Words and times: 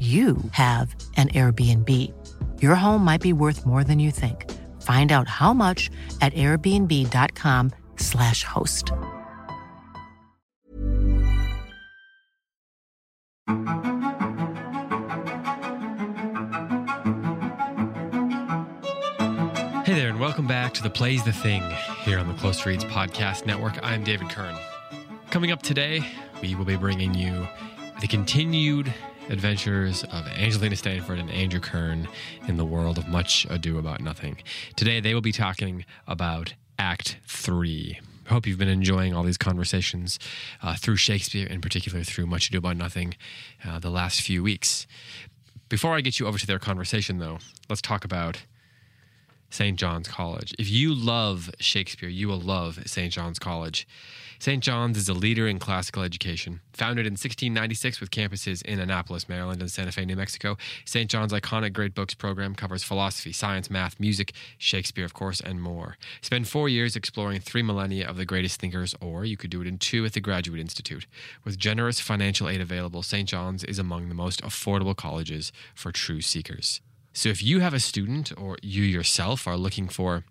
you 0.00 0.36
have 0.50 0.96
an 1.16 1.28
Airbnb. 1.28 2.12
Your 2.60 2.74
home 2.74 3.04
might 3.04 3.20
be 3.20 3.32
worth 3.32 3.64
more 3.64 3.84
than 3.84 4.00
you 4.00 4.10
think. 4.10 4.50
Find 4.82 5.12
out 5.12 5.28
how 5.28 5.54
much 5.54 5.88
at 6.20 6.34
airbnb.com/slash 6.34 8.44
host. 8.44 8.90
Hey 19.84 19.92
there, 19.92 20.08
and 20.08 20.18
welcome 20.18 20.46
back 20.46 20.72
to 20.74 20.82
the 20.82 20.90
Play's 20.90 21.22
the 21.24 21.32
Thing 21.32 21.62
here 22.02 22.18
on 22.18 22.26
the 22.26 22.34
Close 22.34 22.66
Reads 22.66 22.84
Podcast 22.84 23.46
Network. 23.46 23.78
I'm 23.82 24.02
David 24.02 24.30
Kern. 24.30 24.56
Coming 25.30 25.52
up 25.52 25.62
today, 25.62 26.04
we 26.40 26.54
will 26.54 26.64
be 26.64 26.76
bringing 26.76 27.14
you 27.14 27.46
the 28.00 28.08
continued 28.08 28.92
adventures 29.28 30.04
of 30.04 30.26
Angelina 30.28 30.76
Stanford 30.76 31.18
and 31.18 31.30
Andrew 31.30 31.60
Kern 31.60 32.08
in 32.46 32.56
the 32.56 32.64
world 32.64 32.98
of 32.98 33.08
Much 33.08 33.46
Ado 33.48 33.78
About 33.78 34.00
Nothing. 34.00 34.36
Today, 34.76 35.00
they 35.00 35.14
will 35.14 35.20
be 35.20 35.32
talking 35.32 35.84
about 36.06 36.54
Act 36.78 37.18
Three. 37.26 38.00
Hope 38.28 38.46
you've 38.46 38.58
been 38.58 38.68
enjoying 38.68 39.14
all 39.14 39.22
these 39.22 39.38
conversations 39.38 40.18
uh, 40.62 40.76
through 40.76 40.96
Shakespeare, 40.96 41.46
in 41.46 41.60
particular 41.60 42.02
through 42.02 42.26
Much 42.26 42.48
Ado 42.48 42.58
About 42.58 42.76
Nothing, 42.76 43.14
uh, 43.66 43.78
the 43.78 43.90
last 43.90 44.20
few 44.20 44.42
weeks. 44.42 44.86
Before 45.68 45.94
I 45.94 46.00
get 46.00 46.18
you 46.20 46.26
over 46.26 46.38
to 46.38 46.46
their 46.46 46.58
conversation, 46.58 47.18
though, 47.18 47.38
let's 47.68 47.82
talk 47.82 48.04
about 48.04 48.42
St. 49.54 49.78
John's 49.78 50.08
College. 50.08 50.52
If 50.58 50.68
you 50.68 50.92
love 50.92 51.48
Shakespeare, 51.60 52.08
you 52.08 52.26
will 52.26 52.40
love 52.40 52.80
St. 52.86 53.12
John's 53.12 53.38
College. 53.38 53.86
St. 54.40 54.60
John's 54.60 54.98
is 54.98 55.08
a 55.08 55.14
leader 55.14 55.46
in 55.46 55.60
classical 55.60 56.02
education. 56.02 56.60
Founded 56.72 57.06
in 57.06 57.12
1696 57.12 58.00
with 58.00 58.10
campuses 58.10 58.62
in 58.62 58.80
Annapolis, 58.80 59.28
Maryland, 59.28 59.60
and 59.60 59.70
Santa 59.70 59.92
Fe, 59.92 60.06
New 60.06 60.16
Mexico, 60.16 60.56
St. 60.84 61.08
John's 61.08 61.32
iconic 61.32 61.72
Great 61.72 61.94
Books 61.94 62.14
program 62.14 62.56
covers 62.56 62.82
philosophy, 62.82 63.30
science, 63.30 63.70
math, 63.70 64.00
music, 64.00 64.32
Shakespeare, 64.58 65.04
of 65.04 65.14
course, 65.14 65.40
and 65.40 65.62
more. 65.62 65.98
Spend 66.20 66.48
four 66.48 66.68
years 66.68 66.96
exploring 66.96 67.40
three 67.40 67.62
millennia 67.62 68.08
of 68.08 68.16
the 68.16 68.26
greatest 68.26 68.60
thinkers, 68.60 68.96
or 69.00 69.24
you 69.24 69.36
could 69.36 69.50
do 69.50 69.60
it 69.60 69.68
in 69.68 69.78
two 69.78 70.04
at 70.04 70.14
the 70.14 70.20
Graduate 70.20 70.58
Institute. 70.58 71.06
With 71.44 71.58
generous 71.58 72.00
financial 72.00 72.48
aid 72.48 72.60
available, 72.60 73.04
St. 73.04 73.28
John's 73.28 73.62
is 73.62 73.78
among 73.78 74.08
the 74.08 74.16
most 74.16 74.42
affordable 74.42 74.96
colleges 74.96 75.52
for 75.76 75.92
true 75.92 76.22
seekers. 76.22 76.80
So 77.14 77.30
if 77.30 77.42
you 77.42 77.60
have 77.60 77.72
a 77.72 77.80
student 77.80 78.32
or 78.36 78.58
you 78.60 78.82
yourself 78.82 79.46
are 79.46 79.56
looking 79.56 79.88
for 79.88 80.24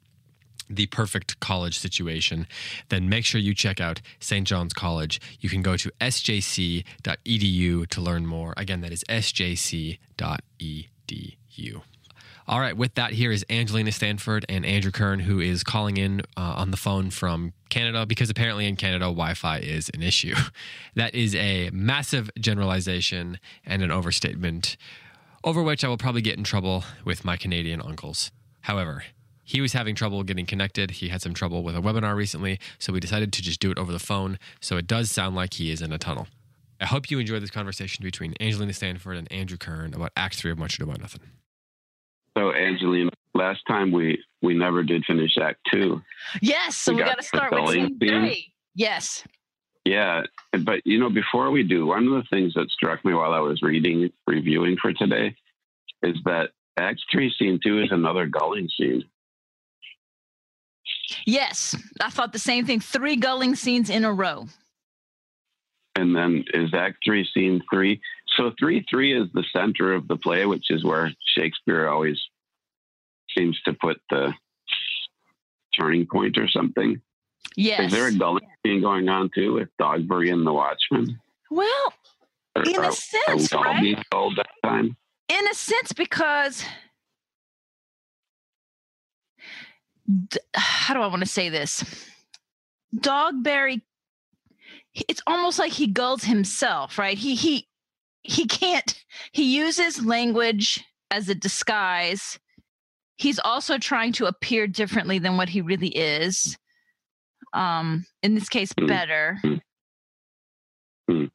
the 0.70 0.86
perfect 0.88 1.40
college 1.40 1.80
situation, 1.80 2.46
then 2.90 3.10
make 3.10 3.26
sure 3.26 3.40
you 3.40 3.56
check 3.56 3.80
out 3.82 4.02
St. 4.20 4.46
John's 4.48 4.74
College. 4.74 5.20
You 5.40 5.50
can 5.50 5.62
go 5.62 5.78
to 5.78 5.92
sjc.edu 6.02 7.88
to 7.88 8.02
learn 8.02 8.26
more. 8.26 8.54
Again, 8.58 8.82
that 8.82 8.92
is 8.92 9.04
sjc.edu. 9.10 9.98
All 12.46 12.60
right, 12.60 12.76
with 12.76 12.96
that, 12.96 13.12
here 13.12 13.32
is 13.32 13.46
Angelina 13.50 13.94
Stanford 13.94 14.46
and 14.50 14.66
Andrew 14.66 14.92
Kern, 14.92 15.22
who 15.22 15.40
is 15.40 15.64
calling 15.64 15.96
in 15.96 16.22
uh, 16.36 16.56
on 16.58 16.72
the 16.72 16.78
phone 16.78 17.10
from 17.10 17.54
Canada 17.70 18.06
because 18.06 18.30
apparently 18.30 18.68
in 18.68 18.76
Canada, 18.76 19.06
Wi 19.06 19.34
Fi 19.34 19.60
is 19.60 19.90
an 19.94 20.02
issue. 20.02 20.36
That 20.96 21.16
is 21.16 21.34
a 21.34 21.72
massive 21.74 22.30
generalization 22.40 23.40
and 23.66 23.82
an 23.82 23.90
overstatement, 23.90 24.78
over 25.44 25.62
which 25.62 25.84
I 25.84 25.88
will 25.88 25.98
probably 25.98 26.22
get 26.22 26.38
in 26.38 26.44
trouble 26.44 26.84
with 27.04 27.26
my 27.26 27.38
Canadian 27.38 27.82
uncles. 27.82 28.32
However, 28.62 29.04
he 29.44 29.60
was 29.60 29.74
having 29.74 29.96
trouble 29.96 30.24
getting 30.24 30.46
connected. 30.46 30.92
He 30.92 31.10
had 31.10 31.22
some 31.22 31.34
trouble 31.34 31.64
with 31.64 31.76
a 31.76 31.82
webinar 31.82 32.16
recently, 32.16 32.60
so 32.80 32.94
we 32.94 33.00
decided 33.00 33.34
to 33.34 33.42
just 33.42 33.60
do 33.60 33.72
it 33.72 33.78
over 33.78 33.92
the 33.92 34.00
phone. 34.00 34.40
So 34.62 34.78
it 34.78 34.88
does 34.88 35.12
sound 35.12 35.36
like 35.36 35.56
he 35.56 35.72
is 35.72 35.82
in 35.82 35.92
a 35.92 35.98
tunnel. 35.98 36.28
I 36.80 36.86
hope 36.86 37.12
you 37.12 37.20
enjoy 37.20 37.40
this 37.40 37.50
conversation 37.50 38.04
between 38.04 38.34
Angelina 38.40 38.74
Stanford 38.74 39.18
and 39.18 39.32
Andrew 39.32 39.58
Kern 39.58 39.94
about 39.94 40.12
Act 40.16 40.36
Three 40.36 40.52
of 40.52 40.58
Much 40.58 40.76
Ado 40.76 40.86
About 40.86 41.02
Nothing. 41.02 41.22
So, 42.38 42.54
Angelina, 42.54 43.12
last 43.34 43.62
time 43.68 43.92
we 43.92 44.22
we 44.42 44.54
never 44.54 44.84
did 44.84 45.06
finish 45.06 45.38
Act 45.38 45.60
Two. 45.72 46.02
Yes, 46.42 46.76
so 46.76 46.92
we, 46.94 46.98
we 46.98 47.04
got 47.04 47.18
to 47.18 47.24
start 47.24 47.54
with 47.54 47.70
scene 47.70 47.98
three. 48.00 48.52
Yes. 48.76 49.24
Yeah, 49.86 50.24
but 50.64 50.86
you 50.86 51.00
know, 51.00 51.10
before 51.10 51.52
we 51.52 51.64
do, 51.64 51.86
one 51.86 52.08
of 52.08 52.14
the 52.14 52.28
things 52.30 52.54
that 52.54 52.70
struck 52.70 53.04
me 53.04 53.14
while 53.14 53.34
I 53.34 53.40
was 53.40 53.62
reading, 53.62 54.12
reviewing 54.26 54.78
for 54.82 54.94
today, 54.94 55.36
is 56.02 56.16
that 56.24 56.52
Act 56.78 57.02
Three, 57.12 57.34
Scene 57.38 57.60
Two 57.62 57.82
is 57.82 57.92
another 57.92 58.26
gulling 58.26 58.70
scene. 58.78 59.04
Yes, 61.26 61.76
I 62.00 62.10
thought 62.10 62.32
the 62.32 62.40
same 62.40 62.66
thing. 62.66 62.80
Three 62.80 63.18
gulling 63.18 63.56
scenes 63.56 63.90
in 63.90 64.06
a 64.06 64.14
row. 64.14 64.48
And 65.96 66.16
then 66.16 66.46
is 66.54 66.74
Act 66.74 66.98
Three, 67.06 67.28
Scene 67.34 67.62
Three. 67.72 68.02
So 68.38 68.52
three 68.58 68.86
three 68.90 69.20
is 69.20 69.28
the 69.34 69.44
center 69.52 69.94
of 69.94 70.08
the 70.08 70.16
play, 70.16 70.46
which 70.46 70.72
is 70.72 70.84
where 70.84 71.12
Shakespeare 71.36 71.88
always 71.88 72.20
seems 73.38 73.60
to 73.66 73.74
put 73.74 74.00
the 74.10 74.34
turning 75.78 76.08
point 76.08 76.38
or 76.38 76.48
something. 76.48 77.02
Yes. 77.56 77.88
Is 77.88 77.92
there 77.92 78.08
a 78.08 78.12
gulling 78.12 78.48
scene 78.66 78.82
going 78.82 79.08
on 79.10 79.30
too 79.34 79.54
with 79.54 79.70
Dogberry 79.80 80.32
and 80.32 80.46
the 80.46 80.54
Watchman? 80.54 81.20
Well, 81.52 81.94
or, 82.56 82.64
in 82.64 82.84
a 82.84 82.92
sense, 82.92 83.54
right? 83.54 83.98
that 84.12 84.48
time? 84.64 84.96
In 85.30 85.48
a 85.48 85.54
sense, 85.54 85.92
because 85.94 86.64
how 90.56 90.94
do 90.94 91.02
I 91.02 91.08
want 91.08 91.22
to 91.22 91.28
say 91.28 91.50
this? 91.50 91.84
Dogberry, 92.96 93.82
it's 94.94 95.22
almost 95.26 95.60
like 95.60 95.72
he 95.72 95.88
gulls 95.88 96.24
himself, 96.24 96.98
right? 96.98 97.18
He 97.18 97.36
he 97.36 97.68
he 98.24 98.46
can't. 98.46 99.04
He 99.32 99.56
uses 99.56 100.06
language 100.06 100.84
as 101.12 101.30
a 101.30 101.36
disguise. 101.36 102.40
He's 103.18 103.40
also 103.40 103.78
trying 103.78 104.12
to 104.14 104.26
appear 104.26 104.68
differently 104.68 105.20
than 105.20 105.38
what 105.38 105.50
he 105.50 105.62
really 105.62 105.90
is. 105.90 106.58
Um, 107.54 108.06
in 108.22 108.36
this 108.36 108.50
case, 108.50 108.72
hmm. 108.78 108.88
better. 108.88 109.40
Hmm. 111.10 111.26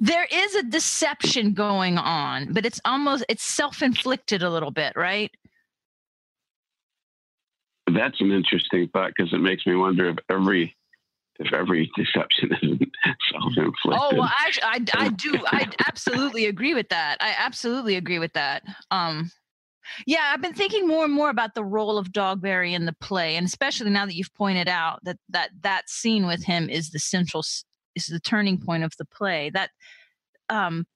There 0.00 0.26
is 0.30 0.54
a 0.56 0.64
deception 0.64 1.52
going 1.52 1.96
on, 1.96 2.52
but 2.52 2.66
it's 2.66 2.80
almost 2.84 3.24
it's 3.28 3.44
self-inflicted 3.44 4.42
a 4.42 4.50
little 4.50 4.72
bit, 4.72 4.94
right? 4.96 5.30
that's 7.94 8.20
an 8.20 8.32
interesting 8.32 8.88
thought 8.88 9.12
because 9.16 9.32
it 9.32 9.40
makes 9.40 9.66
me 9.66 9.74
wonder 9.74 10.08
if 10.08 10.16
every 10.30 10.76
if 11.38 11.52
every 11.52 11.90
deception 11.96 12.50
is 12.62 12.88
self-inflicted. 13.32 14.02
Oh 14.02 14.10
well, 14.16 14.30
actually, 14.40 14.62
I 14.64 14.84
I 14.94 15.08
do 15.10 15.34
I 15.46 15.68
absolutely 15.86 16.46
agree 16.46 16.74
with 16.74 16.88
that. 16.88 17.18
I 17.20 17.34
absolutely 17.38 17.96
agree 17.96 18.18
with 18.18 18.32
that. 18.32 18.62
Um, 18.90 19.30
yeah, 20.06 20.30
I've 20.32 20.42
been 20.42 20.54
thinking 20.54 20.86
more 20.86 21.04
and 21.04 21.12
more 21.12 21.30
about 21.30 21.54
the 21.54 21.64
role 21.64 21.98
of 21.98 22.12
Dogberry 22.12 22.72
in 22.72 22.86
the 22.86 22.94
play, 23.00 23.36
and 23.36 23.46
especially 23.46 23.90
now 23.90 24.06
that 24.06 24.14
you've 24.14 24.34
pointed 24.34 24.68
out 24.68 25.00
that 25.04 25.18
that 25.30 25.50
that 25.62 25.88
scene 25.88 26.26
with 26.26 26.44
him 26.44 26.68
is 26.68 26.90
the 26.90 26.98
central 26.98 27.42
is 27.94 28.06
the 28.06 28.20
turning 28.20 28.58
point 28.58 28.84
of 28.84 28.92
the 28.98 29.04
play. 29.04 29.50
That 29.50 29.70
um, 30.48 30.86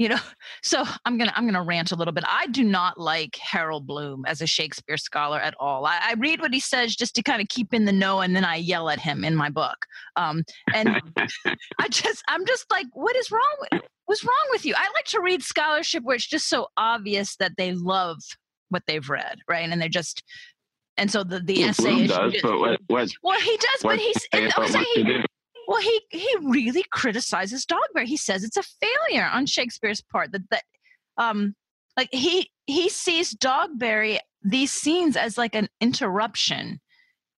you 0.00 0.08
know 0.08 0.18
so 0.62 0.82
i'm 1.04 1.18
gonna 1.18 1.32
i'm 1.36 1.46
gonna 1.46 1.62
rant 1.62 1.92
a 1.92 1.96
little 1.96 2.12
bit 2.12 2.24
i 2.26 2.48
do 2.48 2.64
not 2.64 2.98
like 2.98 3.36
harold 3.36 3.86
bloom 3.86 4.24
as 4.26 4.40
a 4.40 4.46
shakespeare 4.46 4.96
scholar 4.96 5.38
at 5.38 5.54
all 5.60 5.84
i, 5.84 6.00
I 6.02 6.14
read 6.14 6.40
what 6.40 6.52
he 6.52 6.58
says 6.58 6.96
just 6.96 7.14
to 7.16 7.22
kind 7.22 7.40
of 7.40 7.48
keep 7.48 7.72
in 7.72 7.84
the 7.84 7.92
know 7.92 8.20
and 8.20 8.34
then 8.34 8.44
i 8.44 8.56
yell 8.56 8.88
at 8.88 8.98
him 8.98 9.22
in 9.22 9.36
my 9.36 9.50
book 9.50 9.86
um, 10.16 10.42
and 10.74 10.88
i 11.78 11.88
just 11.88 12.24
i'm 12.28 12.44
just 12.46 12.68
like 12.70 12.86
what 12.94 13.14
is 13.14 13.30
wrong 13.30 13.56
with 13.70 13.82
what's 14.10 14.24
wrong 14.24 14.48
with 14.50 14.66
you 14.66 14.74
i 14.76 14.88
like 14.94 15.04
to 15.04 15.20
read 15.20 15.40
scholarship 15.40 16.02
where 16.02 16.16
it's 16.16 16.26
just 16.26 16.48
so 16.48 16.66
obvious 16.76 17.36
that 17.36 17.52
they 17.56 17.72
love 17.72 18.18
what 18.68 18.82
they've 18.88 19.08
read 19.08 19.38
right 19.48 19.68
and 19.70 19.80
they're 19.80 19.88
just 19.88 20.24
and 20.96 21.10
so 21.10 21.22
the, 21.22 21.38
the 21.38 21.60
Well, 21.60 21.68
essay 21.70 22.06
does, 22.08 22.32
just- 22.32 22.42
but 22.42 22.58
what, 22.58 22.80
what, 22.88 23.08
well 23.22 23.40
he 23.40 23.56
does 23.56 23.82
but 23.84 23.98
he's 24.00 24.16
and 24.32 24.52
I'm 24.56 24.66
saying 24.68 24.84
he, 24.96 25.24
well, 25.68 25.80
he 25.80 26.00
he 26.10 26.28
really 26.42 26.84
criticizes 26.90 27.64
Dogberry. 27.64 28.06
He 28.06 28.16
says 28.16 28.42
it's 28.42 28.56
a 28.56 28.62
failure 28.62 29.30
on 29.32 29.46
Shakespeare's 29.46 30.02
part. 30.02 30.32
That 30.32 30.42
that 30.50 30.64
um 31.16 31.54
like 31.96 32.08
he 32.10 32.50
he 32.66 32.88
sees 32.88 33.32
Dogberry 33.34 34.18
these 34.42 34.72
scenes 34.72 35.16
as 35.16 35.38
like 35.38 35.54
an 35.54 35.68
interruption 35.80 36.80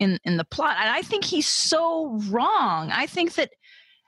in 0.01 0.19
in 0.25 0.39
the 0.39 0.45
plot, 0.45 0.79
and 0.81 0.89
I 0.89 1.03
think 1.03 1.25
he's 1.25 1.47
so 1.47 2.19
wrong. 2.31 2.91
I 2.91 3.07
think 3.07 3.35
that, 3.35 3.51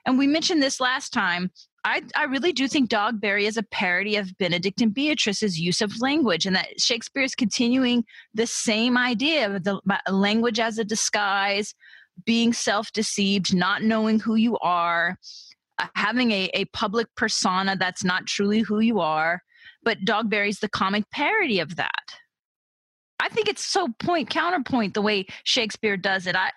and 0.07 0.19
we 0.19 0.27
mentioned 0.27 0.63
this 0.63 0.81
last 0.81 1.13
time. 1.13 1.51
I, 1.85 2.03
I 2.17 2.25
really 2.25 2.53
do 2.53 2.67
think 2.67 2.89
Dogberry 2.89 3.45
is 3.45 3.59
a 3.59 3.63
parody 3.63 4.17
of 4.17 4.29
Benedick 4.41 4.81
and 4.81 4.95
Beatrice's 4.95 5.61
use 5.61 5.83
of 5.83 6.01
language, 6.01 6.47
and 6.47 6.57
that 6.57 6.81
Shakespeare 6.81 7.23
is 7.23 7.35
continuing 7.35 8.05
the 8.33 8.47
same 8.47 8.97
idea 8.97 9.55
of 9.55 9.65
the 9.65 9.81
language 10.11 10.59
as 10.59 10.79
a 10.79 10.85
disguise, 10.85 11.75
being 12.25 12.55
self-deceived 12.55 13.55
not 13.55 13.83
knowing 13.83 14.19
who 14.19 14.37
you 14.37 14.57
are 14.59 15.19
uh, 15.79 15.87
having 15.95 16.31
a, 16.31 16.49
a 16.55 16.65
public 16.67 17.09
persona 17.17 17.77
that's 17.77 18.05
not 18.05 18.27
truly 18.27 18.61
who 18.61 18.81
you 18.81 19.01
are. 19.01 19.43
But 19.83 19.99
dogberry's 20.07 20.61
the 20.61 20.69
comic 20.69 21.11
parody 21.11 21.61
of 21.61 21.77
that. 21.77 22.15
I 23.21 23.29
think 23.29 23.49
it's 23.49 23.65
so 23.65 23.89
point 23.99 24.31
counterpoint 24.31 24.95
the 24.95 25.03
way 25.03 25.27
shakespeare 25.45 25.97
does 25.97 26.27
it. 26.27 26.37
I 26.37 26.51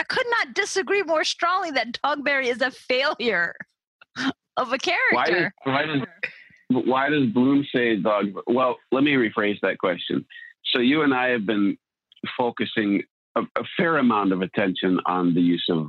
i 0.00 0.04
could 0.04 0.26
not 0.38 0.54
disagree 0.54 1.02
more 1.02 1.24
strongly 1.24 1.70
that 1.70 1.98
dogberry 2.02 2.46
is 2.46 2.60
a 2.60 2.70
failure 2.70 3.54
of 4.56 4.68
a 4.72 4.78
Why 5.10 5.26
does, 5.26 5.34
character 5.34 5.52
why 5.64 5.86
does 5.86 6.02
why 6.68 7.08
does 7.08 7.26
Bloom 7.30 7.66
say 7.74 7.96
dog? 7.96 8.32
Well, 8.46 8.78
let 8.90 9.04
me 9.04 9.12
rephrase 9.12 9.60
that 9.62 9.78
question. 9.78 10.24
So 10.66 10.78
you 10.78 11.02
and 11.02 11.14
I 11.14 11.28
have 11.28 11.46
been 11.46 11.76
focusing 12.36 13.02
a, 13.36 13.42
a 13.56 13.64
fair 13.76 13.98
amount 13.98 14.32
of 14.32 14.42
attention 14.42 15.00
on 15.06 15.34
the 15.34 15.40
use 15.40 15.66
of 15.70 15.88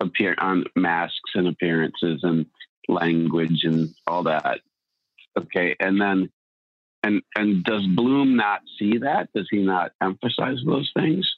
appear 0.00 0.34
on 0.38 0.64
masks 0.74 1.32
and 1.34 1.48
appearances 1.48 2.20
and 2.22 2.46
language 2.88 3.64
and 3.64 3.94
all 4.06 4.24
that. 4.24 4.60
Okay, 5.38 5.76
and 5.80 6.00
then 6.00 6.30
and 7.02 7.22
and 7.36 7.64
does 7.64 7.86
Bloom 7.86 8.36
not 8.36 8.62
see 8.78 8.98
that? 8.98 9.28
Does 9.34 9.48
he 9.50 9.62
not 9.62 9.92
emphasize 10.02 10.58
those 10.64 10.90
things? 10.96 11.30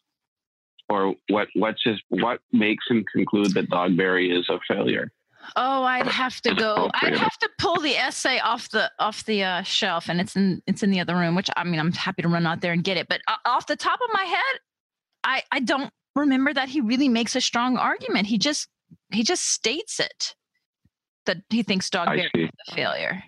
Or 0.88 1.14
what? 1.28 1.48
What's 1.54 1.82
his? 1.84 2.00
What 2.08 2.40
makes 2.52 2.84
him 2.88 3.04
conclude 3.12 3.54
that 3.54 3.70
Dogberry 3.70 4.36
is 4.36 4.48
a 4.48 4.58
failure? 4.66 5.10
Oh, 5.56 5.82
I'd 5.84 6.06
have 6.06 6.40
to 6.42 6.54
go. 6.54 6.90
I'd 6.94 7.16
have 7.16 7.38
to 7.38 7.48
pull 7.58 7.80
the 7.80 7.96
essay 7.96 8.38
off 8.38 8.70
the 8.70 8.90
off 8.98 9.24
the 9.24 9.44
uh, 9.44 9.62
shelf, 9.62 10.08
and 10.08 10.20
it's 10.20 10.36
in 10.36 10.62
it's 10.66 10.82
in 10.82 10.90
the 10.90 11.00
other 11.00 11.16
room. 11.16 11.34
Which 11.34 11.50
I 11.56 11.64
mean, 11.64 11.80
I'm 11.80 11.92
happy 11.92 12.22
to 12.22 12.28
run 12.28 12.46
out 12.46 12.60
there 12.60 12.72
and 12.72 12.84
get 12.84 12.96
it. 12.96 13.08
But 13.08 13.20
uh, 13.28 13.36
off 13.44 13.66
the 13.66 13.76
top 13.76 14.00
of 14.02 14.10
my 14.12 14.24
head, 14.24 14.60
I 15.24 15.42
I 15.52 15.60
don't 15.60 15.90
remember 16.14 16.52
that 16.52 16.68
he 16.68 16.80
really 16.80 17.08
makes 17.08 17.36
a 17.36 17.40
strong 17.40 17.76
argument. 17.76 18.26
He 18.26 18.38
just 18.38 18.68
he 19.10 19.22
just 19.22 19.44
states 19.44 20.00
it 20.00 20.34
that 21.26 21.38
he 21.50 21.62
thinks 21.62 21.90
I 21.94 22.06
Dogberry 22.06 22.30
is 22.34 22.50
a 22.68 22.74
failure. 22.74 23.22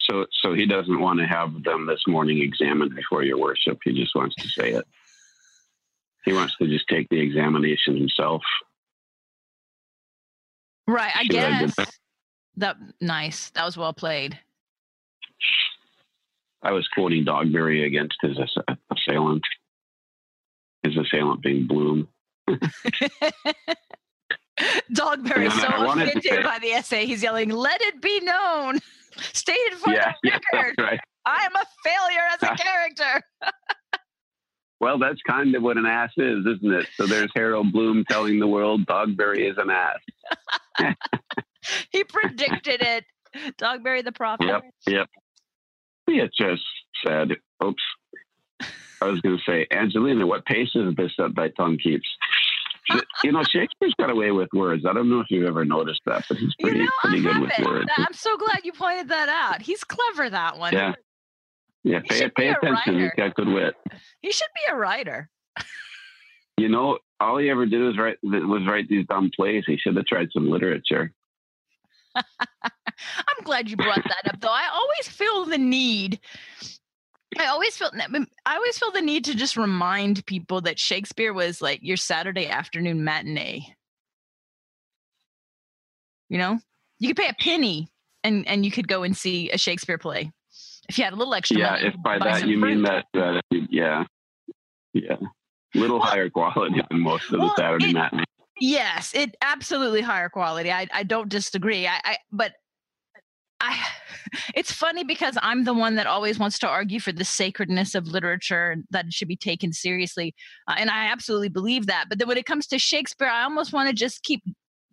So, 0.00 0.26
so 0.42 0.52
he 0.52 0.66
doesn't 0.66 1.00
want 1.00 1.20
to 1.20 1.26
have 1.26 1.62
them 1.62 1.86
this 1.86 2.02
morning 2.06 2.42
examined 2.42 2.94
before 2.94 3.22
your 3.22 3.38
worship. 3.38 3.78
He 3.84 3.92
just 3.92 4.14
wants 4.14 4.34
to 4.36 4.48
say 4.48 4.72
it. 4.72 4.84
He 6.24 6.32
wants 6.32 6.56
to 6.58 6.66
just 6.66 6.88
take 6.88 7.08
the 7.08 7.20
examination 7.20 7.96
himself. 7.96 8.42
Right. 10.86 11.12
I 11.14 11.24
guess 11.24 11.74
that 12.56 12.76
nice. 13.00 13.50
That 13.50 13.64
was 13.64 13.76
well 13.76 13.92
played. 13.92 14.38
I 16.62 16.72
was 16.72 16.86
quoting 16.94 17.24
Dogberry 17.24 17.84
against 17.86 18.16
his 18.22 18.38
ass- 18.38 18.76
assailant. 18.90 19.42
His 20.82 20.96
assailant 20.96 21.42
being 21.42 21.66
Bloom. 21.66 22.08
Dogberry 24.92 25.50
so 25.50 25.68
offended 25.90 26.22
say- 26.22 26.42
by 26.42 26.58
the 26.60 26.68
essay. 26.72 27.06
He's 27.06 27.22
yelling, 27.22 27.50
"Let 27.50 27.80
it 27.82 28.00
be 28.00 28.20
known, 28.20 28.78
stated 29.16 29.74
for 29.78 29.92
yeah, 29.92 30.12
the 30.22 30.28
yeah, 30.30 30.38
record, 30.52 30.74
that's 30.76 30.90
right. 30.90 31.00
I 31.24 31.44
am 31.44 31.56
a 31.56 31.64
failure 31.84 32.20
as 32.32 32.42
a 32.42 32.56
character." 32.62 33.22
Well, 34.82 34.98
that's 34.98 35.22
kind 35.22 35.54
of 35.54 35.62
what 35.62 35.76
an 35.76 35.86
ass 35.86 36.10
is, 36.16 36.44
isn't 36.44 36.72
it? 36.74 36.88
So 36.96 37.06
there's 37.06 37.30
Harold 37.36 37.72
Bloom 37.72 38.04
telling 38.10 38.40
the 38.40 38.48
world 38.48 38.84
Dogberry 38.84 39.48
is 39.48 39.56
an 39.56 39.70
ass. 39.70 40.96
he 41.92 42.02
predicted 42.02 42.82
it. 42.82 43.04
Dogberry 43.60 44.04
the 44.04 44.10
prophet. 44.10 44.60
Yep, 44.88 45.08
yep. 46.08 46.30
Just 46.36 46.64
said, 47.06 47.36
"Oops." 47.64 47.82
I 49.00 49.06
was 49.06 49.20
going 49.20 49.36
to 49.36 49.42
say, 49.44 49.66
Angelina, 49.72 50.26
what 50.26 50.44
pace 50.44 50.70
is 50.74 50.94
this 50.96 51.12
that 51.18 51.34
thy 51.34 51.48
tongue 51.48 51.78
keeps? 51.78 52.08
You 53.24 53.32
know, 53.32 53.42
Shakespeare's 53.42 53.94
got 53.98 54.10
away 54.10 54.32
with 54.32 54.48
words. 54.52 54.84
I 54.84 54.92
don't 54.92 55.08
know 55.08 55.20
if 55.20 55.26
you've 55.30 55.46
ever 55.46 55.64
noticed 55.64 56.02
that, 56.06 56.24
but 56.28 56.38
he's 56.38 56.54
pretty, 56.60 56.78
you 56.78 56.84
know, 56.84 56.90
pretty 57.00 57.22
good 57.22 57.40
with 57.40 57.52
words. 57.64 57.90
I'm 57.96 58.12
so 58.12 58.36
glad 58.36 58.60
you 58.64 58.72
pointed 58.72 59.08
that 59.08 59.28
out. 59.28 59.62
He's 59.62 59.82
clever, 59.84 60.28
that 60.28 60.58
one. 60.58 60.72
Yeah. 60.72 60.94
Yeah, 61.84 62.00
He 62.02 62.08
pay, 62.08 62.30
pay 62.30 62.48
attention. 62.50 63.00
He's 63.00 63.10
got 63.16 63.34
good 63.34 63.48
wit. 63.48 63.74
He 64.20 64.30
should 64.30 64.48
be 64.54 64.72
a 64.72 64.76
writer. 64.76 65.28
You 66.56 66.68
know, 66.68 66.98
all 67.18 67.38
he 67.38 67.50
ever 67.50 67.66
did 67.66 67.80
was 67.80 67.98
write 67.98 68.18
was 68.22 68.66
write 68.68 68.88
these 68.88 69.06
dumb 69.06 69.30
plays. 69.34 69.64
He 69.66 69.76
should 69.76 69.96
have 69.96 70.06
tried 70.06 70.28
some 70.32 70.50
literature. 70.50 71.12
I'm 72.14 73.44
glad 73.44 73.70
you 73.70 73.76
brought 73.76 74.04
that 74.04 74.32
up, 74.32 74.40
though. 74.40 74.48
I 74.48 74.68
always 74.72 75.08
feel 75.08 75.44
the 75.46 75.58
need. 75.58 76.20
I 77.38 77.46
always 77.46 77.76
feel. 77.76 77.90
I 78.46 78.56
always 78.56 78.78
feel 78.78 78.92
the 78.92 79.00
need 79.00 79.24
to 79.24 79.34
just 79.34 79.56
remind 79.56 80.24
people 80.26 80.60
that 80.60 80.78
Shakespeare 80.78 81.32
was 81.32 81.62
like 81.62 81.80
your 81.82 81.96
Saturday 81.96 82.46
afternoon 82.46 83.02
matinee. 83.02 83.74
You 86.28 86.38
know, 86.38 86.58
you 86.98 87.08
could 87.08 87.16
pay 87.16 87.28
a 87.28 87.34
penny 87.34 87.88
and 88.22 88.46
and 88.46 88.64
you 88.64 88.70
could 88.70 88.88
go 88.88 89.02
and 89.02 89.16
see 89.16 89.50
a 89.50 89.58
Shakespeare 89.58 89.98
play 89.98 90.30
if 90.88 90.98
you 90.98 91.04
had 91.04 91.12
a 91.12 91.16
little 91.16 91.34
extra 91.34 91.58
Yeah, 91.58 91.70
money. 91.72 91.86
if 91.86 91.94
by 92.02 92.18
that 92.18 92.46
you 92.46 92.58
mean 92.58 92.84
fruit. 92.84 93.04
that, 93.14 93.40
that 93.52 93.66
yeah, 93.70 94.04
yeah, 94.92 95.16
little 95.74 95.98
Well- 96.00 96.08
higher 96.08 96.28
quality 96.30 96.80
than 96.90 97.00
most 97.00 97.24
of 97.26 97.32
the 97.32 97.38
well, 97.38 97.54
Saturday 97.56 97.90
it- 97.90 97.94
matinee. 97.94 98.24
Yes, 98.60 99.12
it 99.14 99.34
absolutely 99.42 100.02
higher 100.02 100.28
quality. 100.28 100.70
I 100.70 100.86
I 100.92 101.02
don't 101.02 101.28
disagree. 101.28 101.86
I, 101.86 102.00
I 102.04 102.18
but 102.30 102.52
I 103.60 103.76
it's 104.54 104.70
funny 104.70 105.02
because 105.04 105.36
I'm 105.42 105.64
the 105.64 105.74
one 105.74 105.96
that 105.96 106.06
always 106.06 106.38
wants 106.38 106.58
to 106.60 106.68
argue 106.68 107.00
for 107.00 107.10
the 107.12 107.24
sacredness 107.24 107.94
of 107.94 108.06
literature 108.08 108.76
that 108.90 109.06
it 109.06 109.12
should 109.14 109.28
be 109.28 109.36
taken 109.36 109.72
seriously, 109.72 110.34
uh, 110.68 110.74
and 110.78 110.90
I 110.90 111.06
absolutely 111.06 111.48
believe 111.48 111.86
that. 111.86 112.06
But 112.08 112.18
then 112.18 112.28
when 112.28 112.36
it 112.38 112.46
comes 112.46 112.66
to 112.68 112.78
Shakespeare, 112.78 113.28
I 113.28 113.42
almost 113.44 113.72
want 113.72 113.88
to 113.88 113.94
just 113.94 114.22
keep 114.22 114.42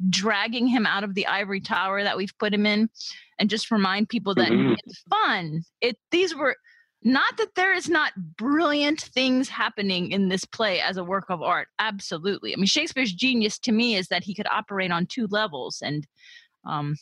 dragging 0.09 0.65
him 0.67 0.85
out 0.87 1.03
of 1.03 1.13
the 1.13 1.27
ivory 1.27 1.59
tower 1.61 2.01
that 2.03 2.15
we've 2.17 2.35
put 2.39 2.53
him 2.53 2.65
in, 2.65 2.89
and 3.39 3.49
just 3.49 3.71
remind 3.71 4.09
people 4.09 4.35
that 4.35 4.51
Mhm. 4.51 4.75
it's 4.85 5.03
fun. 5.09 5.63
It 5.81 5.97
these 6.11 6.35
were 6.35 6.55
not 7.01 7.37
that 7.37 7.55
there 7.55 7.73
is 7.73 7.87
not 7.89 8.11
brilliant 8.35 8.99
things 9.01 9.47
happening 9.47 10.11
in 10.11 10.27
this 10.27 10.43
play 10.43 10.81
as 10.81 10.97
a 10.97 11.03
work 11.03 11.29
of 11.29 11.41
art 11.41 11.69
absolutely 11.79 12.51
i 12.53 12.57
mean 12.57 12.65
shakespeare's 12.65 13.13
genius 13.13 13.57
to 13.57 13.71
me 13.71 13.95
is 13.95 14.09
that 14.09 14.21
he 14.21 14.35
could 14.35 14.47
operate 14.47 14.91
on 14.91 15.05
two 15.05 15.25
levels 15.27 15.81
and 15.81 16.05
um 16.65 16.97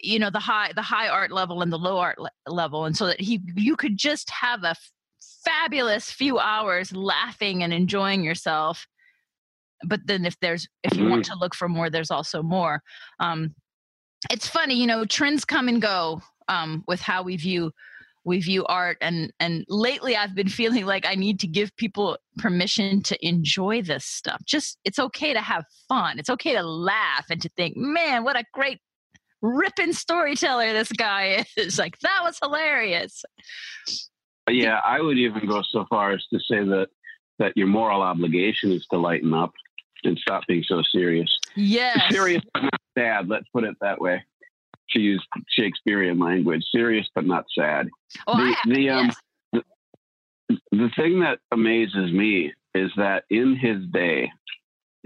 you 0.00 0.20
know 0.20 0.30
the 0.30 0.38
high 0.38 0.70
the 0.76 0.82
high 0.82 1.08
art 1.08 1.32
level 1.32 1.62
and 1.62 1.72
the 1.72 1.78
low 1.78 1.98
art 1.98 2.16
le- 2.20 2.30
level 2.46 2.84
and 2.84 2.96
so 2.96 3.06
that 3.08 3.20
he 3.20 3.40
you 3.56 3.74
could 3.74 3.96
just 3.96 4.30
have 4.30 4.62
a 4.62 4.68
f- 4.68 4.92
fabulous 5.44 6.12
few 6.12 6.38
hours 6.38 6.92
laughing 6.94 7.64
and 7.64 7.72
enjoying 7.72 8.22
yourself 8.22 8.86
but 9.84 9.98
then 10.06 10.24
if 10.24 10.38
there's 10.38 10.68
if 10.84 10.96
you 10.96 11.08
want 11.08 11.24
to 11.24 11.34
look 11.40 11.56
for 11.56 11.68
more 11.68 11.90
there's 11.90 12.12
also 12.12 12.40
more 12.40 12.80
um 13.18 13.52
it's 14.30 14.48
funny 14.48 14.74
you 14.74 14.86
know 14.86 15.04
trends 15.04 15.44
come 15.44 15.68
and 15.68 15.80
go 15.82 16.20
um 16.48 16.84
with 16.86 17.00
how 17.00 17.22
we 17.22 17.36
view 17.36 17.72
we 18.24 18.40
view 18.40 18.64
art 18.66 18.96
and 19.00 19.32
and 19.40 19.64
lately 19.68 20.16
i've 20.16 20.34
been 20.34 20.48
feeling 20.60 20.86
like 20.86 21.06
i 21.06 21.14
need 21.14 21.40
to 21.40 21.46
give 21.46 21.74
people 21.76 22.16
permission 22.38 23.02
to 23.02 23.26
enjoy 23.26 23.82
this 23.82 24.04
stuff. 24.04 24.42
Just 24.44 24.78
it's 24.84 24.98
okay 24.98 25.32
to 25.32 25.40
have 25.40 25.64
fun. 25.88 26.18
It's 26.18 26.30
okay 26.30 26.54
to 26.54 26.62
laugh 26.62 27.26
and 27.30 27.40
to 27.42 27.48
think 27.50 27.76
man 27.76 28.24
what 28.24 28.36
a 28.36 28.44
great 28.52 28.80
ripping 29.42 29.92
storyteller 29.92 30.72
this 30.72 30.92
guy 30.92 31.44
is. 31.56 31.78
Like 31.78 31.98
that 32.00 32.20
was 32.22 32.38
hilarious. 32.42 33.24
Yeah 34.50 34.80
i 34.84 35.00
would 35.00 35.18
even 35.18 35.46
go 35.46 35.62
so 35.62 35.86
far 35.88 36.12
as 36.12 36.24
to 36.32 36.38
say 36.38 36.62
that 36.64 36.88
that 37.38 37.56
your 37.56 37.66
moral 37.66 38.02
obligation 38.02 38.70
is 38.70 38.86
to 38.90 38.98
lighten 38.98 39.32
up 39.32 39.52
and 40.04 40.18
stop 40.18 40.42
being 40.46 40.64
so 40.66 40.82
serious 40.92 41.38
yes 41.56 42.02
serious 42.10 42.42
but 42.52 42.62
not 42.62 42.80
sad 42.96 43.28
let's 43.28 43.48
put 43.52 43.64
it 43.64 43.76
that 43.80 44.00
way 44.00 44.22
to 44.94 45.00
use 45.00 45.24
Shakespearean 45.48 46.18
language, 46.18 46.64
serious 46.72 47.06
but 47.14 47.26
not 47.26 47.44
sad. 47.56 47.88
oh, 48.26 48.36
the, 48.36 48.42
I, 48.42 48.54
the, 48.66 48.90
um, 48.90 49.06
yes. 49.06 49.62
the, 50.48 50.56
the 50.72 50.90
thing 50.96 51.20
that 51.20 51.40
amazes 51.52 52.12
me 52.12 52.52
is 52.74 52.90
that 52.96 53.24
in 53.30 53.56
his 53.56 53.84
day, 53.92 54.30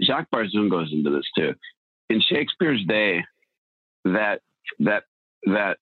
Jacques 0.01 0.29
Barzun 0.33 0.69
goes 0.69 0.91
into 0.93 1.09
this 1.09 1.25
too. 1.37 1.53
In 2.09 2.21
Shakespeare's 2.21 2.83
day, 2.87 3.23
that 4.05 4.41
that 4.79 5.03
that 5.45 5.77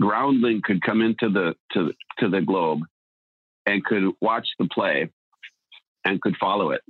groundling 0.00 0.62
could 0.64 0.80
come 0.82 1.02
into 1.02 1.28
the 1.28 1.54
to 1.72 1.92
to 2.18 2.28
the 2.28 2.40
globe 2.40 2.80
and 3.66 3.84
could 3.84 4.12
watch 4.20 4.48
the 4.58 4.66
play 4.66 5.10
and 6.04 6.20
could 6.20 6.36
follow 6.36 6.70
it. 6.70 6.82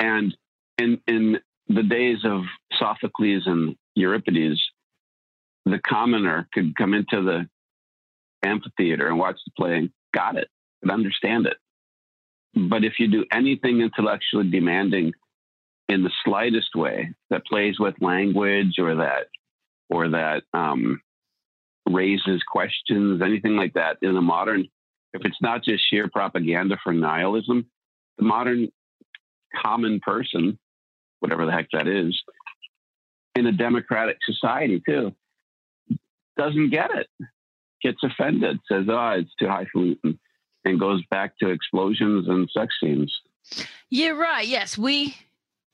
And 0.00 0.36
in 0.78 1.00
in 1.06 1.38
the 1.68 1.82
days 1.82 2.18
of 2.24 2.42
Sophocles 2.78 3.44
and 3.46 3.76
Euripides, 3.94 4.62
the 5.64 5.78
commoner 5.78 6.48
could 6.52 6.76
come 6.76 6.94
into 6.94 7.22
the 7.22 7.48
amphitheater 8.46 9.08
and 9.08 9.18
watch 9.18 9.38
the 9.46 9.52
play 9.56 9.76
and 9.76 9.90
got 10.12 10.36
it 10.36 10.48
and 10.82 10.90
understand 10.90 11.46
it. 11.46 11.56
But 12.54 12.84
if 12.84 12.94
you 12.98 13.08
do 13.08 13.24
anything 13.32 13.80
intellectually 13.80 14.50
demanding 14.50 15.12
in 15.88 16.02
the 16.02 16.12
slightest 16.24 16.74
way 16.74 17.12
that 17.30 17.46
plays 17.46 17.78
with 17.78 17.94
language 18.00 18.78
or 18.78 18.96
that 18.96 19.26
or 19.90 20.08
that 20.10 20.42
um, 20.52 21.00
raises 21.88 22.42
questions, 22.46 23.20
anything 23.22 23.56
like 23.56 23.74
that 23.74 23.98
in 24.02 24.14
the 24.14 24.20
modern, 24.20 24.68
if 25.12 25.24
it's 25.24 25.40
not 25.40 25.62
just 25.62 25.88
sheer 25.88 26.08
propaganda 26.08 26.78
for 26.82 26.92
nihilism, 26.92 27.66
the 28.18 28.24
modern 28.24 28.68
common 29.62 30.00
person, 30.00 30.58
whatever 31.20 31.46
the 31.46 31.52
heck 31.52 31.68
that 31.72 31.88
is, 31.88 32.20
in 33.34 33.46
a 33.46 33.52
democratic 33.52 34.18
society 34.24 34.82
too, 34.86 35.14
doesn't 36.36 36.70
get 36.70 36.90
it, 36.94 37.08
gets 37.82 38.02
offended, 38.02 38.58
says, 38.70 38.86
"Oh, 38.88 39.10
it's 39.10 39.34
too 39.38 39.46
highfalutin," 39.46 40.18
and 40.64 40.80
goes 40.80 41.02
back 41.10 41.38
to 41.38 41.50
explosions 41.50 42.28
and 42.28 42.48
sex 42.50 42.74
scenes. 42.80 43.12
You're 43.90 44.16
right. 44.16 44.46
Yes, 44.46 44.78
we 44.78 45.16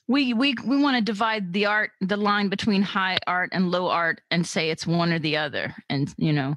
we 0.08 0.34
we 0.34 0.54
we 0.66 0.82
want 0.82 0.96
to 0.96 1.02
divide 1.02 1.52
the 1.52 1.66
art, 1.66 1.92
the 2.00 2.16
line 2.16 2.48
between 2.48 2.82
high 2.82 3.18
art 3.26 3.50
and 3.52 3.70
low 3.70 3.88
art, 3.88 4.20
and 4.30 4.46
say 4.46 4.70
it's 4.70 4.86
one 4.86 5.12
or 5.12 5.18
the 5.18 5.36
other. 5.36 5.74
And 5.88 6.12
you 6.16 6.32
know, 6.32 6.56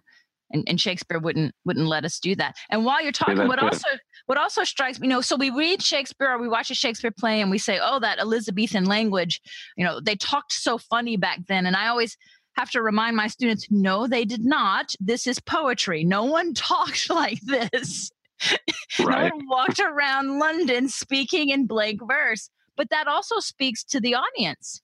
and, 0.54 0.64
and 0.68 0.80
Shakespeare 0.80 1.20
wouldn't 1.20 1.54
wouldn't 1.66 1.88
let 1.88 2.06
us 2.06 2.20
do 2.20 2.36
that. 2.36 2.56
And 2.70 2.86
while 2.86 3.02
you're 3.02 3.12
talking, 3.12 3.48
what 3.48 3.62
also 3.62 3.88
what 4.28 4.38
also 4.38 4.64
strikes 4.64 5.00
me, 5.00 5.08
you 5.08 5.14
know, 5.14 5.22
so 5.22 5.36
we 5.36 5.50
read 5.50 5.82
Shakespeare 5.82 6.32
or 6.32 6.40
we 6.40 6.48
watch 6.48 6.72
a 6.72 6.76
Shakespeare 6.76 7.12
play 7.12 7.42
and 7.42 7.52
we 7.52 7.58
say, 7.58 7.80
oh, 7.82 8.00
that 8.00 8.20
Elizabethan 8.20 8.86
language, 8.86 9.42
you 9.76 9.84
know, 9.84 10.00
they 10.00 10.16
talked 10.16 10.54
so 10.54 10.78
funny 10.78 11.18
back 11.18 11.40
then. 11.48 11.66
And 11.66 11.76
I 11.76 11.88
always 11.88 12.16
have 12.56 12.70
to 12.72 12.82
remind 12.82 13.16
my 13.16 13.28
students, 13.28 13.68
no, 13.70 14.08
they 14.08 14.26
did 14.26 14.46
not. 14.46 14.94
This 15.00 15.28
is 15.28 15.40
poetry. 15.40 16.04
No 16.04 16.24
one 16.24 16.54
talked 16.54 17.10
like 17.10 17.42
this. 17.42 18.12
no 19.00 19.06
one 19.06 19.48
walked 19.48 19.80
around 19.80 20.40
London 20.40 20.88
speaking 20.88 21.50
in 21.50 21.66
blank 21.66 22.00
verse. 22.08 22.50
But 22.76 22.90
that 22.90 23.08
also 23.08 23.40
speaks 23.40 23.84
to 23.86 24.00
the 24.00 24.16
audience 24.16 24.82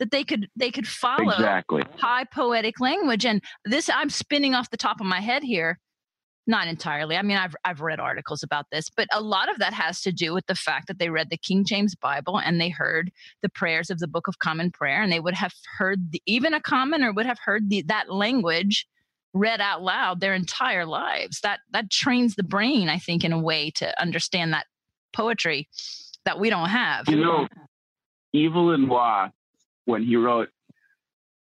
that 0.00 0.10
they 0.10 0.24
could 0.24 0.48
they 0.56 0.72
could 0.72 0.88
follow 0.88 1.30
Exactly. 1.30 1.84
high 1.98 2.24
poetic 2.24 2.80
language. 2.80 3.24
And 3.24 3.40
this 3.64 3.88
I'm 3.88 4.10
spinning 4.10 4.54
off 4.54 4.70
the 4.70 4.76
top 4.76 5.00
of 5.00 5.06
my 5.06 5.20
head 5.20 5.44
here. 5.44 5.78
Not 6.46 6.66
entirely. 6.66 7.16
I 7.16 7.22
mean, 7.22 7.36
I've 7.36 7.54
I've 7.64 7.80
read 7.80 8.00
articles 8.00 8.42
about 8.42 8.66
this, 8.72 8.90
but 8.90 9.06
a 9.12 9.20
lot 9.20 9.48
of 9.48 9.58
that 9.58 9.72
has 9.74 10.00
to 10.00 10.10
do 10.10 10.32
with 10.34 10.46
the 10.46 10.54
fact 10.56 10.88
that 10.88 10.98
they 10.98 11.10
read 11.10 11.28
the 11.30 11.36
King 11.36 11.64
James 11.64 11.94
Bible 11.94 12.40
and 12.40 12.60
they 12.60 12.70
heard 12.70 13.12
the 13.42 13.48
prayers 13.50 13.90
of 13.90 14.00
the 14.00 14.08
Book 14.08 14.26
of 14.26 14.38
Common 14.40 14.72
Prayer, 14.72 15.00
and 15.00 15.12
they 15.12 15.20
would 15.20 15.34
have 15.34 15.52
heard 15.78 16.10
the, 16.10 16.20
even 16.26 16.52
a 16.54 16.60
commoner 16.60 17.12
would 17.12 17.26
have 17.26 17.38
heard 17.44 17.68
the, 17.70 17.82
that 17.82 18.10
language 18.10 18.88
read 19.32 19.60
out 19.60 19.82
loud 19.82 20.20
their 20.20 20.34
entire 20.34 20.86
lives. 20.86 21.40
That 21.42 21.60
that 21.72 21.90
trains 21.90 22.34
the 22.34 22.42
brain, 22.42 22.88
I 22.88 22.98
think, 22.98 23.22
in 23.22 23.32
a 23.32 23.38
way 23.38 23.70
to 23.72 24.00
understand 24.00 24.52
that 24.54 24.66
poetry 25.12 25.68
that 26.24 26.40
we 26.40 26.50
don't 26.50 26.70
have. 26.70 27.08
You 27.08 27.16
know, 27.16 27.48
Evelyn 28.34 28.88
Waugh, 28.88 29.28
when 29.90 30.04
he 30.04 30.16
wrote 30.16 30.48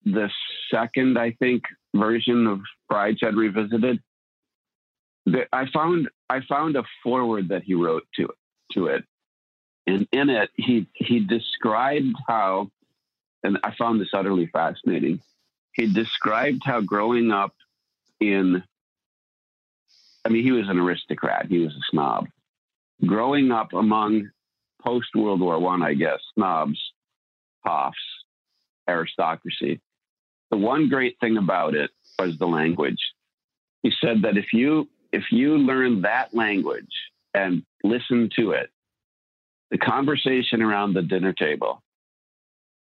the 0.03 0.29
second, 0.69 1.17
I 1.17 1.31
think, 1.31 1.63
version 1.95 2.47
of 2.47 2.61
Brideshead 2.91 3.35
Revisited, 3.35 4.01
that 5.27 5.47
I 5.53 5.67
found 5.71 6.09
I 6.29 6.41
found 6.41 6.75
a 6.75 6.83
foreword 7.03 7.49
that 7.49 7.63
he 7.63 7.75
wrote 7.75 8.03
to 8.15 8.25
it 8.25 8.35
to 8.73 8.87
it. 8.87 9.03
And 9.87 10.07
in 10.11 10.29
it 10.29 10.49
he 10.55 10.87
he 10.93 11.19
described 11.19 12.15
how 12.27 12.71
and 13.43 13.59
I 13.63 13.73
found 13.75 13.99
this 14.01 14.09
utterly 14.13 14.47
fascinating. 14.47 15.21
He 15.73 15.91
described 15.91 16.61
how 16.65 16.81
growing 16.81 17.31
up 17.31 17.53
in 18.19 18.63
I 20.25 20.29
mean, 20.29 20.43
he 20.43 20.51
was 20.51 20.69
an 20.69 20.77
aristocrat, 20.79 21.47
he 21.47 21.59
was 21.59 21.73
a 21.73 21.81
snob. 21.89 22.27
Growing 23.05 23.51
up 23.51 23.73
among 23.73 24.29
post 24.83 25.15
World 25.15 25.41
War 25.41 25.59
One, 25.59 25.81
I, 25.81 25.93
guess, 25.95 26.19
snobs, 26.35 26.79
toffs, 27.65 27.95
aristocracy. 28.91 29.79
The 30.51 30.57
one 30.57 30.89
great 30.89 31.17
thing 31.19 31.37
about 31.37 31.75
it 31.75 31.91
was 32.19 32.37
the 32.37 32.47
language. 32.47 32.99
He 33.83 33.91
said 34.01 34.23
that 34.23 34.37
if 34.37 34.53
you 34.53 34.89
if 35.11 35.23
you 35.31 35.57
learn 35.57 36.01
that 36.01 36.33
language 36.33 36.93
and 37.33 37.63
listen 37.83 38.29
to 38.37 38.51
it, 38.51 38.69
the 39.71 39.77
conversation 39.77 40.61
around 40.61 40.93
the 40.93 41.01
dinner 41.01 41.33
table 41.33 41.81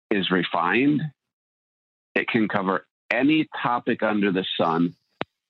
is 0.09 0.31
refined. 0.31 1.01
It 2.15 2.27
can 2.27 2.47
cover 2.47 2.85
any 3.11 3.47
topic 3.61 4.03
under 4.03 4.31
the 4.31 4.45
sun 4.59 4.95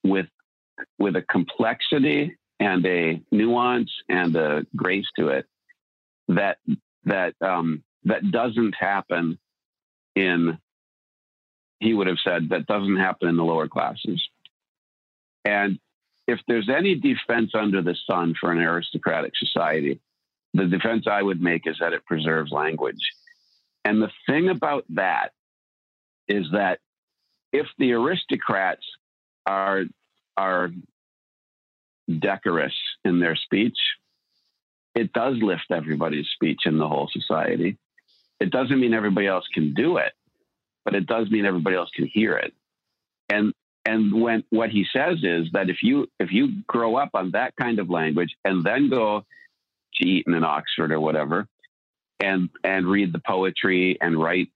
with 0.04 0.28
with 0.98 1.16
a 1.16 1.22
complexity 1.24 2.38
and 2.60 2.86
a 2.86 3.22
nuance 3.32 3.92
and 4.10 4.36
a 4.36 4.66
grace 4.76 5.08
to 5.18 5.30
it 5.30 5.46
that 6.28 6.58
that 7.06 7.34
um, 7.42 7.84
that 8.04 8.32
doesn't 8.32 8.76
happen 8.76 9.38
in 10.18 10.58
he 11.80 11.94
would 11.94 12.08
have 12.08 12.18
said 12.24 12.50
that 12.50 12.66
doesn't 12.66 12.98
happen 12.98 13.30
in 13.30 13.38
the 13.38 13.44
lower 13.44 13.68
classes 13.68 14.22
and 15.46 15.80
if 16.28 16.40
there's 16.48 16.70
any 16.70 16.96
defense 16.96 17.52
under 17.54 17.82
the 17.82 17.96
sun 18.06 18.34
for 18.40 18.52
an 18.52 18.58
aristocratic 18.58 19.34
society 19.36 20.00
the 20.54 20.66
defense 20.66 21.06
i 21.08 21.22
would 21.22 21.42
make 21.42 21.68
is 21.68 21.78
that 21.80 21.94
it 21.94 22.06
preserves 22.06 22.52
language 22.52 23.14
and 23.86 24.02
the 24.02 24.12
thing 24.28 24.50
about 24.50 24.84
that 24.90 25.30
is 26.28 26.48
that 26.52 26.80
if 27.54 27.68
the 27.78 27.94
aristocrats 27.94 28.86
are 29.46 29.84
are 30.36 30.72
decorous 32.20 32.74
in 33.06 33.20
their 33.20 33.36
speech 33.36 33.78
it 34.98 35.14
does 35.14 35.36
lift 35.40 35.70
everybody's 35.70 36.28
speech 36.34 36.62
in 36.66 36.80
the 36.80 36.88
whole 36.88 37.08
society. 37.12 37.78
It 38.40 38.52
doesn't 38.52 38.80
mean 38.80 38.94
everybody 38.94 39.28
else 39.28 39.46
can 39.54 39.74
do 39.74 39.98
it, 39.98 40.14
but 40.86 40.96
it 40.96 41.08
does 41.08 41.30
mean 41.30 41.46
everybody 41.46 41.76
else 41.76 41.90
can 41.96 42.08
hear 42.08 42.38
it. 42.38 42.54
And 43.30 43.54
and 43.86 44.22
when 44.22 44.44
what 44.50 44.70
he 44.70 44.86
says 44.92 45.20
is 45.24 45.48
that 45.54 45.70
if 45.70 45.78
you 45.82 46.08
if 46.20 46.32
you 46.32 46.62
grow 46.68 46.98
up 46.98 47.10
on 47.14 47.32
that 47.32 47.56
kind 47.56 47.80
of 47.80 47.90
language 47.90 48.36
and 48.44 48.64
then 48.64 48.90
go 48.90 49.26
to 49.96 50.08
Eton 50.08 50.34
and 50.34 50.46
Oxford 50.46 50.92
or 50.92 51.00
whatever, 51.00 51.48
and 52.20 52.50
and 52.64 52.88
read 52.88 53.14
the 53.14 53.22
poetry 53.26 53.98
and 54.02 54.22
write 54.22 54.50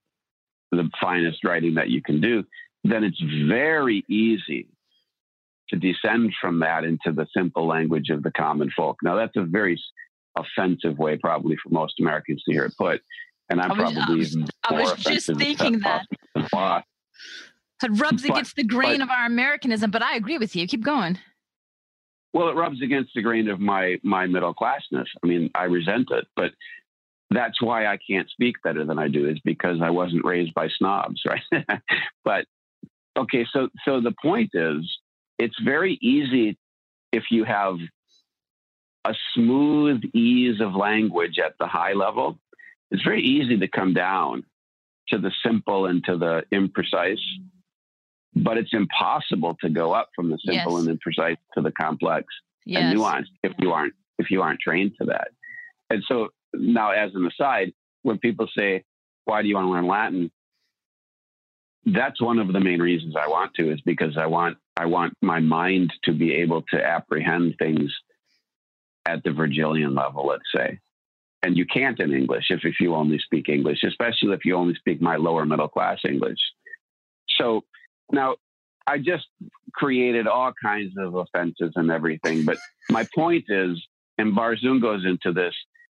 the 0.72 0.90
finest 1.02 1.44
writing 1.44 1.76
that 1.76 1.90
you 1.90 2.02
can 2.02 2.22
do, 2.22 2.44
then 2.84 3.04
it's 3.04 3.22
very 3.48 4.04
easy 4.08 4.68
to 5.70 5.78
descend 5.78 6.34
from 6.40 6.60
that 6.60 6.84
into 6.84 7.12
the 7.12 7.28
simple 7.36 7.66
language 7.66 8.10
of 8.10 8.24
the 8.24 8.32
common 8.32 8.70
folk. 8.76 8.98
Now 9.02 9.16
that's 9.16 9.36
a 9.38 9.44
very 9.44 9.82
offensive 10.38 10.98
way 10.98 11.18
probably 11.18 11.58
for 11.62 11.70
most 11.70 12.00
Americans 12.00 12.44
to 12.44 12.52
hear 12.52 12.66
it 12.66 12.78
put. 12.78 13.02
And 13.52 13.62
I'm 13.62 13.72
I 13.72 13.84
was- 13.84 13.94
probably 13.94 14.18
was- 14.20 14.36
even 14.36 14.48
I 14.64 14.72
more 14.72 14.82
was 14.82 14.92
just 14.94 15.30
offensive 15.30 15.38
thinking 15.38 15.80
that. 15.80 16.06
It 17.84 17.90
rubs 18.00 18.22
But- 18.22 18.32
against 18.32 18.56
the 18.56 18.64
grain 18.64 19.00
but- 19.00 19.06
of 19.06 19.10
our 19.10 19.26
Americanism, 19.26 19.90
but 19.90 20.04
I 20.04 20.16
agree 20.16 20.38
with 20.38 20.56
you. 20.56 20.68
Keep 20.68 20.84
going. 20.84 21.18
Well, 22.34 22.48
it 22.50 22.56
rubs 22.56 22.80
against 22.82 23.12
the 23.16 23.22
grain 23.24 23.50
of 23.50 23.60
my 23.60 24.00
my 24.04 24.28
middle 24.28 24.54
classness. 24.54 25.08
I 25.24 25.28
mean, 25.28 25.50
I 25.56 25.64
resent 25.64 26.10
it, 26.12 26.28
but 26.36 26.52
that's 27.32 27.60
why 27.62 27.88
I 27.88 27.98
can't 27.98 28.30
speak 28.30 28.56
better 28.64 28.86
than 28.86 29.00
I 29.00 29.08
do 29.08 29.28
is 29.28 29.40
because 29.44 29.82
I 29.82 29.90
wasn't 29.90 30.24
raised 30.26 30.54
by 30.54 30.68
snobs, 30.78 31.22
right? 31.28 31.80
but 32.24 32.46
okay, 33.18 33.46
so 33.52 33.70
so 33.84 34.00
the 34.00 34.14
point 34.22 34.52
is 34.54 34.88
it's 35.40 35.60
very 35.62 35.98
easy 36.02 36.58
if 37.12 37.24
you 37.32 37.44
have 37.46 37.78
a 39.06 39.16
smooth 39.34 40.02
ease 40.14 40.62
of 40.62 40.76
language 40.76 41.40
at 41.40 41.54
the 41.60 41.66
high 41.68 41.94
level. 41.94 42.38
It's 42.92 43.04
very 43.04 43.22
easy 43.24 43.58
to 43.58 43.68
come 43.68 43.94
down 43.94 44.44
to 45.10 45.18
the 45.18 45.32
simple 45.46 45.86
and 45.88 46.04
to 46.06 46.18
the 46.18 46.44
imprecise, 46.54 47.20
but 48.36 48.58
it's 48.58 48.74
impossible 48.74 49.58
to 49.62 49.70
go 49.70 49.94
up 49.94 50.10
from 50.16 50.30
the 50.30 50.38
simple 50.46 50.78
Yes. 50.78 50.88
and 50.88 51.00
imprecise 51.00 51.38
to 51.56 51.62
the 51.62 51.72
complex 51.72 52.28
Yes. 52.66 52.84
and 52.84 52.98
nuanced 52.98 53.32
if 53.44 53.54
you 53.60 53.72
aren't 53.72 53.94
if 54.20 54.30
you 54.30 54.42
aren't 54.42 54.60
trained 54.60 54.92
to 55.00 55.06
that. 55.06 55.30
And 55.90 56.04
so 56.08 56.30
now, 56.54 56.92
as 56.92 57.16
an 57.16 57.26
aside, 57.26 57.74
when 58.04 58.20
people 58.20 58.48
say, 58.56 58.84
"Why 59.26 59.42
do 59.42 59.48
you 59.48 59.56
want 59.56 59.66
to 59.68 59.72
learn 59.72 59.88
Latin?" 59.88 60.32
That's 61.86 62.22
one 62.22 62.38
of 62.38 62.54
the 62.54 62.60
main 62.60 62.80
reasons 62.80 63.16
I 63.16 63.28
want 63.28 63.56
to 63.56 63.72
is 63.72 63.82
because 63.82 64.16
I 64.18 64.28
want 64.28 64.58
I 64.78 64.86
want 64.86 65.14
my 65.22 65.40
mind 65.40 65.92
to 66.04 66.14
be 66.14 66.34
able 66.36 66.62
to 66.72 66.84
apprehend 66.84 67.56
things 67.58 67.92
at 69.06 69.24
the 69.24 69.32
Virgilian 69.32 69.96
level, 69.96 70.28
let's 70.28 70.50
say. 70.56 70.80
And 71.44 71.58
you 71.58 71.66
can't 71.66 72.00
in 72.00 72.14
English 72.14 72.46
if, 72.50 72.64
if 72.64 72.80
you 72.80 72.94
only 72.94 73.18
speak 73.18 73.50
English, 73.50 73.84
especially 73.84 74.34
if 74.34 74.46
you 74.46 74.56
only 74.56 74.76
speak 74.76 75.02
my 75.02 75.16
lower 75.16 75.46
middle 75.46 75.68
class 75.68 76.00
English. 76.08 76.38
So 77.38 77.64
now 78.12 78.36
I 78.86 79.00
just 79.00 79.26
created 79.74 80.28
all 80.28 80.54
kinds 80.62 80.94
of 80.98 81.16
offenses 81.16 81.74
and 81.76 81.90
everything. 81.90 82.46
But 82.46 82.58
my 82.90 83.08
point 83.16 83.46
is, 83.48 83.82
and 84.18 84.38
Barzun 84.38 84.82
goes 84.82 85.04
into 85.06 85.32
this, 85.32 85.56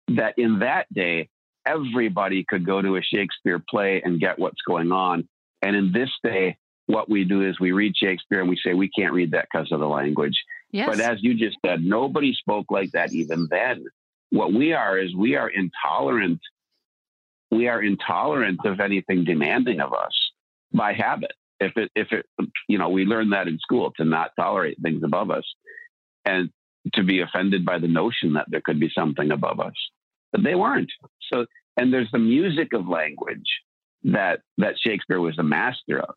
that 0.08 0.34
in 0.38 0.60
that 0.60 0.86
day, 0.92 1.28
everybody 1.66 2.44
could 2.48 2.64
go 2.64 2.80
to 2.80 2.96
a 2.96 3.02
Shakespeare 3.02 3.62
play 3.68 4.00
and 4.04 4.20
get 4.20 4.38
what's 4.38 4.62
going 4.66 4.92
on. 4.92 5.28
And 5.62 5.76
in 5.76 5.92
this 5.92 6.10
day, 6.22 6.56
what 6.86 7.08
we 7.08 7.24
do 7.24 7.42
is 7.42 7.58
we 7.58 7.72
read 7.72 7.96
Shakespeare 7.96 8.40
and 8.40 8.48
we 8.48 8.58
say, 8.64 8.74
we 8.74 8.90
can't 8.90 9.14
read 9.14 9.30
that 9.32 9.48
because 9.50 9.72
of 9.72 9.80
the 9.80 9.88
language. 9.88 10.38
yes. 10.70 10.88
But 10.88 11.00
as 11.00 11.22
you 11.22 11.34
just 11.34 11.56
said, 11.64 11.82
nobody 11.82 12.34
spoke 12.34 12.66
like 12.70 12.92
that 12.92 13.12
even 13.12 13.48
then. 13.50 13.86
What 14.34 14.52
we 14.52 14.72
are 14.72 14.98
is 14.98 15.14
we 15.14 15.36
are 15.36 15.48
intolerant. 15.48 16.40
We 17.52 17.68
are 17.68 17.80
intolerant 17.80 18.58
of 18.64 18.80
anything 18.80 19.22
demanding 19.22 19.78
of 19.78 19.92
us 19.92 20.12
by 20.72 20.92
habit. 20.92 21.30
If 21.60 21.76
it, 21.76 21.92
if 21.94 22.08
it, 22.10 22.26
you 22.68 22.76
know, 22.76 22.88
we 22.88 23.04
learn 23.04 23.30
that 23.30 23.46
in 23.46 23.60
school 23.60 23.92
to 23.96 24.04
not 24.04 24.32
tolerate 24.36 24.76
things 24.82 25.04
above 25.04 25.30
us 25.30 25.44
and 26.24 26.50
to 26.94 27.04
be 27.04 27.20
offended 27.20 27.64
by 27.64 27.78
the 27.78 27.86
notion 27.86 28.32
that 28.32 28.46
there 28.48 28.60
could 28.60 28.80
be 28.80 28.90
something 28.92 29.30
above 29.30 29.60
us. 29.60 29.76
But 30.32 30.42
they 30.42 30.56
weren't. 30.56 30.90
So, 31.32 31.46
and 31.76 31.94
there's 31.94 32.10
the 32.10 32.18
music 32.18 32.72
of 32.72 32.88
language 32.88 33.48
that, 34.02 34.40
that 34.58 34.74
Shakespeare 34.84 35.20
was 35.20 35.38
a 35.38 35.44
master 35.44 36.00
of. 36.00 36.14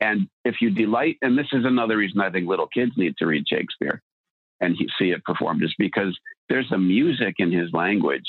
And 0.00 0.28
if 0.44 0.60
you 0.60 0.70
delight, 0.70 1.16
and 1.20 1.36
this 1.36 1.48
is 1.50 1.64
another 1.64 1.96
reason 1.96 2.20
I 2.20 2.30
think 2.30 2.46
little 2.46 2.68
kids 2.68 2.92
need 2.96 3.16
to 3.18 3.26
read 3.26 3.48
Shakespeare 3.48 4.02
and 4.60 4.76
he, 4.76 4.88
see 4.98 5.10
it 5.10 5.24
performed, 5.24 5.62
is 5.62 5.74
because 5.78 6.18
there's 6.48 6.70
a 6.72 6.78
music 6.78 7.36
in 7.38 7.50
his 7.52 7.72
language. 7.72 8.28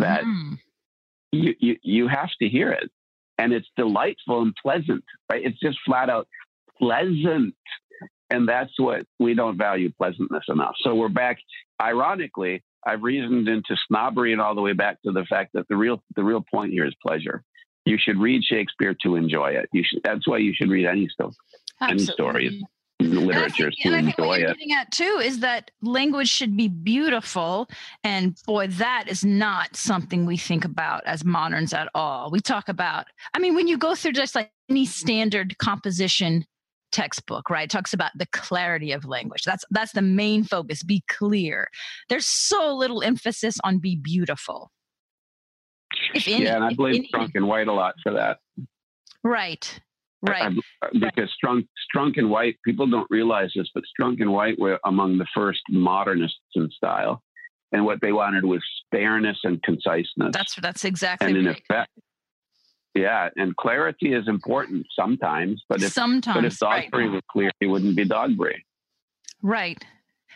that- 0.00 0.24
Mhm. 0.24 0.58
You, 1.34 1.54
you, 1.60 1.76
you 1.82 2.08
have 2.08 2.28
to 2.42 2.48
hear 2.48 2.70
it. 2.72 2.90
And 3.38 3.52
it's 3.54 3.68
delightful 3.76 4.42
and 4.42 4.54
pleasant, 4.62 5.02
right? 5.30 5.42
It's 5.44 5.58
just 5.60 5.78
flat 5.86 6.10
out 6.10 6.28
pleasant. 6.78 7.54
And 8.30 8.48
that's 8.48 8.72
what 8.78 9.06
we 9.18 9.34
don't 9.34 9.56
value 9.58 9.90
pleasantness 9.98 10.44
enough. 10.48 10.74
So 10.82 10.94
we're 10.94 11.08
back. 11.08 11.38
Ironically, 11.80 12.62
I've 12.86 13.02
reasoned 13.02 13.48
into 13.48 13.76
snobbery 13.88 14.32
and 14.32 14.40
all 14.40 14.54
the 14.54 14.60
way 14.60 14.72
back 14.72 15.00
to 15.02 15.12
the 15.12 15.24
fact 15.24 15.52
that 15.54 15.68
the 15.68 15.76
real 15.76 16.02
the 16.16 16.24
real 16.24 16.44
point 16.52 16.72
here 16.72 16.84
is 16.86 16.94
pleasure. 17.06 17.42
You 17.84 17.98
should 17.98 18.18
read 18.18 18.42
Shakespeare 18.44 18.94
to 19.02 19.16
enjoy 19.16 19.52
it. 19.52 19.68
You 19.72 19.82
should. 19.84 20.02
That's 20.02 20.26
why 20.26 20.38
you 20.38 20.54
should 20.54 20.70
read 20.70 20.86
any 20.86 21.08
stuff 21.08 21.34
story 22.12 22.46
Absolutely. 22.46 22.46
And 22.46 22.64
I 22.64 22.81
literature 23.02 23.70
to 23.70 23.76
and 23.84 23.94
I 23.94 24.02
think 24.02 24.18
what 24.18 24.40
enjoy 24.40 24.50
it. 24.50 24.58
getting 24.58 24.72
at 24.72 24.90
too 24.90 25.20
is 25.22 25.40
that 25.40 25.70
language 25.82 26.28
should 26.28 26.56
be 26.56 26.68
beautiful, 26.68 27.68
and 28.04 28.36
boy, 28.46 28.68
that 28.68 29.04
is 29.08 29.24
not 29.24 29.76
something 29.76 30.26
we 30.26 30.36
think 30.36 30.64
about 30.64 31.02
as 31.06 31.24
moderns 31.24 31.72
at 31.72 31.88
all. 31.94 32.30
We 32.30 32.40
talk 32.40 32.68
about, 32.68 33.06
I 33.34 33.38
mean, 33.38 33.54
when 33.54 33.68
you 33.68 33.78
go 33.78 33.94
through 33.94 34.12
just 34.12 34.34
like 34.34 34.50
any 34.68 34.86
standard 34.86 35.58
composition 35.58 36.44
textbook, 36.90 37.48
right, 37.50 37.64
it 37.64 37.70
talks 37.70 37.92
about 37.92 38.10
the 38.16 38.26
clarity 38.26 38.92
of 38.92 39.04
language. 39.04 39.42
That's 39.44 39.64
that's 39.70 39.92
the 39.92 40.02
main 40.02 40.44
focus. 40.44 40.82
Be 40.82 41.02
clear. 41.08 41.68
There's 42.08 42.26
so 42.26 42.74
little 42.74 43.02
emphasis 43.02 43.56
on 43.64 43.78
be 43.78 43.96
beautiful. 43.96 44.70
If 46.14 46.26
any, 46.28 46.44
yeah, 46.44 46.56
and 46.56 46.64
I 46.64 46.74
blame 46.74 46.94
any. 46.96 47.10
Strunk 47.12 47.32
and 47.34 47.46
White 47.46 47.68
a 47.68 47.72
lot 47.72 47.94
for 48.02 48.12
that. 48.12 48.38
Right. 49.22 49.80
Right. 50.22 50.42
Um, 50.42 50.60
I- 50.82 50.88
because 50.92 51.30
Strunk, 51.42 51.66
Strunk 51.94 52.16
and 52.16 52.30
White, 52.30 52.56
people 52.64 52.86
don't 52.86 53.10
realize 53.10 53.50
this, 53.56 53.68
but 53.74 53.84
Strunk 53.98 54.20
and 54.20 54.32
White 54.32 54.58
were 54.58 54.78
among 54.84 55.18
the 55.18 55.26
first 55.34 55.60
modernists 55.68 56.38
in 56.54 56.70
style. 56.70 57.22
And 57.72 57.84
what 57.86 58.00
they 58.02 58.12
wanted 58.12 58.44
was 58.44 58.62
spareness 58.86 59.38
and 59.44 59.62
conciseness. 59.62 60.32
That's 60.32 60.54
that's 60.56 60.84
exactly 60.84 61.28
and 61.28 61.38
in 61.38 61.46
right. 61.46 61.62
effect, 61.70 61.90
yeah, 62.94 63.30
and 63.36 63.56
clarity 63.56 64.12
is 64.12 64.28
important 64.28 64.86
sometimes, 64.94 65.62
but 65.68 65.82
if 65.82 65.92
Sometimes, 65.92 66.36
but 66.36 66.44
if 66.44 66.60
right. 66.60 66.90
Dogberry 66.90 67.10
was 67.10 67.22
clear, 67.30 67.50
he 67.58 67.66
wouldn't 67.66 67.96
be 67.96 68.04
Dogberry. 68.04 68.62
Right. 69.42 69.82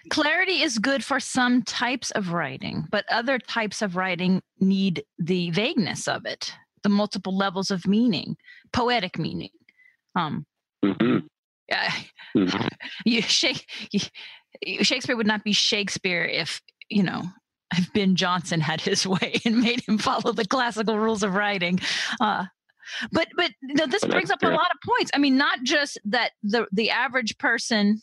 Clarity 0.08 0.62
is 0.62 0.78
good 0.78 1.04
for 1.04 1.20
some 1.20 1.62
types 1.62 2.10
of 2.12 2.32
writing, 2.32 2.86
but 2.90 3.04
other 3.10 3.38
types 3.38 3.82
of 3.82 3.96
writing 3.96 4.40
need 4.60 5.04
the 5.18 5.50
vagueness 5.50 6.08
of 6.08 6.24
it, 6.24 6.54
the 6.82 6.88
multiple 6.88 7.36
levels 7.36 7.70
of 7.70 7.86
meaning, 7.86 8.36
poetic 8.72 9.18
meaning. 9.18 9.50
Um, 10.16 10.44
hmm 10.84 11.18
uh, 11.72 11.90
Mhm. 12.36 12.68
you, 13.04 13.22
Shake, 13.22 13.66
you, 13.92 14.00
you- 14.62 14.84
Shakespeare 14.84 15.16
would 15.16 15.26
not 15.26 15.44
be 15.44 15.52
Shakespeare 15.52 16.24
if 16.24 16.60
you 16.88 17.02
know 17.02 17.22
if 17.76 17.92
Ben 17.92 18.14
Jonson 18.16 18.60
had 18.60 18.80
his 18.80 19.06
way 19.06 19.40
and 19.44 19.60
made 19.60 19.82
him 19.86 19.98
follow 19.98 20.32
the 20.32 20.46
classical 20.46 20.98
rules 20.98 21.22
of 21.22 21.34
writing. 21.34 21.80
Uh, 22.20 22.46
but 23.12 23.28
but 23.36 23.50
you 23.62 23.74
know, 23.74 23.86
this 23.86 24.04
brings 24.04 24.30
up 24.30 24.42
a 24.42 24.48
lot 24.48 24.70
of 24.70 24.78
points. 24.88 25.10
I 25.14 25.18
mean, 25.18 25.36
not 25.36 25.62
just 25.64 25.98
that 26.04 26.30
the 26.42 26.66
the 26.72 26.90
average 26.90 27.36
person 27.38 28.00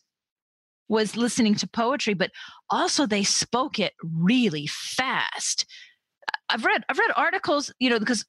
was 0.89 1.15
listening 1.15 1.55
to 1.55 1.67
poetry, 1.67 2.13
but 2.13 2.31
also 2.69 3.05
they 3.05 3.23
spoke 3.23 3.79
it 3.79 3.93
really 4.03 4.67
fast. 4.67 5.65
I've 6.49 6.65
read 6.65 6.83
I've 6.89 6.99
read 6.99 7.11
articles, 7.15 7.73
you 7.79 7.89
know, 7.89 7.99
because 7.99 8.25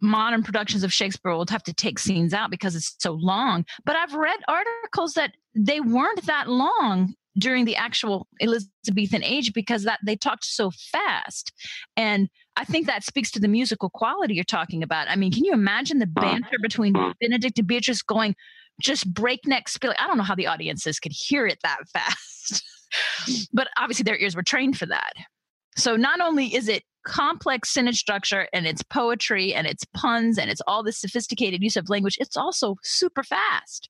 modern 0.00 0.42
productions 0.42 0.84
of 0.84 0.92
Shakespeare 0.92 1.32
will 1.32 1.46
have 1.48 1.62
to 1.64 1.72
take 1.74 1.98
scenes 1.98 2.34
out 2.34 2.50
because 2.50 2.74
it's 2.74 2.94
so 2.98 3.12
long. 3.12 3.64
But 3.84 3.96
I've 3.96 4.14
read 4.14 4.40
articles 4.48 5.14
that 5.14 5.32
they 5.54 5.80
weren't 5.80 6.24
that 6.26 6.48
long 6.48 7.14
during 7.38 7.64
the 7.64 7.76
actual 7.76 8.26
Elizabethan 8.40 9.22
age 9.22 9.52
because 9.52 9.84
that 9.84 10.00
they 10.04 10.16
talked 10.16 10.44
so 10.44 10.70
fast. 10.92 11.52
And 11.96 12.28
I 12.56 12.64
think 12.64 12.86
that 12.86 13.04
speaks 13.04 13.30
to 13.32 13.40
the 13.40 13.48
musical 13.48 13.90
quality 13.90 14.34
you're 14.34 14.44
talking 14.44 14.82
about. 14.82 15.08
I 15.10 15.16
mean, 15.16 15.32
can 15.32 15.44
you 15.44 15.52
imagine 15.52 15.98
the 15.98 16.06
banter 16.06 16.58
between. 16.60 16.94
Benedick 16.94 17.58
and 17.58 17.66
Beatrice 17.66 18.02
going 18.02 18.34
just 18.80 19.12
breakneck 19.12 19.68
speed? 19.68 19.92
I 19.98 20.06
don't 20.06 20.16
know 20.16 20.22
how 20.22 20.34
the 20.34 20.46
audiences 20.46 20.98
could 20.98 21.12
hear 21.12 21.46
it 21.46 21.58
that 21.62 21.78
fast. 21.92 22.64
but 23.52 23.68
obviously 23.76 24.04
their 24.04 24.16
ears 24.16 24.34
were 24.34 24.42
trained 24.42 24.78
for 24.78 24.86
that. 24.86 25.12
So 25.76 25.96
not 25.96 26.20
only 26.20 26.54
is 26.54 26.68
it 26.68 26.84
complex 27.06 27.70
sentence 27.70 27.98
structure 27.98 28.48
and 28.52 28.66
it's 28.66 28.82
poetry 28.82 29.54
and 29.54 29.66
it's 29.66 29.84
puns 29.94 30.36
and 30.36 30.50
it's 30.50 30.60
all 30.66 30.82
this 30.82 30.98
sophisticated 30.98 31.62
use 31.62 31.76
of 31.76 31.88
language, 31.88 32.16
it's 32.20 32.36
also 32.36 32.76
super 32.82 33.22
fast. 33.22 33.88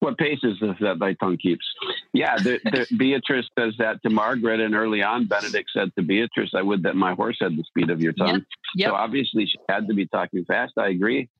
What 0.00 0.18
pace 0.18 0.40
is 0.42 0.54
this 0.60 0.76
that 0.80 0.98
thy 0.98 1.14
tongue 1.14 1.38
keeps? 1.38 1.64
Yeah, 2.12 2.36
the, 2.36 2.60
the, 2.64 2.86
Beatrice 2.96 3.46
says 3.58 3.72
that 3.78 4.02
to 4.02 4.10
Margaret, 4.10 4.60
and 4.60 4.74
early 4.74 5.02
on, 5.02 5.26
Benedick 5.26 5.64
said 5.72 5.90
to 5.96 6.02
Beatrice, 6.02 6.50
"I 6.54 6.60
would 6.60 6.82
that 6.82 6.94
my 6.96 7.14
horse 7.14 7.38
had 7.40 7.56
the 7.56 7.64
speed 7.64 7.88
of 7.88 8.02
your 8.02 8.12
tongue." 8.12 8.44
Yep. 8.74 8.88
So 8.88 8.94
obviously, 8.94 9.46
she 9.46 9.56
had 9.70 9.88
to 9.88 9.94
be 9.94 10.06
talking 10.06 10.44
fast. 10.44 10.74
I 10.76 10.88
agree. 10.88 11.30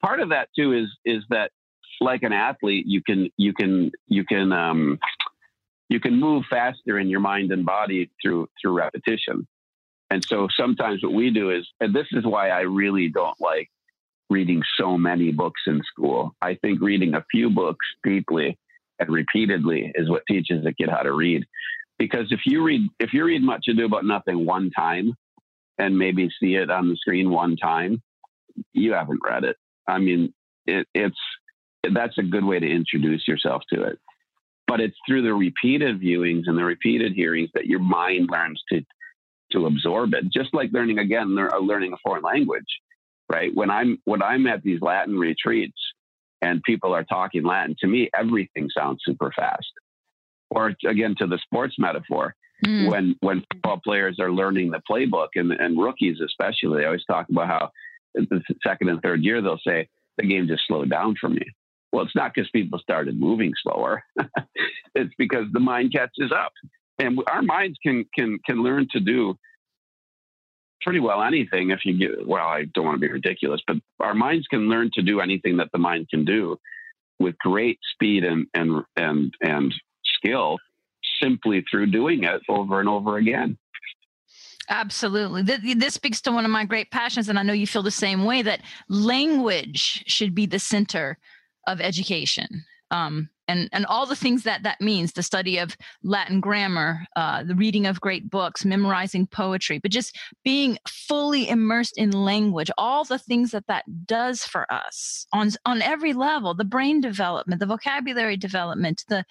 Part 0.00 0.20
of 0.20 0.28
that 0.28 0.48
too 0.56 0.72
is 0.72 0.86
is 1.04 1.24
that, 1.30 1.50
like 2.00 2.22
an 2.22 2.32
athlete, 2.32 2.86
you 2.86 3.02
can 3.02 3.28
you 3.36 3.52
can 3.52 3.90
you 4.06 4.24
can 4.24 4.52
um, 4.52 5.00
you 5.90 6.00
can 6.00 6.18
move 6.18 6.44
faster 6.48 6.98
in 6.98 7.10
your 7.10 7.20
mind 7.20 7.50
and 7.52 7.66
body 7.66 8.10
through 8.22 8.48
through 8.62 8.72
repetition. 8.72 9.46
And 10.08 10.24
so 10.24 10.48
sometimes 10.56 11.02
what 11.02 11.12
we 11.12 11.30
do 11.30 11.50
is, 11.50 11.68
and 11.80 11.94
this 11.94 12.06
is 12.12 12.24
why 12.24 12.48
I 12.48 12.60
really 12.60 13.08
don't 13.08 13.38
like 13.40 13.68
reading 14.30 14.62
so 14.76 14.96
many 14.96 15.32
books 15.32 15.60
in 15.66 15.82
school. 15.82 16.34
I 16.40 16.54
think 16.54 16.80
reading 16.80 17.14
a 17.14 17.24
few 17.30 17.50
books 17.50 17.84
deeply 18.04 18.56
and 18.98 19.10
repeatedly 19.10 19.92
is 19.94 20.08
what 20.08 20.22
teaches 20.28 20.64
a 20.64 20.72
kid 20.72 20.88
how 20.88 21.02
to 21.02 21.12
read. 21.12 21.44
Because 21.98 22.28
if 22.30 22.40
you 22.46 22.62
read 22.62 22.88
if 23.00 23.12
you 23.12 23.24
read 23.24 23.42
Much 23.42 23.66
Ado 23.68 23.84
About 23.84 24.04
Nothing 24.04 24.46
one 24.46 24.70
time 24.70 25.14
and 25.76 25.98
maybe 25.98 26.30
see 26.40 26.54
it 26.54 26.70
on 26.70 26.88
the 26.88 26.96
screen 26.96 27.30
one 27.30 27.56
time, 27.56 28.00
you 28.72 28.92
haven't 28.92 29.20
read 29.24 29.42
it. 29.42 29.56
I 29.88 29.98
mean, 29.98 30.32
it, 30.66 30.86
it's 30.94 31.18
that's 31.92 32.16
a 32.18 32.22
good 32.22 32.44
way 32.44 32.60
to 32.60 32.70
introduce 32.70 33.26
yourself 33.26 33.62
to 33.72 33.82
it. 33.82 33.98
But 34.70 34.80
it's 34.80 34.96
through 35.04 35.22
the 35.22 35.34
repeated 35.34 36.00
viewings 36.00 36.42
and 36.46 36.56
the 36.56 36.62
repeated 36.62 37.12
hearings 37.12 37.50
that 37.54 37.66
your 37.66 37.80
mind 37.80 38.28
learns 38.30 38.62
to 38.70 38.82
to 39.50 39.66
absorb 39.66 40.14
it. 40.14 40.32
Just 40.32 40.54
like 40.54 40.70
learning 40.72 41.00
again, 41.00 41.34
lear- 41.34 41.50
learning 41.60 41.92
a 41.92 41.96
foreign 42.04 42.22
language, 42.22 42.68
right? 43.28 43.50
When 43.52 43.68
I'm 43.68 43.98
when 44.04 44.22
I'm 44.22 44.46
at 44.46 44.62
these 44.62 44.80
Latin 44.80 45.18
retreats, 45.18 45.80
and 46.40 46.62
people 46.62 46.94
are 46.94 47.02
talking 47.02 47.42
Latin, 47.42 47.74
to 47.80 47.88
me, 47.88 48.10
everything 48.16 48.68
sounds 48.72 49.00
super 49.04 49.32
fast. 49.34 49.72
Or 50.50 50.72
again, 50.88 51.16
to 51.18 51.26
the 51.26 51.38
sports 51.38 51.74
metaphor, 51.76 52.36
mm. 52.64 52.88
when 52.88 53.16
when 53.22 53.44
football 53.52 53.80
players 53.82 54.20
are 54.20 54.30
learning 54.30 54.70
the 54.70 54.82
playbook 54.88 55.30
and, 55.34 55.50
and 55.50 55.80
rookies 55.80 56.20
especially, 56.24 56.78
they 56.78 56.86
always 56.86 57.04
talk 57.06 57.26
about 57.28 57.48
how 57.48 57.70
the 58.14 58.40
second 58.64 58.88
and 58.88 59.02
third 59.02 59.24
year 59.24 59.42
they'll 59.42 59.58
say 59.66 59.88
the 60.16 60.26
game 60.26 60.46
just 60.46 60.62
slowed 60.68 60.90
down 60.90 61.16
for 61.20 61.28
me. 61.28 61.42
Well, 61.92 62.04
it's 62.04 62.14
not 62.14 62.32
because 62.34 62.50
people 62.50 62.78
started 62.78 63.18
moving 63.18 63.52
slower. 63.62 64.04
it's 64.94 65.14
because 65.18 65.46
the 65.52 65.60
mind 65.60 65.92
catches 65.92 66.32
up, 66.32 66.52
and 66.98 67.18
our 67.28 67.42
minds 67.42 67.78
can 67.82 68.04
can 68.16 68.38
can 68.46 68.62
learn 68.62 68.86
to 68.92 69.00
do 69.00 69.36
pretty 70.82 71.00
well 71.00 71.22
anything 71.22 71.70
if 71.70 71.80
you 71.84 71.98
get. 71.98 72.26
Well, 72.26 72.46
I 72.46 72.64
don't 72.74 72.84
want 72.84 72.96
to 73.00 73.06
be 73.06 73.12
ridiculous, 73.12 73.60
but 73.66 73.76
our 73.98 74.14
minds 74.14 74.46
can 74.46 74.68
learn 74.68 74.90
to 74.94 75.02
do 75.02 75.20
anything 75.20 75.56
that 75.56 75.68
the 75.72 75.78
mind 75.78 76.08
can 76.08 76.24
do 76.24 76.58
with 77.18 77.36
great 77.38 77.78
speed 77.92 78.24
and 78.24 78.46
and 78.54 78.84
and 78.96 79.34
and 79.42 79.74
skill 80.04 80.58
simply 81.20 81.64
through 81.70 81.86
doing 81.86 82.24
it 82.24 82.40
over 82.48 82.80
and 82.80 82.88
over 82.88 83.16
again. 83.16 83.58
Absolutely. 84.68 85.42
This 85.42 85.94
speaks 85.94 86.20
to 86.22 86.30
one 86.30 86.44
of 86.44 86.50
my 86.52 86.64
great 86.64 86.92
passions, 86.92 87.28
and 87.28 87.38
I 87.38 87.42
know 87.42 87.52
you 87.52 87.66
feel 87.66 87.82
the 87.82 87.90
same 87.90 88.24
way 88.24 88.42
that 88.42 88.60
language 88.88 90.04
should 90.06 90.32
be 90.32 90.46
the 90.46 90.60
center 90.60 91.18
of 91.66 91.80
education. 91.80 92.64
Um, 92.90 93.30
and, 93.50 93.68
and 93.72 93.84
all 93.86 94.06
the 94.06 94.16
things 94.16 94.44
that 94.44 94.62
that 94.62 94.80
means 94.80 95.12
the 95.12 95.22
study 95.22 95.58
of 95.58 95.76
Latin 96.04 96.40
grammar, 96.40 97.04
uh, 97.16 97.42
the 97.42 97.56
reading 97.56 97.86
of 97.86 98.00
great 98.00 98.30
books, 98.30 98.64
memorizing 98.64 99.26
poetry, 99.26 99.78
but 99.78 99.90
just 99.90 100.16
being 100.44 100.78
fully 100.86 101.48
immersed 101.48 101.98
in 101.98 102.12
language, 102.12 102.70
all 102.78 103.04
the 103.04 103.18
things 103.18 103.50
that 103.50 103.66
that 103.66 103.84
does 104.06 104.44
for 104.44 104.72
us 104.72 105.26
on, 105.32 105.50
on 105.66 105.82
every 105.82 106.12
level 106.12 106.54
the 106.54 106.64
brain 106.64 107.00
development, 107.00 107.58
the 107.58 107.66
vocabulary 107.66 108.36
development, 108.36 109.04
the, 109.08 109.24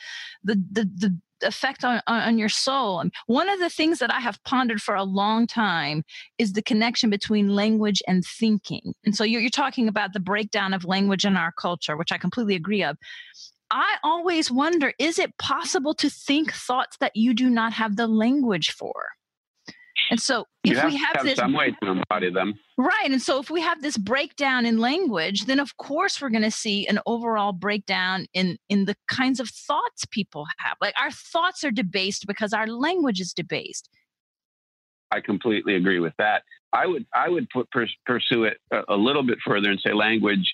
the, 0.43 0.55
the, 0.71 0.89
the 0.97 1.17
effect 1.41 1.85
on, 1.85 2.01
on 2.07 2.37
your 2.37 2.49
soul. 2.49 3.03
One 3.27 3.49
of 3.49 3.59
the 3.59 3.69
things 3.69 3.99
that 3.99 4.13
I 4.13 4.19
have 4.19 4.43
pondered 4.43 4.81
for 4.81 4.95
a 4.95 5.03
long 5.03 5.47
time 5.47 6.03
is 6.37 6.53
the 6.53 6.61
connection 6.61 7.09
between 7.09 7.55
language 7.55 8.01
and 8.07 8.23
thinking. 8.25 8.93
And 9.05 9.15
so 9.15 9.23
you're, 9.23 9.41
you're 9.41 9.49
talking 9.49 9.87
about 9.87 10.11
the 10.11 10.19
breakdown 10.19 10.73
of 10.73 10.83
language 10.83 11.25
in 11.25 11.37
our 11.37 11.53
culture, 11.53 11.95
which 11.95 12.11
I 12.11 12.17
completely 12.17 12.55
agree 12.55 12.83
of. 12.83 12.97
I 13.71 13.97
always 14.03 14.51
wonder 14.51 14.93
is 14.99 15.19
it 15.19 15.37
possible 15.37 15.93
to 15.95 16.09
think 16.09 16.53
thoughts 16.53 16.97
that 16.99 17.15
you 17.15 17.33
do 17.33 17.49
not 17.49 17.73
have 17.73 17.95
the 17.95 18.07
language 18.07 18.71
for? 18.71 18.93
And 20.09 20.19
so 20.19 20.45
if 20.63 20.77
have 20.77 20.91
we 20.91 20.97
have, 20.97 21.17
have 21.17 21.25
this 21.25 21.37
some 21.37 21.53
way 21.53 21.75
to 21.83 21.89
embody 21.89 22.31
them. 22.31 22.55
Right. 22.77 23.09
And 23.09 23.21
so 23.21 23.39
if 23.39 23.49
we 23.49 23.61
have 23.61 23.81
this 23.81 23.97
breakdown 23.97 24.65
in 24.65 24.77
language, 24.77 25.45
then 25.45 25.59
of 25.59 25.77
course 25.77 26.21
we're 26.21 26.29
going 26.29 26.43
to 26.43 26.51
see 26.51 26.87
an 26.87 26.99
overall 27.05 27.51
breakdown 27.51 28.25
in 28.33 28.57
in 28.69 28.85
the 28.85 28.95
kinds 29.07 29.39
of 29.39 29.49
thoughts 29.49 30.05
people 30.09 30.45
have. 30.59 30.77
Like 30.81 30.95
our 30.99 31.11
thoughts 31.11 31.63
are 31.63 31.71
debased 31.71 32.25
because 32.27 32.53
our 32.53 32.67
language 32.67 33.19
is 33.19 33.33
debased. 33.33 33.89
I 35.11 35.21
completely 35.21 35.75
agree 35.75 35.99
with 35.99 36.13
that. 36.17 36.43
I 36.73 36.85
would 36.85 37.05
I 37.13 37.29
would 37.29 37.47
put, 37.49 37.67
pursue 38.05 38.45
it 38.45 38.57
a, 38.71 38.81
a 38.89 38.95
little 38.95 39.23
bit 39.23 39.37
further 39.45 39.69
and 39.69 39.79
say 39.79 39.93
language 39.93 40.53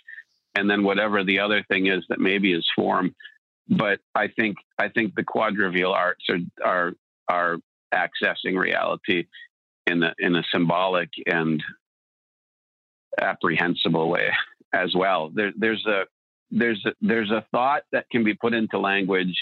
and 0.56 0.70
then 0.70 0.84
whatever 0.84 1.24
the 1.24 1.40
other 1.40 1.64
thing 1.70 1.88
is 1.88 2.04
that 2.10 2.20
maybe 2.20 2.54
is 2.54 2.68
form. 2.76 3.16
But 3.68 4.00
I 4.14 4.28
think 4.28 4.58
I 4.78 4.90
think 4.90 5.16
the 5.16 5.24
quadrivial 5.24 5.94
arts 5.94 6.26
are 6.30 6.40
are 6.64 6.94
are 7.28 7.58
accessing 7.94 8.58
reality 8.58 9.26
in 9.88 10.04
a 10.04 10.14
in 10.20 10.36
a 10.36 10.44
symbolic 10.52 11.10
and 11.26 11.64
apprehensible 13.20 14.10
way 14.10 14.32
as 14.74 14.94
well. 14.96 15.32
There, 15.34 15.52
there's 15.58 15.86
a 15.86 16.04
there's 16.52 16.84
a, 16.86 16.94
there's 17.02 17.32
a 17.32 17.46
thought 17.52 17.84
that 17.92 18.10
can 18.12 18.24
be 18.24 18.34
put 18.34 18.54
into 18.54 18.78
language, 18.78 19.36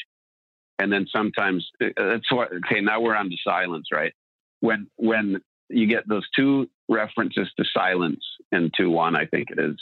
and 0.79 0.91
then 0.91 1.05
sometimes 1.11 1.69
uh, 1.81 1.89
that's 1.97 2.31
what. 2.31 2.49
Okay, 2.53 2.81
now 2.81 3.01
we're 3.01 3.15
on 3.15 3.29
to 3.29 3.35
silence, 3.43 3.87
right? 3.91 4.13
When 4.61 4.87
when 4.95 5.41
you 5.69 5.87
get 5.87 6.07
those 6.07 6.27
two 6.35 6.69
references 6.87 7.51
to 7.57 7.65
silence 7.73 8.23
in 8.51 8.71
two 8.75 8.89
one, 8.89 9.15
I 9.15 9.25
think 9.25 9.49
it 9.51 9.59
is, 9.59 9.75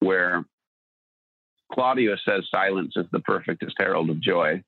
where 0.00 0.44
Claudio 1.72 2.16
says 2.24 2.46
silence 2.54 2.92
is 2.96 3.06
the 3.12 3.20
perfectest 3.20 3.74
herald 3.78 4.10
of 4.10 4.20
joy, 4.20 4.62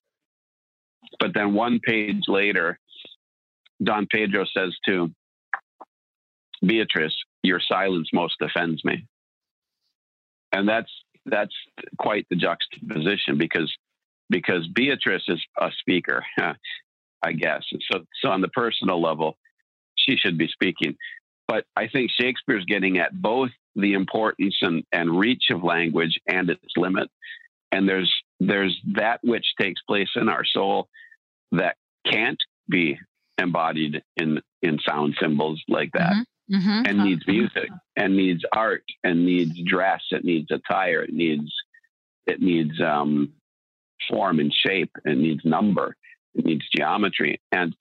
but 1.21 1.33
then 1.35 1.55
one 1.55 1.81
page 1.81 2.23
later, 2.27 2.79
Don 3.83 4.07
Pedro 4.07 4.45
says 4.57 4.75
to 4.87 5.13
Beatrice, 6.65 7.17
"Your 7.43 7.61
silence 7.61 8.09
most 8.13 8.37
offends 8.41 8.85
me," 8.85 9.07
and 10.53 10.69
that's 10.69 10.91
that's 11.27 11.55
quite 11.99 12.27
the 12.31 12.37
juxtaposition 12.37 13.37
because 13.37 13.73
because 14.31 14.67
Beatrice 14.69 15.25
is 15.29 15.43
a 15.61 15.71
speaker, 15.79 16.25
I 17.23 17.33
guess. 17.33 17.65
So 17.93 18.05
so 18.23 18.31
on 18.31 18.41
the 18.41 18.49
personal 18.49 19.01
level, 19.01 19.37
she 19.97 20.17
should 20.17 20.39
be 20.39 20.49
speaking. 20.49 20.97
But 21.49 21.65
I 21.77 21.89
think 21.89 22.11
Shakespeare's 22.11 22.65
getting 22.65 22.99
at 22.99 23.13
both 23.13 23.51
the 23.77 23.93
importance 23.95 24.57
and, 24.63 24.85
and 24.93 25.19
reach 25.19 25.45
of 25.51 25.63
language 25.63 26.19
and 26.27 26.51
its 26.51 26.63
limit. 26.77 27.09
And 27.73 27.89
there's 27.89 28.13
there's 28.41 28.77
that 28.95 29.21
which 29.23 29.47
takes 29.61 29.81
place 29.83 30.11
in 30.17 30.29
our 30.29 30.45
soul 30.45 30.89
that 31.53 31.77
can't 32.11 32.39
be 32.69 32.99
embodied 33.39 34.03
in 34.17 34.41
in 34.63 34.79
sound 34.87 35.17
symbols 35.21 35.63
like 35.69 35.91
that 35.93 36.13
mm-hmm. 36.13 36.57
Mm-hmm. 36.57 36.87
and 36.87 37.05
needs 37.05 37.27
music 37.27 37.69
and 37.97 38.17
needs 38.17 38.45
art 38.53 38.85
and 39.05 39.27
needs 39.27 39.61
dress 39.63 40.01
it 40.11 40.25
needs 40.25 40.51
attire 40.51 41.03
it 41.03 41.13
needs 41.13 41.53
it 42.27 42.41
needs 42.41 42.81
um, 42.81 43.33
form 44.09 44.41
and 44.41 44.53
shape 44.53 44.91
it 45.05 45.19
needs 45.19 45.45
number 45.45 45.97
it 46.35 46.45
needs 46.45 46.65
geometry 46.75 47.41
and 47.53 47.75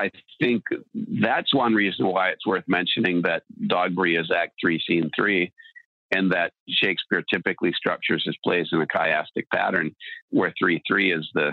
I 0.00 0.10
think 0.40 0.62
that's 1.20 1.54
one 1.54 1.74
reason 1.74 2.06
why 2.06 2.30
it's 2.30 2.46
worth 2.46 2.64
mentioning 2.66 3.20
that 3.22 3.42
Dogberry 3.66 4.18
is 4.18 4.30
Act 4.34 4.54
Three, 4.58 4.80
Scene 4.86 5.10
Three, 5.14 5.52
and 6.10 6.32
that 6.32 6.52
Shakespeare 6.68 7.22
typically 7.30 7.72
structures 7.76 8.22
his 8.24 8.36
plays 8.42 8.68
in 8.72 8.80
a 8.80 8.86
chiastic 8.86 9.44
pattern, 9.52 9.94
where 10.30 10.54
three 10.58 10.82
three 10.88 11.12
is 11.12 11.28
the 11.34 11.50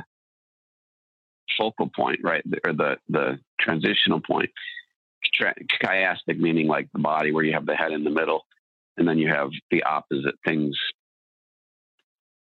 focal 1.58 1.90
point, 1.94 2.20
right, 2.24 2.44
or 2.66 2.72
the 2.72 2.96
the 3.10 3.38
transitional 3.60 4.22
point. 4.22 4.50
Chiastic 5.84 6.38
meaning 6.38 6.68
like 6.68 6.88
the 6.94 7.00
body, 7.00 7.34
where 7.34 7.44
you 7.44 7.54
have 7.54 7.66
the 7.66 7.76
head 7.76 7.92
in 7.92 8.06
the 8.06 8.10
middle, 8.10 8.46
and 8.96 9.06
then 9.06 9.18
you 9.18 9.28
have 9.28 9.50
the 9.72 9.84
opposite 9.84 10.36
things. 10.46 10.78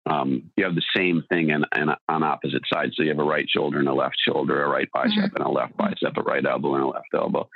Um, 0.07 0.51
you 0.57 0.65
have 0.65 0.75
the 0.75 0.83
same 0.95 1.23
thing 1.31 1.51
in, 1.51 1.65
in, 1.77 1.89
on 2.09 2.23
opposite 2.23 2.63
sides. 2.73 2.95
So 2.97 3.03
you 3.03 3.09
have 3.11 3.19
a 3.19 3.25
right 3.25 3.49
shoulder 3.49 3.79
and 3.79 3.89
a 3.89 3.95
left 3.95 4.17
shoulder, 4.19 4.63
a 4.63 4.69
right 4.69 4.89
bicep 4.93 5.13
mm-hmm. 5.13 5.37
and 5.37 5.47
a 5.47 5.49
left 5.49 5.77
bicep, 5.77 6.17
a 6.17 6.23
right 6.23 6.45
elbow 6.45 6.75
and 6.75 6.85
a 6.85 6.89
left 6.89 7.07
elbow. 7.15 7.49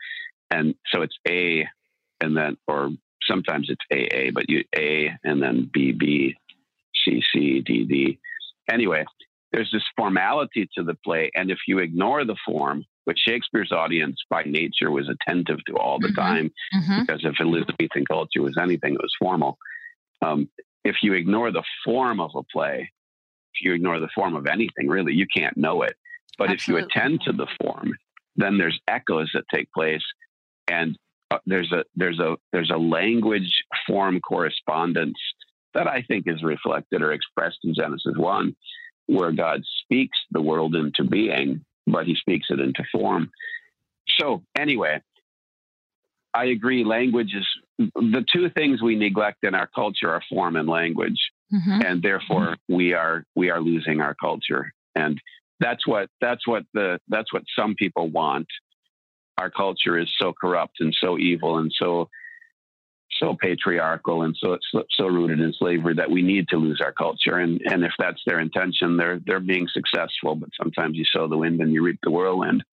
And 0.51 0.75
so 0.91 1.03
it's 1.03 1.17
A, 1.29 1.67
and 2.21 2.37
then, 2.37 2.57
or 2.67 2.91
sometimes 3.23 3.69
it's 3.69 3.85
AA, 3.93 4.31
but 4.33 4.49
you 4.49 4.65
A 4.77 5.11
and 5.25 5.43
then 5.43 5.71
B, 5.73 5.93
B, 5.93 6.37
C, 7.05 7.23
C, 7.33 7.61
D, 7.61 7.85
D. 7.85 8.19
Anyway, 8.71 9.05
there's 9.53 9.71
this 9.73 9.85
formality 9.97 10.69
to 10.77 10.83
the 10.83 10.95
play. 10.95 11.31
And 11.35 11.51
if 11.51 11.59
you 11.67 11.79
ignore 11.79 12.25
the 12.25 12.37
form, 12.47 12.85
which 13.05 13.19
Shakespeare's 13.27 13.73
audience 13.73 14.21
by 14.29 14.43
nature 14.45 14.91
was 14.91 15.09
attentive 15.09 15.59
to 15.67 15.77
all 15.77 15.99
the 15.99 16.09
mm-hmm. 16.09 16.21
time, 16.21 16.53
mm-hmm. 16.75 17.01
because 17.01 17.25
if 17.25 17.41
Elizabethan 17.41 18.05
culture 18.07 18.43
was 18.43 18.59
anything, 18.61 18.95
it 18.95 19.01
was 19.01 19.15
formal. 19.19 19.59
Um, 20.21 20.49
if 20.85 20.97
you 21.03 21.15
ignore 21.15 21.51
the 21.51 21.65
form 21.85 22.21
of 22.21 22.31
a 22.35 22.43
play, 22.43 22.91
if 23.55 23.65
you 23.65 23.75
ignore 23.75 24.01
the 24.01 24.09
form 24.15 24.37
of 24.37 24.47
anything, 24.47 24.89
really, 24.89 25.13
you 25.13 25.27
can't 25.35 25.57
know 25.57 25.83
it. 25.83 25.97
But 26.37 26.51
Absolutely. 26.51 26.83
if 26.83 26.95
you 26.95 27.01
attend 27.01 27.21
to 27.23 27.33
the 27.33 27.49
form, 27.61 27.93
then 28.37 28.59
there's 28.59 28.81
echoes 28.87 29.31
that 29.35 29.45
take 29.53 29.73
place, 29.73 30.05
and 30.69 30.97
uh, 31.31 31.39
there's 31.47 31.73
a 31.73 31.85
there's 31.97 32.21
a 32.21 32.37
there's 32.53 32.71
a 32.71 32.79
language 32.79 33.65
form 33.87 34.21
correspondence 34.21 35.19
that 35.75 35.89
I 35.89 36.03
think 36.03 36.25
is 36.27 36.43
reflected 36.43 37.03
or 37.03 37.13
expressed 37.13 37.59
in 37.65 37.75
Genesis 37.75 38.15
one 38.17 38.55
where 39.07 39.33
God 39.33 39.63
speaks 39.83 40.19
the 40.31 40.43
world 40.43 40.77
into 40.77 41.03
being, 41.03 41.65
but 41.87 42.07
he 42.07 42.15
speaks 42.15 42.49
it 42.51 42.61
into 42.61 42.85
form. 42.93 43.31
So, 44.21 44.43
anyway, 44.57 45.01
I 46.35 46.47
agree. 46.47 46.85
Language 46.85 47.35
is 47.35 47.47
the 47.79 48.25
two 48.33 48.51
things 48.51 48.83
we 48.83 48.97
neglect 48.97 49.45
in 49.45 49.55
our 49.55 49.67
culture 49.67 50.11
are 50.11 50.23
form 50.29 50.57
and 50.57 50.69
language, 50.69 51.31
mm-hmm. 51.53 51.83
and 51.85 52.03
therefore 52.03 52.57
we 52.69 52.93
are 52.93 53.25
we 53.35 53.51
are 53.51 53.61
losing 53.61 54.01
our 54.01 54.15
culture. 54.15 54.73
And 54.95 55.21
that's 55.61 55.87
what 55.87 56.09
that's 56.21 56.47
what 56.47 56.65
the 56.75 57.01
that's 57.09 57.33
what 57.33 57.45
some 57.57 57.75
people 57.75 58.09
want. 58.09 58.47
Our 59.39 59.51
culture 59.51 59.99
is 59.99 60.13
so 60.19 60.33
corrupt 60.33 60.81
and 60.81 60.95
so 61.01 61.19
evil 61.19 61.59
and 61.59 61.73
so 61.75 62.09
so 63.19 63.35
patriarchal 63.41 64.23
and 64.23 64.37
so 64.39 64.59
so 64.91 65.07
rooted 65.07 65.41
in 65.41 65.53
slavery 65.53 65.95
that 65.95 66.11
we 66.11 66.23
need 66.23 66.49
to 66.49 66.57
lose 66.57 66.81
our 66.83 66.93
culture. 66.93 67.39
And 67.39 67.61
and 67.65 67.85
if 67.85 67.93
that's 67.99 68.23
their 68.27 68.41
intention, 68.41 68.97
they're 68.97 69.21
they're 69.27 69.41
being 69.41 69.69
successful. 69.69 70.35
But 70.35 70.51
sometimes 70.61 70.97
you 70.97 71.05
sow 71.05 71.27
the 71.27 71.39
wind 71.39 71.61
and 71.61 71.73
you 71.73 71.83
reap 71.83 72.01
the 72.03 72.11
whirlwind. 72.11 72.65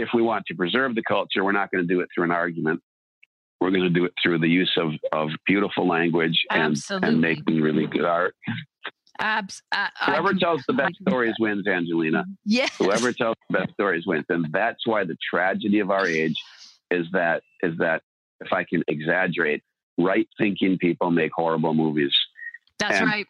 If 0.00 0.08
we 0.14 0.22
want 0.22 0.46
to 0.46 0.54
preserve 0.54 0.94
the 0.94 1.02
culture, 1.06 1.44
we're 1.44 1.52
not 1.52 1.70
going 1.70 1.86
to 1.86 1.94
do 1.94 2.00
it 2.00 2.08
through 2.14 2.24
an 2.24 2.30
argument. 2.30 2.80
we're 3.60 3.70
going 3.70 3.82
to 3.82 3.90
do 3.90 4.04
it 4.06 4.12
through 4.22 4.38
the 4.38 4.48
use 4.48 4.72
of, 4.78 4.92
of 5.12 5.28
beautiful 5.46 5.86
language 5.86 6.38
and, 6.50 6.72
Absolutely. 6.72 7.08
and 7.08 7.20
making 7.20 7.60
really 7.60 7.86
good 7.86 8.04
art. 8.06 8.34
Abs- 9.18 9.62
uh, 9.70 9.88
I 10.00 10.12
Whoever 10.12 10.32
tells 10.34 10.64
the 10.66 10.72
best 10.72 10.96
stories 11.06 11.34
wins, 11.38 11.66
Angelina. 11.68 12.24
Yes. 12.46 12.74
Whoever 12.78 13.12
tells 13.12 13.36
the 13.50 13.58
best 13.58 13.72
stories 13.74 14.06
wins, 14.06 14.24
and 14.30 14.46
that's 14.50 14.86
why 14.86 15.04
the 15.04 15.16
tragedy 15.30 15.80
of 15.80 15.90
our 15.90 16.06
age 16.06 16.36
is 16.90 17.06
that 17.12 17.42
is 17.62 17.76
that 17.78 18.02
if 18.40 18.50
I 18.52 18.64
can 18.64 18.82
exaggerate, 18.88 19.62
right 19.98 20.26
thinking 20.38 20.78
people 20.78 21.10
make 21.10 21.32
horrible 21.34 21.74
movies. 21.74 22.14
That's 22.78 23.00
and- 23.00 23.06
right. 23.06 23.26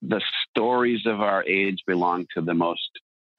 The 0.00 0.20
stories 0.48 1.06
of 1.06 1.20
our 1.20 1.42
age 1.44 1.78
belong 1.86 2.26
to 2.36 2.40
the 2.40 2.54
most 2.54 2.88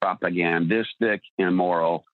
propagandistic, 0.02 1.22
immoral 1.38 2.06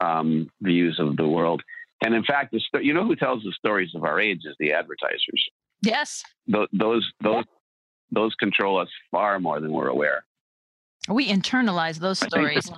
um, 0.00 0.50
views 0.60 0.98
of 0.98 1.16
the 1.16 1.26
world. 1.26 1.62
And 2.04 2.14
in 2.14 2.24
fact, 2.24 2.52
the 2.52 2.60
sto- 2.60 2.80
you 2.80 2.92
know 2.92 3.04
who 3.04 3.16
tells 3.16 3.42
the 3.42 3.52
stories 3.52 3.90
of 3.94 4.04
our 4.04 4.20
age 4.20 4.40
is 4.44 4.56
the 4.58 4.72
advertisers. 4.72 5.48
Yes. 5.82 6.22
Th- 6.52 6.68
those 6.72 7.10
those 7.22 7.44
those 8.10 8.34
control 8.34 8.78
us 8.80 8.88
far 9.10 9.38
more 9.40 9.60
than 9.60 9.72
we're 9.72 9.88
aware. 9.88 10.24
We 11.08 11.28
internalize 11.28 11.98
those 11.98 12.18
stories. 12.18 12.70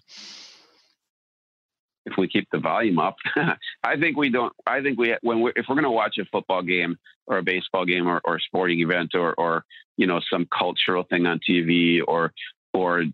if 2.07 2.15
we 2.17 2.29
keep 2.29 2.49
the 2.53 2.59
volume 2.59 2.99
up. 2.99 3.17
I 3.85 3.97
think 3.97 4.17
we 4.17 4.31
don't. 4.31 4.53
I 4.67 4.81
think 4.81 4.99
we 4.99 5.17
when 5.23 5.41
we 5.41 5.53
if 5.57 5.67
we're 5.69 5.75
going 5.75 5.85
to 5.85 5.91
watch 5.91 6.19
a 6.19 6.25
football 6.27 6.63
game 6.63 6.97
or 7.27 7.39
a 7.39 7.43
baseball 7.43 7.85
game 7.85 8.07
or, 8.07 8.21
or 8.25 8.37
a 8.37 8.41
sporting 8.41 8.81
event 8.81 9.11
or 9.15 9.35
or 9.35 9.65
you 9.97 10.07
know 10.07 10.21
some 10.31 10.47
cultural 10.57 11.05
thing 11.05 11.27
on 11.27 11.41
TV 11.49 12.01
or 12.07 12.33
or 12.77 13.05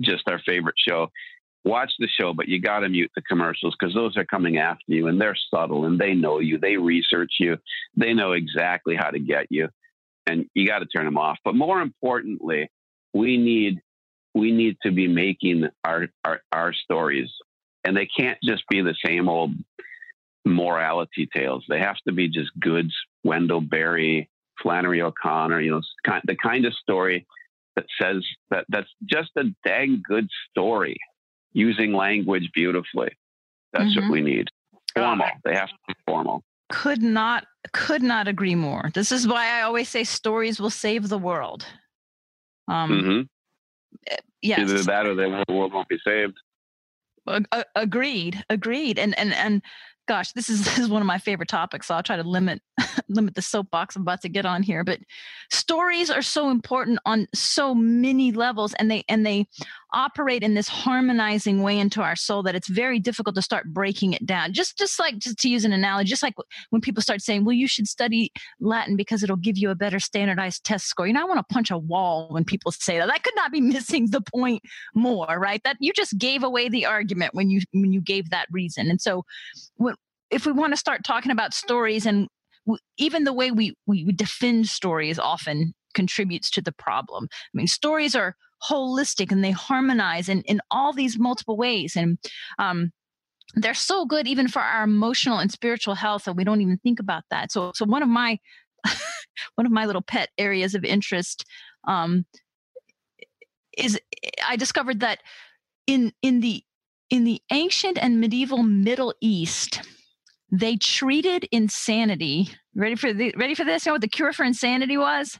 just 0.00 0.24
our 0.28 0.40
favorite 0.46 0.76
show. 0.76 1.10
Watch 1.64 1.92
the 1.98 2.08
show, 2.08 2.32
but 2.32 2.48
you 2.48 2.60
got 2.60 2.80
to 2.80 2.88
mute 2.88 3.10
the 3.14 3.22
commercials 3.22 3.76
because 3.78 3.94
those 3.94 4.16
are 4.16 4.24
coming 4.24 4.56
after 4.56 4.84
you 4.86 5.08
and 5.08 5.20
they're 5.20 5.36
subtle 5.54 5.84
and 5.84 5.98
they 5.98 6.14
know 6.14 6.38
you. 6.38 6.58
They 6.58 6.76
research 6.76 7.32
you. 7.38 7.58
They 7.96 8.14
know 8.14 8.32
exactly 8.32 8.96
how 8.96 9.10
to 9.10 9.18
get 9.18 9.46
you, 9.50 9.68
and 10.26 10.46
you 10.54 10.66
got 10.66 10.78
to 10.78 10.86
turn 10.86 11.04
them 11.04 11.18
off. 11.18 11.38
But 11.44 11.54
more 11.54 11.82
importantly, 11.82 12.70
we 13.12 13.36
need 13.36 13.80
we 14.34 14.52
need 14.52 14.76
to 14.84 14.90
be 14.90 15.06
making 15.06 15.68
our 15.84 16.08
our, 16.24 16.40
our 16.50 16.72
stories 16.72 17.30
and 17.84 17.96
they 17.96 18.06
can't 18.06 18.38
just 18.42 18.64
be 18.68 18.82
the 18.82 18.94
same 19.04 19.28
old 19.28 19.52
morality 20.44 21.28
tales. 21.34 21.64
They 21.68 21.78
have 21.80 21.96
to 22.06 22.12
be 22.12 22.28
just 22.28 22.50
goods. 22.58 22.94
Wendell 23.24 23.60
Berry, 23.60 24.28
Flannery 24.62 25.02
O'Connor, 25.02 25.60
you 25.60 25.70
know, 25.70 25.82
the 26.24 26.36
kind 26.36 26.64
of 26.64 26.74
story 26.74 27.26
that 27.80 27.86
says 28.00 28.24
that 28.50 28.64
that's 28.68 28.90
just 29.04 29.30
a 29.36 29.44
dang 29.64 30.02
good 30.06 30.28
story 30.50 30.96
using 31.52 31.92
language 31.92 32.50
beautifully. 32.54 33.10
That's 33.72 33.94
Mhm. 33.94 34.02
what 34.02 34.10
we 34.10 34.20
need. 34.20 34.48
Formal. 34.94 35.28
They 35.44 35.54
have 35.54 35.68
to 35.68 35.78
be 35.88 35.94
formal. 36.06 36.42
Could 36.68 37.02
not 37.02 37.46
could 37.72 38.02
not 38.02 38.28
agree 38.28 38.54
more. 38.54 38.90
This 38.94 39.12
is 39.12 39.26
why 39.26 39.46
I 39.58 39.62
always 39.62 39.88
say 39.88 40.04
stories 40.04 40.60
will 40.60 40.70
save 40.70 41.08
the 41.08 41.18
world. 41.18 41.66
Um 42.68 43.02
hmm 43.02 43.20
yes. 44.42 44.60
Either 44.60 44.82
that 44.84 45.06
or 45.06 45.14
the 45.14 45.44
world 45.48 45.72
won't 45.72 45.88
be 45.88 45.98
saved. 46.04 46.38
Agreed 47.76 48.44
agreed 48.50 48.98
and 48.98 49.16
and 49.18 49.32
and 49.34 49.62
gosh 50.10 50.32
this 50.32 50.50
is 50.50 50.64
this 50.64 50.78
is 50.78 50.88
one 50.88 51.00
of 51.00 51.06
my 51.06 51.18
favorite 51.18 51.48
topics 51.48 51.86
so 51.86 51.94
i'll 51.94 52.02
try 52.02 52.16
to 52.16 52.24
limit 52.24 52.60
limit 53.08 53.36
the 53.36 53.42
soapbox 53.42 53.94
i'm 53.94 54.02
about 54.02 54.20
to 54.20 54.28
get 54.28 54.44
on 54.44 54.60
here 54.60 54.82
but 54.82 54.98
stories 55.52 56.10
are 56.10 56.20
so 56.20 56.50
important 56.50 56.98
on 57.06 57.28
so 57.32 57.72
many 57.76 58.32
levels 58.32 58.74
and 58.74 58.90
they 58.90 59.04
and 59.08 59.24
they 59.24 59.46
operate 59.92 60.42
in 60.42 60.54
this 60.54 60.68
harmonizing 60.68 61.62
way 61.62 61.78
into 61.78 62.02
our 62.02 62.16
soul 62.16 62.42
that 62.42 62.54
it's 62.54 62.68
very 62.68 62.98
difficult 62.98 63.34
to 63.34 63.42
start 63.42 63.66
breaking 63.72 64.12
it 64.12 64.24
down. 64.24 64.52
Just 64.52 64.78
just 64.78 64.98
like 64.98 65.18
just 65.18 65.38
to 65.38 65.48
use 65.48 65.64
an 65.64 65.72
analogy 65.72 66.08
just 66.08 66.22
like 66.22 66.34
when 66.70 66.80
people 66.80 67.02
start 67.02 67.20
saying 67.20 67.44
well 67.44 67.52
you 67.52 67.68
should 67.68 67.86
study 67.86 68.30
latin 68.60 68.96
because 68.96 69.22
it'll 69.22 69.36
give 69.36 69.58
you 69.58 69.70
a 69.70 69.74
better 69.74 69.98
standardized 69.98 70.64
test 70.64 70.86
score. 70.86 71.06
You 71.06 71.12
know 71.12 71.22
i 71.22 71.24
want 71.24 71.38
to 71.38 71.54
punch 71.54 71.70
a 71.70 71.78
wall 71.78 72.28
when 72.30 72.44
people 72.44 72.72
say 72.72 72.98
that. 72.98 73.06
That 73.06 73.22
could 73.22 73.36
not 73.36 73.52
be 73.52 73.60
missing 73.70 74.10
the 74.10 74.20
point 74.20 74.62
more 74.94 75.26
right? 75.38 75.60
That 75.64 75.76
you 75.80 75.92
just 75.92 76.18
gave 76.18 76.42
away 76.42 76.68
the 76.68 76.86
argument 76.86 77.34
when 77.34 77.50
you 77.50 77.60
when 77.72 77.92
you 77.92 78.00
gave 78.00 78.30
that 78.30 78.46
reason. 78.50 78.90
And 78.90 79.00
so 79.00 79.24
when, 79.76 79.94
if 80.30 80.46
we 80.46 80.52
want 80.52 80.72
to 80.72 80.76
start 80.76 81.04
talking 81.04 81.32
about 81.32 81.54
stories 81.54 82.06
and 82.06 82.28
even 82.98 83.24
the 83.24 83.32
way 83.32 83.50
we 83.50 83.74
we 83.86 84.04
defend 84.12 84.68
stories 84.68 85.18
often 85.18 85.74
contributes 85.94 86.50
to 86.50 86.62
the 86.62 86.72
problem. 86.72 87.28
I 87.32 87.50
mean 87.54 87.66
stories 87.66 88.14
are 88.14 88.36
holistic 88.68 89.32
and 89.32 89.42
they 89.42 89.50
harmonize 89.50 90.28
in 90.28 90.42
in 90.42 90.60
all 90.70 90.92
these 90.92 91.18
multiple 91.18 91.56
ways. 91.56 91.96
And 91.96 92.18
um 92.58 92.92
they're 93.54 93.74
so 93.74 94.06
good 94.06 94.28
even 94.28 94.46
for 94.46 94.62
our 94.62 94.84
emotional 94.84 95.38
and 95.38 95.50
spiritual 95.50 95.96
health 95.96 96.28
and 96.28 96.36
we 96.36 96.44
don't 96.44 96.60
even 96.60 96.78
think 96.78 97.00
about 97.00 97.24
that. 97.30 97.52
So 97.52 97.72
so 97.74 97.84
one 97.84 98.02
of 98.02 98.08
my 98.08 98.38
one 99.54 99.66
of 99.66 99.72
my 99.72 99.86
little 99.86 100.02
pet 100.02 100.30
areas 100.38 100.74
of 100.74 100.84
interest 100.84 101.44
um 101.86 102.24
is 103.76 103.98
i 104.46 104.56
discovered 104.56 105.00
that 105.00 105.20
in 105.86 106.12
in 106.22 106.40
the 106.40 106.62
in 107.08 107.24
the 107.24 107.40
ancient 107.50 107.98
and 107.98 108.20
medieval 108.20 108.62
middle 108.62 109.14
east 109.20 109.80
they 110.50 110.76
treated 110.76 111.48
insanity. 111.52 112.48
Ready 112.74 112.96
for 112.96 113.12
the 113.12 113.32
ready 113.36 113.54
for 113.54 113.64
this? 113.64 113.86
You 113.86 113.90
know 113.90 113.94
what 113.94 114.00
the 114.00 114.08
cure 114.08 114.32
for 114.32 114.44
insanity 114.44 114.96
was 114.96 115.38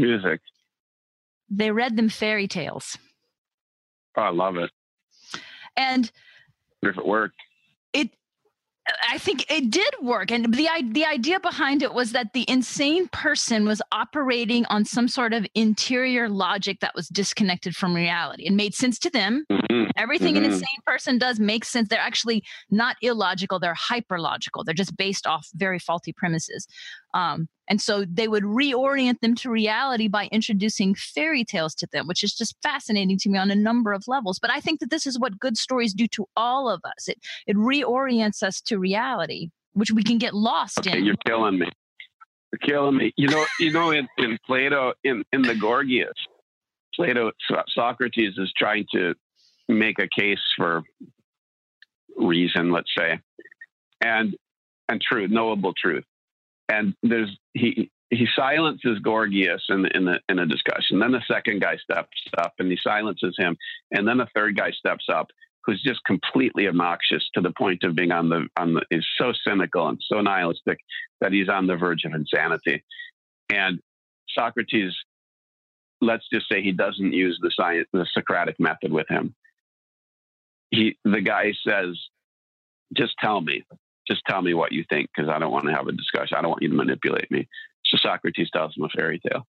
Music. 0.00 0.40
they 1.50 1.70
read 1.70 1.96
them 1.96 2.08
fairy 2.08 2.46
tales 2.48 2.96
Oh, 4.16 4.22
I 4.22 4.30
love 4.30 4.56
it. 4.56 4.70
and 5.76 6.10
If 6.82 6.96
it 6.98 7.06
worked. 7.06 7.36
it 7.92 8.10
i 9.08 9.18
think 9.18 9.44
it 9.50 9.70
did 9.70 9.94
work 10.02 10.30
and 10.30 10.52
the 10.54 10.68
the 10.92 11.04
idea 11.04 11.38
behind 11.40 11.82
it 11.82 11.92
was 11.92 12.12
that 12.12 12.32
the 12.32 12.44
insane 12.48 13.06
person 13.08 13.66
was 13.66 13.82
operating 13.92 14.64
on 14.66 14.84
some 14.84 15.06
sort 15.08 15.32
of 15.34 15.46
interior 15.54 16.28
logic 16.28 16.80
that 16.80 16.94
was 16.94 17.06
disconnected 17.08 17.76
from 17.76 17.94
reality 17.94 18.44
it 18.46 18.52
made 18.52 18.74
sense 18.74 18.98
to 18.98 19.10
them 19.10 19.44
Mhm. 19.50 19.90
everything 19.96 20.36
an 20.38 20.42
Mhm. 20.44 20.46
insane 20.52 20.80
person 20.86 21.18
does 21.18 21.38
makes 21.38 21.68
sense 21.68 21.88
they're 21.88 22.00
actually 22.00 22.42
not 22.70 22.96
illogical 23.02 23.58
they're 23.60 23.74
hyper 23.74 24.18
logical 24.18 24.64
they're 24.64 24.74
just 24.74 24.96
based 24.96 25.26
off 25.26 25.48
very 25.54 25.78
faulty 25.78 26.12
premises 26.12 26.66
um, 27.14 27.48
and 27.68 27.80
so 27.80 28.04
they 28.10 28.28
would 28.28 28.44
reorient 28.44 29.20
them 29.20 29.34
to 29.34 29.50
reality 29.50 30.08
by 30.08 30.28
introducing 30.32 30.94
fairy 30.94 31.44
tales 31.44 31.74
to 31.74 31.86
them 31.92 32.06
which 32.06 32.22
is 32.22 32.34
just 32.34 32.56
fascinating 32.62 33.18
to 33.18 33.28
me 33.28 33.38
on 33.38 33.50
a 33.50 33.54
number 33.54 33.92
of 33.92 34.04
levels 34.08 34.38
but 34.38 34.50
i 34.50 34.60
think 34.60 34.80
that 34.80 34.90
this 34.90 35.06
is 35.06 35.18
what 35.18 35.38
good 35.38 35.56
stories 35.56 35.92
do 35.94 36.06
to 36.06 36.26
all 36.36 36.68
of 36.68 36.80
us 36.84 37.08
it 37.08 37.18
it 37.46 37.56
reorients 37.56 38.42
us 38.42 38.60
to 38.60 38.78
reality 38.78 39.48
which 39.74 39.92
we 39.92 40.02
can 40.02 40.18
get 40.18 40.34
lost 40.34 40.78
Okay, 40.80 40.98
in 40.98 41.04
you're 41.04 41.14
killing 41.26 41.58
me. 41.58 41.68
You're 42.52 42.58
killing 42.66 42.96
me. 42.96 43.12
You 43.16 43.28
know, 43.28 43.44
you 43.60 43.70
know, 43.70 43.90
in, 43.90 44.08
in 44.18 44.38
Plato, 44.46 44.94
in, 45.04 45.22
in 45.32 45.42
the 45.42 45.54
Gorgias, 45.54 46.14
Plato, 46.94 47.30
So- 47.48 47.62
Socrates 47.74 48.34
is 48.38 48.52
trying 48.58 48.86
to 48.94 49.14
make 49.68 49.98
a 49.98 50.08
case 50.18 50.40
for 50.56 50.82
reason, 52.16 52.72
let's 52.72 52.90
say, 52.98 53.20
and 54.02 54.34
and 54.88 55.00
truth, 55.00 55.30
knowable 55.30 55.74
truth. 55.74 56.04
And 56.68 56.94
there's 57.02 57.36
he 57.54 57.90
he 58.10 58.26
silences 58.34 58.98
Gorgias 59.00 59.64
in 59.68 59.86
in 59.94 60.04
the 60.04 60.20
in 60.28 60.38
a 60.38 60.46
discussion. 60.46 60.98
Then 60.98 61.12
the 61.12 61.22
second 61.30 61.60
guy 61.60 61.76
steps 61.76 62.16
up 62.38 62.54
and 62.58 62.70
he 62.70 62.78
silences 62.82 63.34
him, 63.38 63.56
and 63.90 64.06
then 64.06 64.18
the 64.18 64.28
third 64.34 64.56
guy 64.56 64.70
steps 64.72 65.06
up 65.12 65.28
who's 65.64 65.82
just 65.82 66.02
completely 66.04 66.66
obnoxious 66.66 67.28
to 67.34 67.42
the 67.42 67.52
point 67.52 67.84
of 67.84 67.94
being 67.94 68.12
on 68.12 68.30
the 68.30 68.46
on 68.56 68.74
the 68.74 68.82
is 68.90 69.06
so 69.18 69.32
cynical 69.46 69.88
and 69.88 69.98
so 70.10 70.20
nihilistic 70.20 70.78
that 71.20 71.32
he's 71.32 71.48
on 71.48 71.66
the 71.66 71.76
verge 71.76 72.04
of 72.04 72.14
insanity. 72.14 72.82
And 73.50 73.80
Socrates, 74.30 74.94
let's 76.00 76.26
just 76.32 76.48
say 76.50 76.62
he 76.62 76.72
doesn't 76.72 77.12
use 77.12 77.38
the 77.42 77.50
science 77.54 77.88
the 77.92 78.06
Socratic 78.12 78.58
method 78.58 78.92
with 78.92 79.08
him. 79.08 79.34
He 80.70 80.96
the 81.04 81.20
guy 81.20 81.52
says, 81.66 81.98
just 82.96 83.14
tell 83.20 83.40
me. 83.40 83.64
Just 84.08 84.22
tell 84.26 84.40
me 84.42 84.54
what 84.54 84.72
you 84.72 84.84
think 84.88 85.10
because 85.14 85.30
I 85.30 85.38
don't 85.38 85.52
want 85.52 85.66
to 85.66 85.72
have 85.74 85.86
a 85.86 85.92
discussion. 85.92 86.36
I 86.36 86.40
don't 86.42 86.50
want 86.50 86.62
you 86.62 86.70
to 86.70 86.74
manipulate 86.74 87.30
me. 87.30 87.46
So 87.84 87.96
Socrates 88.00 88.48
tells 88.50 88.76
him 88.76 88.84
a 88.84 88.88
fairy 88.88 89.20
tale. 89.20 89.46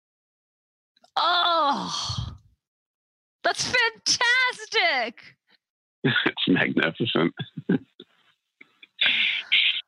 oh 1.17 2.34
that's 3.43 3.63
fantastic 3.63 5.22
it's 6.04 6.48
magnificent. 6.48 7.34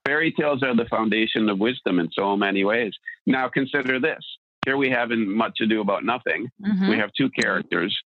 Fairy 0.06 0.32
tales 0.32 0.64
are 0.64 0.76
the 0.76 0.86
foundation 0.86 1.48
of 1.50 1.60
wisdom 1.60 2.00
in 2.00 2.10
so 2.12 2.36
many 2.36 2.64
ways. 2.64 2.94
Now 3.28 3.48
consider 3.50 4.00
this. 4.00 4.24
Here 4.66 4.76
we 4.78 4.90
have 4.90 5.12
in 5.12 5.30
Much 5.36 5.60
Ado 5.62 5.80
About 5.82 6.04
Nothing, 6.04 6.50
Mhm. 6.62 6.90
we 6.90 6.98
have 6.98 7.12
two 7.14 7.30
characters 7.30 7.98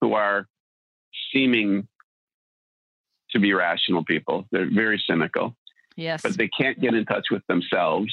who 0.00 0.14
are 0.14 0.46
seeming 1.32 1.86
to 3.30 3.38
be 3.38 3.52
rational 3.52 4.04
people. 4.04 4.46
They're 4.50 4.68
very 4.70 4.98
cynical, 5.06 5.56
yes 5.96 6.22
but 6.22 6.36
they 6.36 6.48
can't 6.48 6.80
get 6.80 6.94
in 6.94 7.04
touch 7.04 7.26
with 7.30 7.42
themselves. 7.48 8.12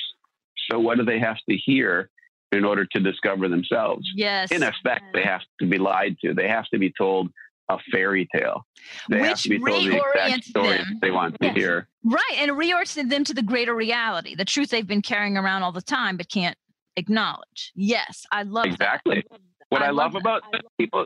So 0.69 0.79
what 0.79 0.97
do 0.97 1.03
they 1.03 1.19
have 1.19 1.37
to 1.49 1.55
hear 1.57 2.09
in 2.51 2.65
order 2.65 2.85
to 2.85 2.99
discover 2.99 3.47
themselves? 3.49 4.07
yes 4.15 4.51
in 4.51 4.63
effect, 4.63 5.03
they 5.13 5.23
have 5.23 5.41
to 5.59 5.67
be 5.67 5.77
lied 5.77 6.17
to. 6.23 6.33
They 6.33 6.47
have 6.47 6.65
to 6.73 6.79
be 6.79 6.91
told 6.97 7.29
a 7.69 7.77
fairy 7.91 8.27
tale. 8.35 8.65
They 9.09 9.19
have 9.19 9.29
Which 9.31 9.43
to 9.43 9.49
be 9.49 9.59
told 9.59 9.85
the 9.85 9.95
exact 9.97 10.53
reorients 10.53 10.53
them. 10.53 10.99
they 11.01 11.11
want 11.11 11.37
to 11.41 11.49
hear. 11.51 11.87
Right. 12.03 12.35
And 12.37 12.51
it 12.51 12.53
reorients 12.53 13.09
them 13.09 13.23
to 13.23 13.33
the 13.33 13.41
greater 13.43 13.73
reality, 13.73 14.35
the 14.35 14.43
truth 14.45 14.69
they've 14.71 14.85
been 14.85 15.01
carrying 15.01 15.37
around 15.37 15.63
all 15.63 15.71
the 15.71 15.81
time 15.81 16.17
but 16.17 16.29
can't 16.29 16.57
acknowledge. 16.97 17.71
Yes, 17.75 18.25
I 18.31 18.43
love 18.43 18.65
that. 18.65 18.73
Exactly. 18.73 19.23
What 19.69 19.81
I 19.81 19.85
I, 19.85 19.89
love 19.91 20.13
love, 20.13 20.13
that. 20.13 20.19
about 20.19 20.41
people, 20.77 21.05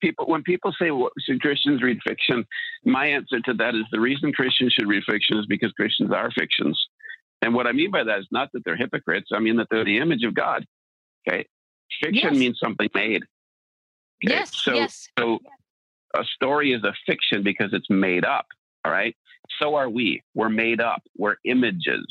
people 0.00 0.26
when 0.26 0.42
people 0.42 0.72
say 0.80 0.90
well, 0.90 1.10
should 1.20 1.40
Christians 1.40 1.82
read 1.82 1.98
fiction, 2.06 2.44
my 2.84 3.06
answer 3.06 3.40
to 3.40 3.54
that 3.54 3.74
is 3.74 3.84
the 3.92 4.00
reason 4.00 4.32
Christians 4.32 4.72
should 4.72 4.88
read 4.88 5.02
fiction 5.04 5.38
is 5.38 5.46
because 5.46 5.72
Christians 5.72 6.10
are 6.12 6.30
fictions. 6.30 6.78
And 7.42 7.54
what 7.54 7.66
I 7.66 7.72
mean 7.72 7.90
by 7.90 8.04
that 8.04 8.18
is 8.20 8.26
not 8.30 8.50
that 8.52 8.64
they're 8.64 8.76
hypocrites. 8.76 9.28
I 9.32 9.38
mean 9.38 9.56
that 9.56 9.68
they're 9.70 9.84
the 9.84 9.98
image 9.98 10.24
of 10.24 10.34
God. 10.34 10.64
Okay. 11.28 11.46
Fiction 12.02 12.34
Yes. 12.34 12.38
means 12.38 12.58
something 12.62 12.88
made. 12.94 13.22
Okay? 14.24 14.34
Yes, 14.34 14.50
So 14.54 14.74
yes. 14.74 15.08
so 15.18 15.38
a 16.16 16.24
story 16.24 16.72
is 16.72 16.82
a 16.84 16.92
fiction 17.06 17.42
because 17.42 17.72
it's 17.72 17.88
made 17.90 18.24
up. 18.24 18.46
All 18.84 18.92
right. 18.92 19.16
So 19.60 19.74
are 19.76 19.88
we. 19.88 20.22
We're 20.34 20.48
made 20.48 20.80
up. 20.80 21.02
We're 21.16 21.36
images. 21.44 22.06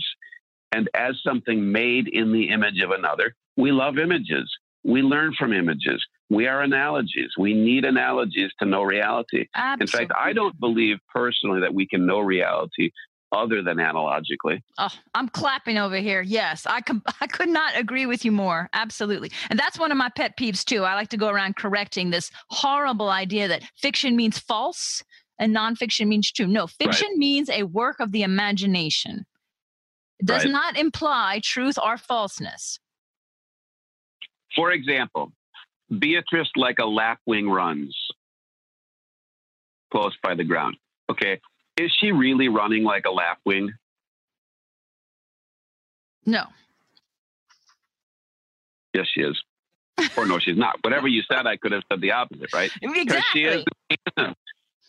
And 0.71 0.89
as 0.93 1.15
something 1.23 1.71
made 1.71 2.07
in 2.07 2.31
the 2.33 2.49
image 2.49 2.81
of 2.81 2.91
another, 2.91 3.35
we 3.55 3.71
love 3.71 3.97
images. 3.97 4.51
We 4.83 5.01
learn 5.01 5.33
from 5.37 5.53
images. 5.53 6.05
We 6.29 6.45
are 6.47 6.61
analogies. 6.61 7.31
We 7.37 7.53
need 7.53 7.85
analogies 7.85 8.51
to 8.59 8.65
know 8.65 8.83
reality. 8.83 9.45
Absolutely. 9.55 9.83
In 9.83 10.07
fact, 10.09 10.19
I 10.19 10.33
don't 10.33 10.59
believe 10.59 10.97
personally 11.13 11.61
that 11.61 11.73
we 11.73 11.87
can 11.87 12.05
know 12.05 12.19
reality 12.19 12.91
other 13.31 13.61
than 13.61 13.79
analogically. 13.79 14.61
Oh, 14.77 14.89
I'm 15.13 15.29
clapping 15.29 15.77
over 15.77 15.97
here. 15.97 16.21
Yes, 16.21 16.65
I 16.65 16.81
com- 16.81 17.03
I 17.21 17.27
could 17.27 17.49
not 17.49 17.77
agree 17.77 18.05
with 18.05 18.25
you 18.25 18.31
more. 18.31 18.69
Absolutely. 18.73 19.31
And 19.49 19.57
that's 19.57 19.79
one 19.79 19.91
of 19.91 19.97
my 19.97 20.09
pet 20.09 20.37
peeves 20.37 20.63
too. 20.65 20.83
I 20.83 20.95
like 20.95 21.09
to 21.09 21.17
go 21.17 21.29
around 21.29 21.55
correcting 21.55 22.09
this 22.09 22.29
horrible 22.49 23.09
idea 23.09 23.47
that 23.47 23.63
fiction 23.77 24.15
means 24.15 24.37
false 24.37 25.03
and 25.39 25.55
nonfiction 25.55 26.07
means 26.07 26.31
true. 26.31 26.47
No, 26.47 26.67
fiction 26.67 27.09
means 27.17 27.49
a 27.49 27.63
work 27.63 27.99
of 27.99 28.11
the 28.11 28.23
imagination. 28.23 29.25
It 30.19 30.25
does 30.25 30.43
Right. 30.45 30.51
not 30.51 30.77
imply 30.77 31.39
truth 31.43 31.77
or 31.81 31.97
falseness. 31.97 32.79
For 34.55 34.71
example, 34.71 35.31
Beatrice 35.89 36.49
like 36.55 36.79
a 36.79 36.85
lapwing 36.85 37.49
runs 37.49 37.95
close 39.91 40.15
by 40.21 40.35
the 40.35 40.43
ground. 40.43 40.77
Okay. 41.09 41.39
Is 41.77 41.95
she 41.99 42.11
really 42.11 42.49
running 42.49 42.83
like 42.83 43.05
a 43.05 43.11
lapwing? 43.11 43.71
No. 46.25 46.45
Yes, 48.93 49.07
she 49.13 49.21
is. 49.21 49.41
Or 50.15 50.25
no, 50.25 50.39
she's 50.39 50.57
not. 50.57 50.77
Whatever 50.81 51.07
you 51.07 51.23
said, 51.31 51.47
I 51.47 51.57
could 51.57 51.71
have 51.71 51.83
said 51.91 52.01
the 52.01 52.11
opposite, 52.11 52.53
right? 52.53 52.71
Because 52.81 53.23
she 53.31 53.45
is. 53.45 53.63
Exactly. 53.89 54.35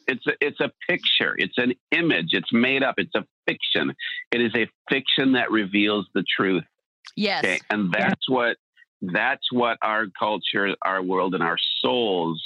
It's 0.09 0.27
a, 0.27 0.33
it's 0.41 0.61
a 0.61 0.71
picture. 0.89 1.35
It's 1.37 1.59
an 1.59 1.75
image. 1.93 2.29
It's 2.33 2.51
made 2.51 2.83
up. 2.83 2.95
It's 2.97 3.15
a 3.15 3.27
fiction. 3.47 3.95
It 4.33 4.41
is 4.41 4.53
a 4.55 4.67
fiction 4.91 5.33
that 5.33 5.51
reveals 5.51 6.07
the 6.15 6.25
truth. 6.37 6.65
Yes. 7.15 7.45
Okay, 7.45 7.61
and 7.71 7.93
that's 7.93 8.29
what 8.29 8.57
that's 9.01 9.53
what 9.53 9.79
our 9.83 10.07
culture, 10.19 10.75
our 10.83 11.03
world, 11.03 11.35
and 11.35 11.43
our 11.43 11.57
souls, 11.81 12.43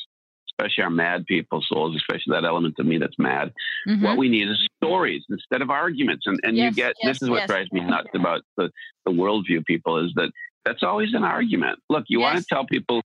especially 0.50 0.84
our 0.84 0.90
mad 0.90 1.24
people 1.26 1.62
souls, 1.66 1.96
especially 1.96 2.32
that 2.32 2.44
element 2.44 2.74
of 2.78 2.86
me 2.86 2.98
that's 2.98 3.18
mad. 3.18 3.52
Mhm. 3.88 4.02
What 4.02 4.18
we 4.18 4.28
need 4.28 4.48
is 4.48 4.68
stories 4.82 5.24
instead 5.30 5.62
of 5.62 5.70
arguments. 5.70 6.26
And 6.26 6.38
and 6.42 6.56
Yes, 6.56 6.70
you 6.76 6.82
get 6.82 6.94
yes, 7.02 7.14
this 7.14 7.22
is 7.22 7.30
what 7.30 7.40
yes. 7.40 7.48
drives 7.48 7.72
me 7.72 7.80
nuts 7.80 8.10
about 8.14 8.42
the 8.56 8.70
the 9.06 9.12
worldview 9.12 9.64
people 9.64 9.96
is 10.04 10.12
that 10.16 10.30
that's 10.64 10.82
always 10.82 11.14
an 11.14 11.24
argument. 11.24 11.80
Look, 11.88 12.04
you 12.08 12.20
want 12.20 12.38
to 12.38 12.44
tell 12.44 12.64
people 12.66 13.02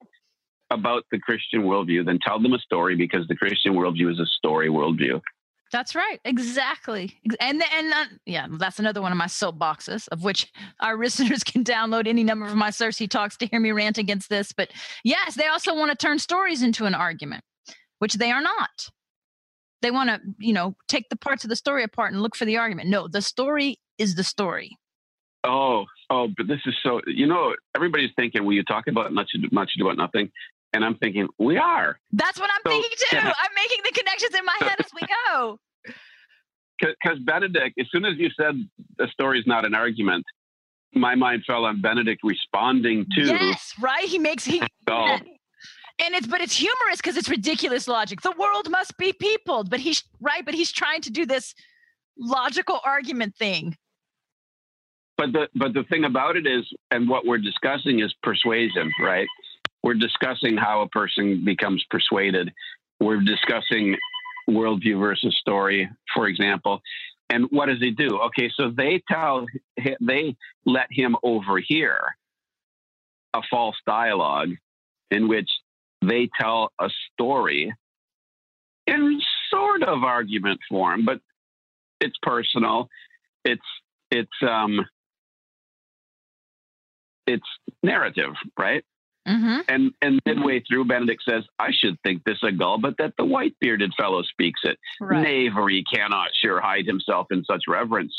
about 0.69 1.05
the 1.12 1.19
Christian 1.19 1.63
worldview, 1.63 2.05
then 2.05 2.19
tell 2.19 2.39
them 2.39 2.53
a 2.53 2.60
story 2.60 2.95
because 2.95 3.27
the 3.27 3.36
Christian 3.36 3.73
worldview 3.73 4.12
is 4.12 4.19
a 4.19 4.25
story 4.25 4.69
worldview. 4.69 5.21
That's 5.71 5.95
right. 5.95 6.19
Exactly. 6.23 7.19
And 7.39 7.62
and 7.73 7.93
uh, 7.93 8.06
yeah, 8.25 8.47
that's 8.49 8.80
another 8.80 9.01
one 9.01 9.12
of 9.12 9.17
my 9.17 9.25
soapboxes, 9.25 10.08
of 10.10 10.23
which 10.23 10.51
our 10.80 10.97
listeners 10.97 11.43
can 11.43 11.63
download 11.63 12.08
any 12.08 12.23
number 12.23 12.45
of 12.45 12.56
my 12.56 12.69
CiRCE 12.69 13.10
talks 13.10 13.38
to 13.38 13.47
hear 13.47 13.60
me 13.60 13.71
rant 13.71 13.97
against 13.97 14.30
this. 14.30 14.51
But 14.51 14.71
yes, 15.03 15.36
they 15.36 15.47
also 15.47 15.75
want 15.75 15.91
to 15.91 15.97
turn 15.97 16.19
stories 16.19 16.62
into 16.62 16.86
an 16.86 16.95
argument, 16.95 17.43
which 17.99 18.15
they 18.15 18.32
are 18.32 18.41
not. 18.41 18.89
They 19.82 19.91
want 19.91 20.10
to, 20.10 20.19
you 20.39 20.53
know, 20.53 20.75
take 20.88 21.10
the 21.10 21.15
parts 21.15 21.43
of 21.43 21.49
the 21.49 21.56
story 21.56 21.84
apart 21.84 22.12
and 22.12 22.21
look 22.21 22.36
for 22.36 22.45
the 22.45 22.58
argument. 22.58 22.89
No, 22.89 23.08
the 23.08 23.21
story 23.21 23.77
is 23.99 24.15
the 24.15 24.23
story. 24.23 24.77
Oh, 25.43 25.86
oh, 26.10 26.30
but 26.36 26.47
this 26.47 26.60
is 26.65 26.75
so. 26.82 27.01
You 27.06 27.27
know, 27.27 27.53
everybody's 27.75 28.10
thinking, 28.15 28.43
when 28.43 28.56
you 28.56 28.63
talk 28.63 28.88
about 28.88 29.13
much, 29.13 29.32
much 29.51 29.71
about 29.80 29.97
nothing?" 29.97 30.32
And 30.73 30.84
I'm 30.84 30.95
thinking, 30.97 31.27
we 31.39 31.58
are, 31.58 31.97
That's 32.12 32.39
what 32.39 32.49
I'm 32.53 32.62
So, 32.65 32.71
thinking 32.71 32.91
too. 32.97 33.15
yeah. 33.15 33.34
I'm 33.41 33.51
making 33.56 33.80
the 33.84 33.91
connections 33.91 34.36
in 34.36 34.45
my 34.45 34.58
head 34.60 34.75
as 34.80 34.91
we 34.93 35.01
go. 35.32 35.60
because 36.80 37.19
Benedick. 37.19 37.73
As 37.80 37.88
soon 37.91 38.06
as 38.06 38.17
you 38.17 38.30
said 38.39 38.56
the 38.97 39.08
story's 39.12 39.47
not 39.47 39.65
an 39.65 39.73
argument, 39.73 40.25
my 40.93 41.15
mind 41.15 41.43
fell 41.47 41.65
on 41.65 41.82
Benedick 41.82 42.17
responding 42.23 43.06
to. 43.15 43.21
Yes, 43.25 43.73
right. 43.82 44.08
He 44.08 44.19
makes 44.19 44.45
he 44.45 44.62
Oh, 44.89 45.17
and 45.99 46.13
it's 46.15 46.27
but 46.27 46.41
it's 46.41 46.56
humorous 46.56 46.97
because 46.97 47.17
it's 47.17 47.30
ridiculous 47.30 47.88
logic. 47.88 48.21
The 48.21 48.34
world 48.38 48.69
must 48.69 48.95
be 48.97 49.13
peopled, 49.13 49.69
but 49.69 49.80
he's 49.80 50.03
right. 50.21 50.43
But 50.45 50.53
he's 50.53 50.71
trying 50.71 51.01
to 51.01 51.10
do 51.10 51.25
this 51.25 51.56
logical 52.19 52.80
argument 52.86 53.36
thing. 53.36 53.75
but 55.17 55.32
the 55.34 55.47
but 55.56 55.73
the 55.73 55.84
thing 55.89 56.03
about 56.03 56.36
it 56.36 56.45
is, 56.45 56.63
and 56.91 57.10
what 57.10 57.25
we're 57.25 57.38
discussing 57.39 57.99
is 58.01 58.13
persuasion, 58.21 58.91
right? 59.01 59.27
We're 59.88 59.93
discussing 59.93 60.58
how 60.58 60.82
a 60.82 60.89
person 60.89 61.45
becomes 61.45 61.82
persuaded. 61.89 62.52
We're 63.00 63.21
discussing 63.21 63.95
worldview 64.50 65.00
versus 65.00 65.38
story, 65.39 65.89
for 66.13 66.28
example. 66.28 66.82
And 67.30 67.45
what 67.52 67.67
does 67.67 67.80
he 67.80 67.91
do? 67.91 68.19
Okay, 68.26 68.52
so 68.54 68.69
they 68.69 69.02
tell 69.10 69.45
they 70.02 70.36
let 70.65 70.88
him 70.91 71.15
overhear 71.23 72.02
a 73.34 73.39
false 73.50 73.78
dialogue 73.86 74.50
in 75.10 75.30
which 75.30 75.50
they 76.02 76.30
tell 76.38 76.73
a 76.82 76.89
story 77.13 77.73
in 78.88 79.21
sort 79.50 79.84
of 79.84 80.04
argument 80.04 80.60
form, 80.67 81.06
but 81.06 81.21
it's 82.02 82.17
personal. 82.21 82.89
It's 83.45 83.62
it's 84.12 84.30
um 84.41 84.86
it's 87.26 87.47
narrative, 87.82 88.34
right? 88.60 88.84
Mm-hmm. 89.27 89.59
And 89.67 89.91
and 90.01 90.21
midway 90.25 90.61
through, 90.61 90.85
Benedick 90.85 91.17
says, 91.27 91.43
"I 91.59 91.71
should 91.71 91.99
think 92.01 92.23
this 92.23 92.37
a 92.43 92.51
gull, 92.51 92.77
but 92.77 92.95
that 92.99 93.13
the 93.17 93.25
white 93.25 93.55
bearded 93.59 93.93
fellow 93.97 94.23
speaks 94.23 94.61
it. 94.63 94.77
Right. 95.01 95.21
Knavery 95.21 95.83
cannot 95.83 96.29
sure 96.33 96.61
hide 96.61 96.85
himself 96.85 97.27
in 97.31 97.43
such 97.43 97.63
reverence. 97.67 98.15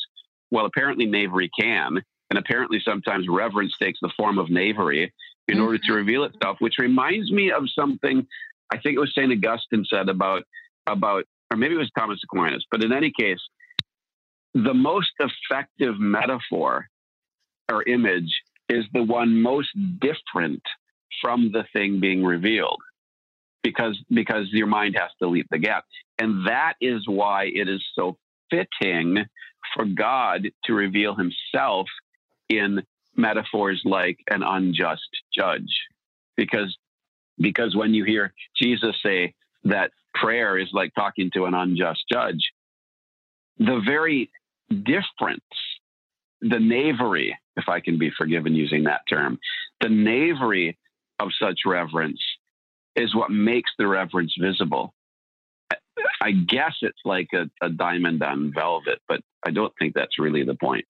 Well, 0.50 0.66
apparently 0.66 1.06
knavery 1.06 1.50
can, 1.58 2.02
and 2.30 2.38
apparently 2.38 2.80
sometimes 2.84 3.26
reverence 3.28 3.74
takes 3.78 3.98
the 4.00 4.12
form 4.16 4.38
of 4.38 4.50
knavery 4.50 5.12
in 5.46 5.60
order 5.60 5.78
to 5.78 5.92
reveal 5.94 6.24
itself. 6.24 6.58
Which 6.60 6.78
reminds 6.78 7.32
me 7.32 7.50
of 7.52 7.64
something 7.74 8.26
I 8.70 8.78
think 8.78 8.96
it 8.96 9.00
was 9.00 9.14
Saint 9.14 9.32
Augustine 9.32 9.84
said 9.88 10.08
about 10.08 10.44
about, 10.86 11.24
or 11.50 11.56
maybe 11.56 11.74
it 11.74 11.78
was 11.78 11.90
Thomas 11.96 12.20
Aquinas. 12.24 12.64
But 12.70 12.82
in 12.82 12.92
any 12.92 13.12
case, 13.18 13.40
the 14.54 14.74
most 14.74 15.12
effective 15.20 15.98
metaphor 15.98 16.88
or 17.70 17.82
image 17.84 18.42
is 18.68 18.84
the 18.92 19.02
one 19.02 19.40
most 19.40 19.68
different 20.00 20.62
from 21.20 21.50
the 21.52 21.64
thing 21.72 22.00
being 22.00 22.24
revealed 22.24 22.80
because 23.62 23.98
because 24.10 24.46
your 24.50 24.66
mind 24.66 24.96
has 24.98 25.10
to 25.20 25.28
leap 25.28 25.46
the 25.50 25.58
gap. 25.58 25.84
And 26.18 26.46
that 26.46 26.74
is 26.80 27.06
why 27.06 27.44
it 27.44 27.68
is 27.68 27.84
so 27.94 28.16
fitting 28.50 29.24
for 29.74 29.84
god 29.84 30.48
to 30.64 30.72
reveal 30.72 31.14
himself 31.14 31.86
in 32.48 32.82
metaphors 33.16 33.82
like 33.84 34.18
an 34.30 34.42
unjust 34.42 35.08
judge. 35.34 35.86
Because 36.36 36.76
because 37.40 37.74
when 37.76 37.94
you 37.94 38.04
hear 38.04 38.32
jesus 38.56 38.96
say 39.02 39.34
that 39.64 39.90
prayer 40.14 40.58
is 40.58 40.68
like 40.72 40.94
talking 40.94 41.30
to 41.32 41.44
an 41.44 41.54
unjust 41.54 42.00
judge 42.10 42.52
the 43.58 43.80
very 43.84 44.30
difference 44.82 45.40
the 46.40 46.58
knavery 46.58 47.36
if 47.56 47.68
i 47.68 47.80
can 47.80 47.98
be 47.98 48.10
forgiven 48.16 48.54
using 48.54 48.84
that 48.84 49.02
term 49.08 49.38
the 49.80 49.88
knavery 49.88 50.76
of 51.18 51.30
such 51.40 51.60
reverence 51.66 52.22
is 52.96 53.14
what 53.14 53.30
makes 53.30 53.70
the 53.78 53.86
reverence 53.86 54.34
visible. 54.40 54.94
I 56.20 56.32
guess 56.32 56.74
it's 56.82 57.00
like 57.04 57.28
a, 57.34 57.48
a 57.64 57.70
diamond 57.70 58.22
on 58.22 58.52
velvet, 58.52 59.00
but 59.08 59.20
I 59.46 59.50
don't 59.50 59.72
think 59.78 59.94
that's 59.94 60.18
really 60.18 60.44
the 60.44 60.54
point. 60.54 60.84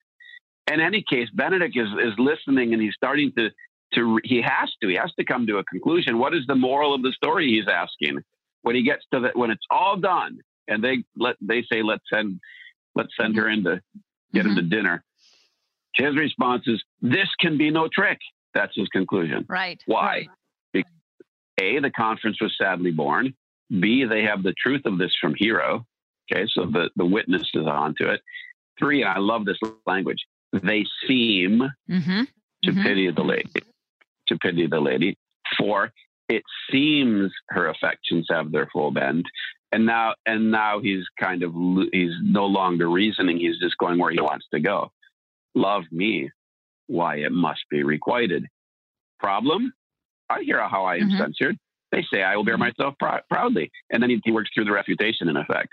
In 0.71 0.79
any 0.79 1.03
case, 1.07 1.29
Benedick 1.35 1.75
is, 1.75 1.89
is 2.03 2.13
listening 2.17 2.73
and 2.73 2.81
he's 2.81 2.93
starting 2.95 3.31
to, 3.37 3.49
to, 3.95 4.19
he 4.23 4.41
has 4.41 4.71
to, 4.81 4.87
he 4.87 4.95
has 4.95 5.11
to 5.17 5.25
come 5.25 5.47
to 5.47 5.57
a 5.57 5.63
conclusion. 5.63 6.19
What 6.19 6.35
is 6.35 6.45
the 6.47 6.55
moral 6.55 6.93
of 6.93 7.01
the 7.01 7.11
story 7.11 7.47
he's 7.47 7.67
asking? 7.67 8.19
When 8.61 8.75
he 8.75 8.83
gets 8.83 9.03
to 9.13 9.19
the, 9.19 9.31
when 9.33 9.51
it's 9.51 9.65
all 9.71 9.97
done 9.97 10.39
and 10.67 10.83
they 10.83 11.03
let, 11.15 11.37
they 11.41 11.63
say, 11.71 11.81
let's 11.81 12.03
send, 12.11 12.39
let's 12.95 13.13
send 13.19 13.35
her 13.37 13.49
in 13.49 13.63
to 13.63 13.81
get 14.33 14.45
him 14.45 14.51
mm-hmm. 14.51 14.69
to 14.69 14.75
dinner. 14.75 15.03
His 15.95 16.15
response 16.15 16.63
is, 16.67 16.83
this 17.01 17.27
can 17.39 17.57
be 17.57 17.71
no 17.71 17.87
trick. 17.87 18.19
That's 18.53 18.75
his 18.75 18.87
conclusion. 18.89 19.45
Right. 19.47 19.81
Why? 19.85 20.27
A, 21.61 21.79
the 21.81 21.91
conference 21.91 22.37
was 22.41 22.55
sadly 22.57 22.91
born. 22.91 23.33
B, 23.69 24.05
they 24.05 24.23
have 24.23 24.43
the 24.43 24.53
truth 24.53 24.83
of 24.85 24.97
this 24.97 25.13
from 25.19 25.35
Hero. 25.37 25.85
Okay, 26.31 26.45
so 26.53 26.65
the, 26.65 26.89
the 26.95 27.05
witness 27.05 27.49
is 27.53 27.65
onto 27.67 28.05
it. 28.05 28.21
Three, 28.79 29.01
and 29.01 29.11
I 29.11 29.17
love 29.19 29.43
this 29.45 29.57
language, 29.85 30.23
they 30.53 30.85
seem 31.07 31.61
Mm-hmm. 31.89 32.23
to 32.63 32.71
Mhm. 32.71 32.83
pity 32.83 33.11
the 33.11 33.23
lady. 33.23 33.49
To 34.27 34.37
pity 34.37 34.67
the 34.67 34.79
lady. 34.79 35.17
Four, 35.57 35.91
it 36.29 36.43
seems 36.71 37.31
her 37.49 37.67
affections 37.67 38.27
have 38.29 38.51
their 38.51 38.67
full 38.71 38.91
bend. 38.91 39.25
And 39.71 39.85
now, 39.85 40.15
and 40.25 40.51
now 40.51 40.79
he's 40.79 41.03
kind 41.19 41.43
of 41.43 41.53
he's 41.91 42.13
no 42.23 42.45
longer 42.45 42.89
reasoning. 42.89 43.37
He's 43.37 43.59
just 43.59 43.77
going 43.77 43.99
where 43.99 44.11
he 44.11 44.21
wants 44.21 44.45
to 44.53 44.59
go. 44.59 44.91
Love 45.55 45.83
me, 45.91 46.29
why 46.89 47.17
it 47.17 47.31
must 47.31 47.61
be 47.69 47.83
requited. 47.83 48.45
Problem? 49.19 49.73
I 50.29 50.41
hear 50.41 50.59
how 50.67 50.85
I 50.85 50.97
am 50.97 51.09
Mhm. 51.09 51.17
censored. 51.17 51.57
They 51.91 52.03
say 52.11 52.21
I 52.21 52.35
will 52.35 52.43
bear 52.43 52.57
myself 52.57 52.95
prou- 53.01 53.21
proudly, 53.29 53.71
and 53.89 54.01
then 54.03 54.09
he, 54.09 54.21
he 54.23 54.31
works 54.31 54.51
through 54.53 54.65
the 54.65 54.71
refutation. 54.71 55.27
In 55.27 55.37
effect, 55.37 55.69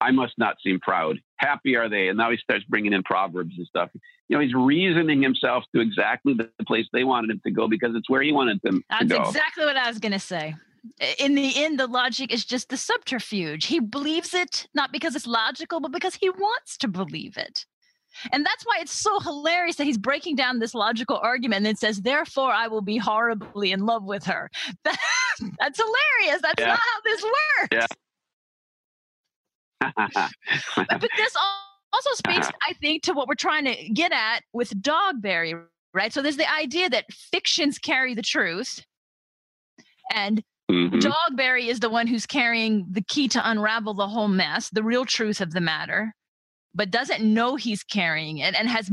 I 0.00 0.10
must 0.10 0.34
not 0.36 0.56
seem 0.62 0.80
proud. 0.80 1.18
Happy 1.38 1.76
are 1.76 1.88
they? 1.88 2.08
And 2.08 2.18
now 2.18 2.30
he 2.30 2.36
starts 2.36 2.64
bringing 2.64 2.92
in 2.92 3.02
proverbs 3.02 3.54
and 3.56 3.66
stuff 3.66 3.90
you 4.28 4.36
know, 4.36 4.42
he's 4.42 4.54
reasoning 4.54 5.22
himself 5.22 5.64
to 5.74 5.80
exactly 5.80 6.34
the 6.34 6.50
place 6.66 6.86
they 6.92 7.04
wanted 7.04 7.30
him 7.30 7.40
to 7.44 7.50
go 7.50 7.68
because 7.68 7.94
it's 7.94 8.10
where 8.10 8.22
he 8.22 8.32
wanted 8.32 8.60
them 8.62 8.82
to 8.98 9.04
go. 9.04 9.16
That's 9.18 9.28
exactly 9.30 9.64
what 9.64 9.76
I 9.76 9.88
was 9.88 9.98
going 9.98 10.12
to 10.12 10.18
say. 10.18 10.54
In 11.18 11.34
the 11.34 11.64
end, 11.64 11.78
the 11.78 11.86
logic 11.86 12.32
is 12.32 12.44
just 12.44 12.68
the 12.68 12.76
subterfuge. 12.76 13.66
He 13.66 13.80
believes 13.80 14.34
it 14.34 14.66
not 14.74 14.92
because 14.92 15.14
it's 15.14 15.26
logical, 15.26 15.80
but 15.80 15.92
because 15.92 16.16
he 16.16 16.30
wants 16.30 16.76
to 16.78 16.88
believe 16.88 17.36
it. 17.36 17.66
And 18.32 18.44
that's 18.44 18.64
why 18.64 18.78
it's 18.80 18.92
so 18.92 19.20
hilarious 19.20 19.76
that 19.76 19.84
he's 19.84 19.98
breaking 19.98 20.36
down 20.36 20.58
this 20.58 20.74
logical 20.74 21.18
argument 21.18 21.58
and 21.58 21.66
then 21.66 21.76
says, 21.76 22.02
Therefore, 22.02 22.52
I 22.52 22.68
will 22.68 22.80
be 22.82 22.96
horribly 22.96 23.72
in 23.72 23.86
love 23.86 24.04
with 24.04 24.24
her. 24.24 24.50
That, 24.84 24.98
that's 25.60 25.78
hilarious. 25.78 26.40
That's 26.42 26.60
Yeah. 26.60 26.68
not 26.68 26.78
how 26.78 27.00
this 27.04 27.22
works. 27.22 27.68
Yeah. 27.72 27.86
But 30.76 31.10
this 31.16 31.36
also 31.92 32.10
speaks, 32.14 32.48
I 32.66 32.72
think, 32.74 33.02
to 33.04 33.12
what 33.12 33.28
we're 33.28 33.34
trying 33.34 33.64
to 33.66 33.88
get 33.90 34.12
at 34.12 34.40
with 34.54 34.70
Dogberry, 34.82 35.62
right? 35.92 36.12
So 36.12 36.22
there's 36.22 36.38
the 36.38 36.50
idea 36.50 36.88
that 36.90 37.12
fictions 37.12 37.78
carry 37.78 38.14
the 38.14 38.22
truth. 38.22 38.82
And 40.10 40.42
Mhm. 40.70 41.00
Dogberry 41.00 41.66
is 41.68 41.80
the 41.80 41.90
one 41.90 42.06
who's 42.06 42.26
carrying 42.26 42.86
the 42.90 43.02
key 43.02 43.28
to 43.28 43.50
unravel 43.50 43.94
the 43.94 44.08
whole 44.08 44.28
mess, 44.28 44.68
the 44.70 44.82
real 44.82 45.04
truth 45.04 45.40
of 45.40 45.52
the 45.52 45.60
matter, 45.60 46.14
but 46.76 46.90
doesn't 46.90 47.24
know 47.24 47.56
he's 47.56 47.82
carrying 47.82 48.38
it 48.38 48.54
and 48.54 48.68
has 48.68 48.90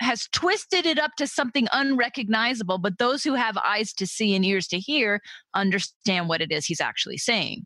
has 0.00 0.28
twisted 0.32 0.84
it 0.84 0.98
up 0.98 1.12
to 1.16 1.26
something 1.26 1.68
unrecognizable. 1.72 2.78
But 2.78 2.98
those 2.98 3.22
who 3.22 3.34
have 3.34 3.56
eyes 3.56 3.92
to 3.94 4.06
see 4.06 4.34
and 4.34 4.44
ears 4.44 4.66
to 4.68 4.78
hear 4.78 5.20
understand 5.54 6.28
what 6.28 6.42
it 6.42 6.50
is 6.50 6.66
he's 6.66 6.80
actually 6.80 7.18
saying. 7.18 7.64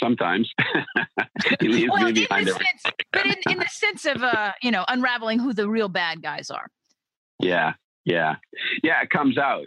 Sometimes 0.00 0.50
he 1.60 1.68
leaves 1.68 1.90
well, 1.92 2.06
in 2.06 2.14
the 2.14 2.26
behind 2.26 2.48
sense, 2.48 2.82
but 3.12 3.26
in, 3.26 3.34
in 3.50 3.58
the 3.58 3.68
sense 3.68 4.04
of 4.04 4.22
uh, 4.22 4.52
you 4.62 4.70
know, 4.70 4.84
unraveling 4.88 5.38
who 5.38 5.52
the 5.52 5.68
real 5.68 5.88
bad 5.88 6.22
guys 6.22 6.50
are. 6.50 6.66
Yeah, 7.38 7.74
yeah, 8.04 8.36
yeah. 8.82 9.02
It 9.02 9.10
comes 9.10 9.38
out. 9.38 9.66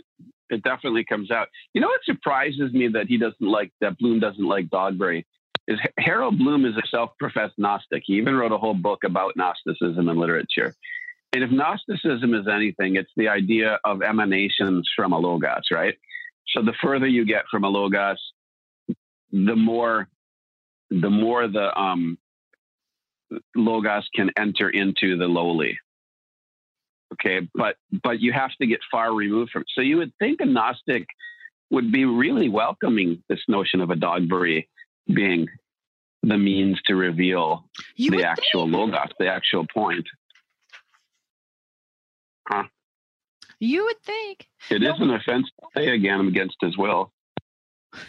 It 0.50 0.64
definitely 0.64 1.06
comes 1.06 1.32
out. 1.32 1.48
You 1.74 1.82
know 1.82 1.88
what 1.88 2.02
surprises 2.04 2.74
me 2.74 2.88
that 2.90 3.08
he 3.08 3.18
doesn't 3.18 3.40
like 3.40 3.72
that 3.82 3.98
Bloom 3.98 4.20
doesn't 4.20 4.44
like 4.44 4.68
Dogberry 4.68 5.24
is 5.68 5.80
Harold 5.98 6.38
Bloom 6.38 6.66
is 6.66 6.76
a 6.78 6.88
self-professed 6.88 7.56
Gnostic. 7.58 8.04
He 8.06 8.14
even 8.14 8.36
wrote 8.36 8.52
a 8.52 8.58
whole 8.58 8.74
book 8.74 9.04
about 9.04 9.34
Gnosticism 9.36 10.08
and 10.08 10.20
literature. 10.20 10.76
And 11.34 11.44
if 11.44 11.52
Gnosticism 11.52 12.34
is 12.34 12.48
anything, 12.48 12.96
it's 12.96 13.12
the 13.18 13.28
idea 13.28 13.80
of 13.84 14.02
emanations 14.02 14.90
from 14.96 15.12
a 15.12 15.18
logos, 15.18 15.66
right? 15.72 15.96
So 16.50 16.62
the 16.62 16.74
further 16.82 17.08
you 17.08 17.26
get 17.26 17.46
from 17.52 17.64
a 17.64 17.70
logos, 17.70 18.20
the 19.32 19.56
more 19.56 20.08
the 20.92 21.10
more 21.10 21.48
the 21.48 21.78
um, 21.78 22.18
logos 23.56 24.08
can 24.16 24.30
enter 24.38 24.70
into 24.70 25.18
the 25.18 25.26
lowly 25.26 25.78
okay 27.14 27.48
but 27.54 27.76
but 28.04 28.20
you 28.20 28.32
have 28.32 28.52
to 28.62 28.68
get 28.68 28.80
far 28.92 29.14
removed 29.14 29.52
from 29.52 29.64
so 29.74 29.82
you 29.82 29.98
would 29.98 30.14
think 30.20 30.40
a 30.42 30.46
gnostic 30.46 31.08
would 31.72 31.92
be 31.92 32.06
really 32.06 32.50
welcoming 32.50 33.22
this 33.28 33.42
notion 33.48 33.82
of 33.82 33.90
a 33.90 33.96
dogberry 33.96 34.68
being 35.08 35.48
the 36.24 36.38
means 36.38 36.82
to 36.84 36.96
reveal 36.96 37.70
You 37.96 38.12
the 38.12 38.24
actual 38.24 38.68
logos 38.68 39.10
the 39.20 39.28
actual 39.28 39.66
point 39.74 40.08
Huh? 42.48 42.64
You 43.60 43.86
would 43.86 44.00
think. 44.04 44.48
It 44.70 44.84
is 44.84 44.94
an 45.00 45.10
offense 45.10 45.50
to 45.60 45.68
say 45.76 45.88
again 45.90 46.28
against 46.28 46.58
his 46.62 46.78
will 46.78 47.12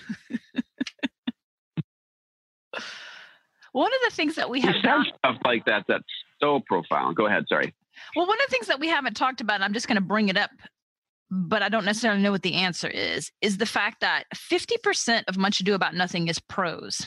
One 3.73 3.93
of 3.93 4.01
the 4.05 4.11
things 4.15 4.37
that 4.37 4.49
we 4.49 4.63
have 4.63 4.75
stuff 4.77 5.37
like 5.45 5.67
that 5.67 5.85
that's 5.87 6.05
so 6.41 6.61
profound 6.67 7.17
go 7.17 7.27
ahead 7.27 7.45
sorry 7.49 7.75
well, 8.15 8.27
one 8.27 8.39
of 8.41 8.47
the 8.47 8.51
things 8.51 8.67
that 8.69 8.81
we 8.81 8.89
haven't 8.89 9.15
talked 9.15 9.41
about, 9.41 9.57
and 9.57 9.65
I'm 9.65 9.73
just 9.73 9.89
going 9.89 9.97
to 9.97 10.03
bring 10.03 10.29
it 10.29 10.37
up, 10.37 10.51
but 11.31 11.63
I 11.63 11.69
don't 11.69 11.85
necessarily 11.85 12.23
know 12.23 12.33
what 12.33 12.43
the 12.43 12.55
answer 12.55 12.89
is, 12.89 13.31
is 13.41 13.59
the 13.59 13.67
fact 13.67 14.01
that 14.01 14.25
50% 14.35 15.25
of 15.29 15.37
Much 15.37 15.61
Ado 15.61 15.75
About 15.75 15.95
Nothing 15.95 16.29
is 16.29 16.39
prose 16.39 17.07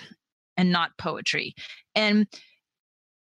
and 0.58 0.72
not 0.72 0.98
poetry. 0.98 1.56
And 1.96 2.28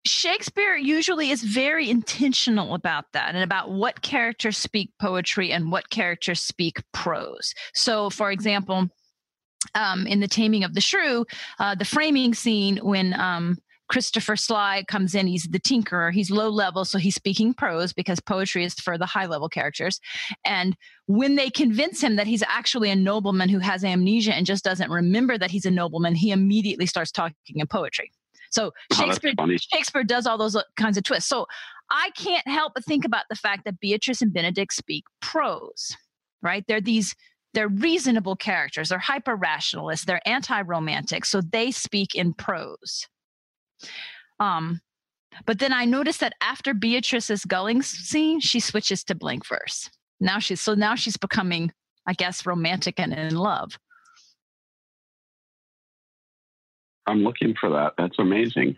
Shakespeare 0.06 0.76
usually 0.76 1.30
is 1.30 1.44
very 1.44 1.90
intentional 1.90 2.74
about 2.74 3.06
that 3.14 3.36
and 3.36 3.44
about 3.44 3.72
what 3.72 4.02
characters 4.02 4.58
speak 4.58 4.92
poetry 5.00 5.52
and 5.52 5.72
what 5.72 5.90
characters 5.90 6.42
speak 6.42 6.82
prose. 6.94 7.54
So, 7.74 8.10
for 8.10 8.32
example, 8.32 8.88
um, 9.76 10.08
in 10.08 10.20
The 10.20 10.28
Taming 10.28 10.64
of 10.64 10.74
the 10.74 10.82
Shrew, 10.82 11.26
uh, 11.60 11.76
the 11.76 11.86
framing 11.86 12.34
scene 12.34 12.78
when 12.78 13.14
um, 13.20 13.58
Christopher 13.90 14.36
Sly 14.36 14.84
comes 14.88 15.16
in, 15.16 15.28
he's 15.28 15.44
the 15.44 15.60
tinkerer, 15.60 16.12
he's 16.12 16.30
low 16.30 16.50
level, 16.50 16.86
so 16.86 16.98
he's 16.98 17.16
speaking 17.16 17.54
prose 17.54 17.94
because 17.94 18.20
poetry 18.20 18.64
is 18.64 18.74
for 18.74 18.98
the 18.98 19.06
high 19.06 19.26
level 19.26 19.50
characters. 19.50 20.00
And 20.46 20.76
when 21.06 21.36
they 21.36 21.50
convince 21.50 22.02
him 22.02 22.18
that 22.18 22.28
he's 22.28 22.44
actually 22.44 22.90
a 22.90 22.96
nobleman 22.96 23.50
who 23.50 23.60
has 23.60 23.84
amnesia 23.84 24.34
and 24.34 24.46
just 24.46 24.64
doesn't 24.64 24.92
remember 24.92 25.38
that 25.38 25.52
he's 25.52 25.66
a 25.66 25.72
nobleman, 25.72 26.16
he 26.16 26.32
immediately 26.32 26.86
starts 26.86 27.12
talking 27.12 27.36
in 27.56 27.68
poetry. 27.68 28.12
So 28.50 28.72
Oh, 28.94 28.96
Shakespeare 28.96 29.34
funny. 29.36 29.58
Shakespeare 29.58 30.04
does 30.04 30.26
all 30.26 30.38
those 30.38 30.56
uh, 30.56 30.64
kinds 30.78 30.98
of 30.98 31.04
twists. 31.04 31.30
So 31.30 31.46
I 31.90 32.12
can't 32.18 32.48
help 32.48 32.74
but 32.74 32.86
think 32.86 33.06
about 33.06 33.26
the 33.30 33.36
fact 33.36 33.66
that 33.66 33.80
Beatrice 33.80 34.22
and 34.22 34.34
Benedick 34.34 34.72
speak 34.72 35.06
prose, 35.22 35.96
right? 36.42 36.64
They're 36.68 36.82
these 36.82 37.16
they're 37.54 37.70
reasonable 37.70 38.36
characters. 38.36 38.90
They're 38.90 39.00
hyper 39.00 39.36
rationalists. 39.36 40.06
They're 40.06 40.28
anti 40.28 40.62
romantic. 40.62 41.26
So 41.26 41.42
they 41.42 41.72
speak 41.72 42.14
in 42.14 42.34
prose. 42.34 43.08
Um, 44.40 44.82
but 45.46 45.60
then 45.60 45.74
I 45.74 45.86
noticed 45.86 46.20
that 46.20 46.34
after 46.42 46.74
Beatrice's 46.74 47.46
gulling 47.46 47.82
scene, 47.82 48.40
she 48.40 48.60
switches 48.60 49.04
to 49.06 49.16
blank 49.16 49.46
verse. 49.48 49.90
Now 50.20 50.40
she's 50.40 50.62
so 50.62 50.74
now 50.74 50.96
she's 50.96 51.18
becoming, 51.18 51.72
I 52.08 52.14
guess, 52.14 52.46
romantic 52.46 53.00
and 53.00 53.14
in 53.14 53.36
love. 53.36 53.78
i'm 57.08 57.24
looking 57.24 57.56
for 57.60 57.70
that 57.70 57.94
that's 57.98 58.20
amazing 58.20 58.76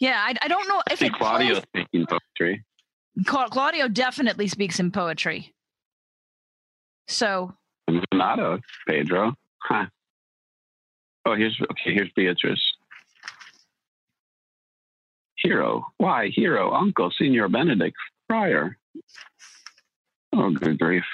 Yeah, 0.00 0.18
I, 0.18 0.34
I 0.42 0.48
don't 0.48 0.68
know 0.68 0.82
if 0.90 0.98
see 0.98 1.06
it 1.06 1.12
claudio 1.14 1.60
speaking 1.60 2.06
poetry 2.06 2.64
Cla- 3.26 3.48
Claudio 3.48 3.86
definitely 3.86 4.48
speaks 4.48 4.80
in 4.80 4.90
poetry. 4.90 5.54
So 7.06 7.54
and 7.86 8.04
Leonato, 8.12 8.60
pedro 8.88 9.34
huh 9.62 9.86
oh 11.26 11.34
here's 11.36 11.58
okay 11.70 11.94
here's 11.94 12.10
beatrice 12.16 12.60
hero 15.44 15.86
why 15.98 16.28
hero 16.28 16.72
uncle 16.74 17.12
senior 17.16 17.48
benedict 17.48 17.96
friar 18.28 18.76
oh 20.32 20.50
good 20.50 20.78
grief 20.78 21.04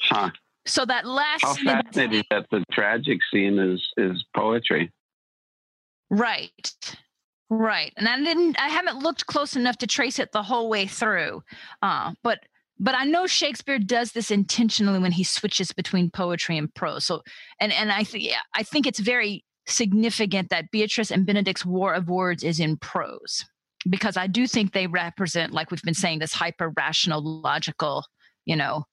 huh 0.00 0.30
so 0.66 0.86
that 0.86 1.06
last 1.06 1.42
how 1.42 1.54
fascinating 1.54 2.24
that 2.30 2.46
the 2.50 2.64
tragic 2.72 3.18
scene 3.30 3.58
is 3.58 3.86
is 3.98 4.24
poetry 4.34 4.90
Right. 6.10 6.76
Right. 7.48 7.92
And 7.96 8.08
I 8.08 8.18
didn't 8.22 8.60
I 8.60 8.68
haven't 8.68 8.98
looked 8.98 9.26
close 9.26 9.56
enough 9.56 9.78
to 9.78 9.86
trace 9.86 10.18
it 10.18 10.32
the 10.32 10.42
whole 10.42 10.68
way 10.68 10.86
through. 10.86 11.42
Uh, 11.82 12.12
but 12.22 12.40
but 12.78 12.94
I 12.94 13.04
know 13.04 13.26
Shakespeare 13.26 13.78
does 13.78 14.12
this 14.12 14.30
intentionally 14.30 14.98
when 14.98 15.12
he 15.12 15.24
switches 15.24 15.72
between 15.72 16.10
poetry 16.10 16.58
and 16.58 16.72
prose. 16.74 17.04
So 17.04 17.22
and 17.60 17.72
and 17.72 17.92
I 17.92 18.04
think 18.04 18.24
yeah, 18.24 18.40
I 18.54 18.62
think 18.64 18.86
it's 18.86 18.98
very 18.98 19.44
significant 19.66 20.50
that 20.50 20.70
Beatrice 20.70 21.10
and 21.10 21.26
Benedick's 21.26 21.66
War 21.66 21.94
of 21.94 22.08
Words 22.08 22.44
is 22.44 22.60
in 22.60 22.76
prose 22.76 23.44
because 23.88 24.16
I 24.16 24.26
do 24.26 24.46
think 24.46 24.72
they 24.72 24.86
represent 24.86 25.52
like 25.52 25.70
we've 25.70 25.82
been 25.82 25.94
saying 25.94 26.18
this 26.18 26.32
hyper 26.32 26.72
rational 26.76 27.22
logical, 27.22 28.04
you 28.44 28.56
know. 28.56 28.84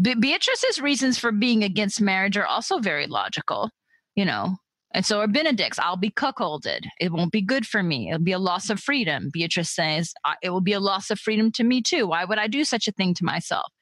Be- 0.00 0.14
Beatrice's 0.14 0.80
reasons 0.80 1.18
for 1.18 1.32
being 1.32 1.62
against 1.62 2.00
marriage 2.00 2.36
are 2.36 2.46
also 2.46 2.78
very 2.78 3.06
logical, 3.06 3.70
you 4.14 4.24
know. 4.24 4.56
And 4.94 5.06
so 5.06 5.20
are 5.20 5.26
Benedick's, 5.26 5.78
I'll 5.78 5.96
be 5.96 6.10
cuckolded. 6.10 6.80
It 7.00 7.12
won't 7.12 7.32
be 7.32 7.40
good 7.40 7.66
for 7.66 7.82
me. 7.82 8.08
It'll 8.10 8.22
be 8.22 8.32
a 8.32 8.38
loss 8.38 8.68
of 8.68 8.78
freedom. 8.78 9.30
Beatrice 9.32 9.70
says, 9.70 10.12
it 10.42 10.50
will 10.50 10.60
be 10.60 10.74
a 10.74 10.80
loss 10.80 11.10
of 11.10 11.18
freedom 11.18 11.50
to 11.52 11.64
me 11.64 11.80
too. 11.80 12.06
Why 12.08 12.26
would 12.26 12.38
I 12.38 12.46
do 12.46 12.62
such 12.62 12.88
a 12.88 12.92
thing 12.92 13.14
to 13.14 13.24
myself? 13.24 13.72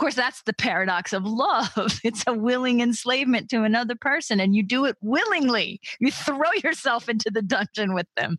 Course, 0.00 0.14
that's 0.14 0.42
the 0.42 0.52
paradox 0.52 1.12
of 1.12 1.24
love. 1.24 1.70
It's 2.04 2.24
a 2.26 2.32
willing 2.32 2.80
enslavement 2.80 3.50
to 3.50 3.62
another 3.62 3.94
person, 3.94 4.40
and 4.40 4.56
you 4.56 4.62
do 4.62 4.86
it 4.86 4.96
willingly. 5.02 5.80
You 6.00 6.10
throw 6.10 6.50
yourself 6.64 7.08
into 7.08 7.30
the 7.30 7.42
dungeon 7.42 7.94
with 7.94 8.06
them. 8.16 8.38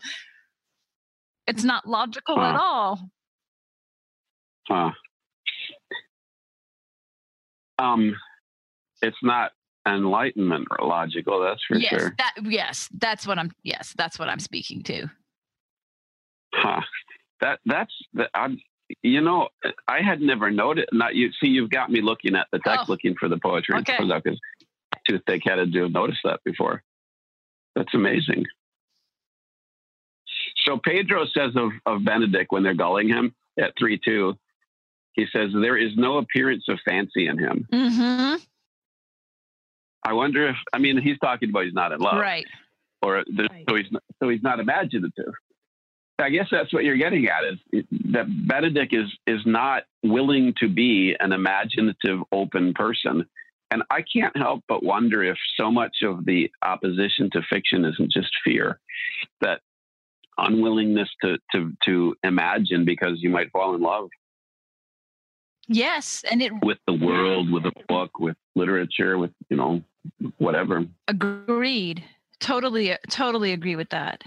It's 1.47 1.63
not 1.63 1.87
logical 1.87 2.39
at 2.39 2.55
all. 2.55 3.09
Huh. 4.67 4.91
Um, 7.77 8.15
it's 9.01 9.17
not 9.21 9.51
enlightenment 9.87 10.67
or 10.71 10.87
logical. 10.87 11.41
That's 11.41 11.63
for 11.67 11.77
yes, 11.77 11.89
sure. 11.89 12.15
that 12.17 12.33
yes, 12.43 12.89
that's 12.97 13.27
what 13.27 13.37
I'm. 13.37 13.51
Yes, 13.63 13.93
that's 13.97 14.17
what 14.17 14.29
I'm 14.29 14.39
speaking 14.39 14.83
to. 14.83 15.07
Huh. 16.53 16.81
That 17.41 17.59
that's 17.65 17.93
the 18.13 18.29
I'm. 18.33 18.57
You 19.01 19.21
know, 19.21 19.49
I 19.87 20.01
had 20.01 20.21
never 20.21 20.49
noticed. 20.51 20.89
Not 20.93 21.15
you. 21.15 21.31
See, 21.41 21.47
you've 21.49 21.69
got 21.69 21.89
me 21.91 22.01
looking 22.01 22.35
at 22.35 22.47
the 22.51 22.59
text, 22.59 22.85
Oh. 22.87 22.91
looking 22.91 23.15
for 23.19 23.27
the 23.29 23.37
poetry. 23.37 23.75
Okay. 23.79 23.97
because 23.99 24.39
too 25.07 25.19
thick-headed 25.25 25.73
to 25.73 25.83
have 25.83 25.91
noticed 25.91 26.19
that 26.23 26.41
before. 26.43 26.83
That's 27.75 27.93
amazing. 27.93 28.45
So 30.65 30.77
Pedro 30.83 31.25
says 31.25 31.55
of, 31.55 31.71
of 31.85 32.01
Benedick 32.01 32.47
when 32.49 32.63
they're 32.63 32.73
gulling 32.75 33.07
him 33.09 33.33
at 33.59 33.73
three 33.79 33.97
two, 34.03 34.37
he 35.13 35.25
says 35.33 35.49
there 35.53 35.77
is 35.77 35.91
no 35.97 36.17
appearance 36.17 36.65
of 36.69 36.79
fancy 36.85 37.27
in 37.27 37.37
him. 37.37 37.67
Mm-hmm. 37.71 38.35
I 40.03 40.13
wonder 40.13 40.49
if 40.49 40.55
I 40.73 40.77
mean 40.79 41.01
he's 41.01 41.17
talking 41.19 41.49
about 41.49 41.65
he's 41.65 41.73
not 41.73 41.91
in 41.91 41.99
love, 41.99 42.19
Right. 42.19 42.45
or 43.01 43.23
Right. 43.27 43.65
so 43.69 43.75
he's 43.75 43.91
not, 43.91 44.03
so 44.21 44.29
he's 44.29 44.43
not 44.43 44.59
imaginative. 44.59 45.33
I 46.21 46.29
guess 46.29 46.47
that's 46.51 46.71
what 46.73 46.83
you're 46.83 46.97
getting 46.97 47.27
at 47.27 47.43
is 47.43 47.59
it- 47.71 47.87
that 48.13 48.27
Benedick 48.27 48.93
is 48.93 49.09
is 49.27 49.45
not 49.45 49.83
willing 50.03 50.53
to 50.59 50.67
be 50.67 51.15
an 51.19 51.31
imaginative, 51.33 52.19
open 52.31 52.73
person, 52.73 53.25
and 53.71 53.83
I 53.89 54.01
can't 54.03 54.35
help 54.35 54.63
but 54.67 54.83
wonder 54.83 55.23
if 55.23 55.37
so 55.57 55.71
much 55.71 55.97
of 56.03 56.25
the 56.25 56.51
opposition 56.61 57.29
to 57.31 57.41
fiction 57.43 57.85
isn't 57.85 58.11
just 58.11 58.31
fear, 58.43 58.79
that 59.41 59.61
unwillingness 60.37 61.09
to 61.23 61.37
to 61.53 61.73
to 61.85 62.15
imagine 62.23 62.85
because 62.85 63.21
you 63.21 63.29
might 63.29 63.51
fall 63.51 63.75
in 63.75 63.81
love 63.81 64.09
Yes, 65.67 66.25
and 66.29 66.41
it 66.41 66.51
with 66.63 66.79
the 66.85 66.93
world, 66.93 67.49
with 67.49 67.65
a 67.65 67.71
book, 67.87 68.19
with 68.19 68.35
literature, 68.55 69.17
with 69.17 69.31
you 69.49 69.55
know 69.57 69.81
whatever. 70.37 70.85
agreed. 71.07 72.03
Totally, 72.39 72.97
totally 73.09 73.53
agree 73.53 73.75
with 73.75 73.89
that. 73.91 74.23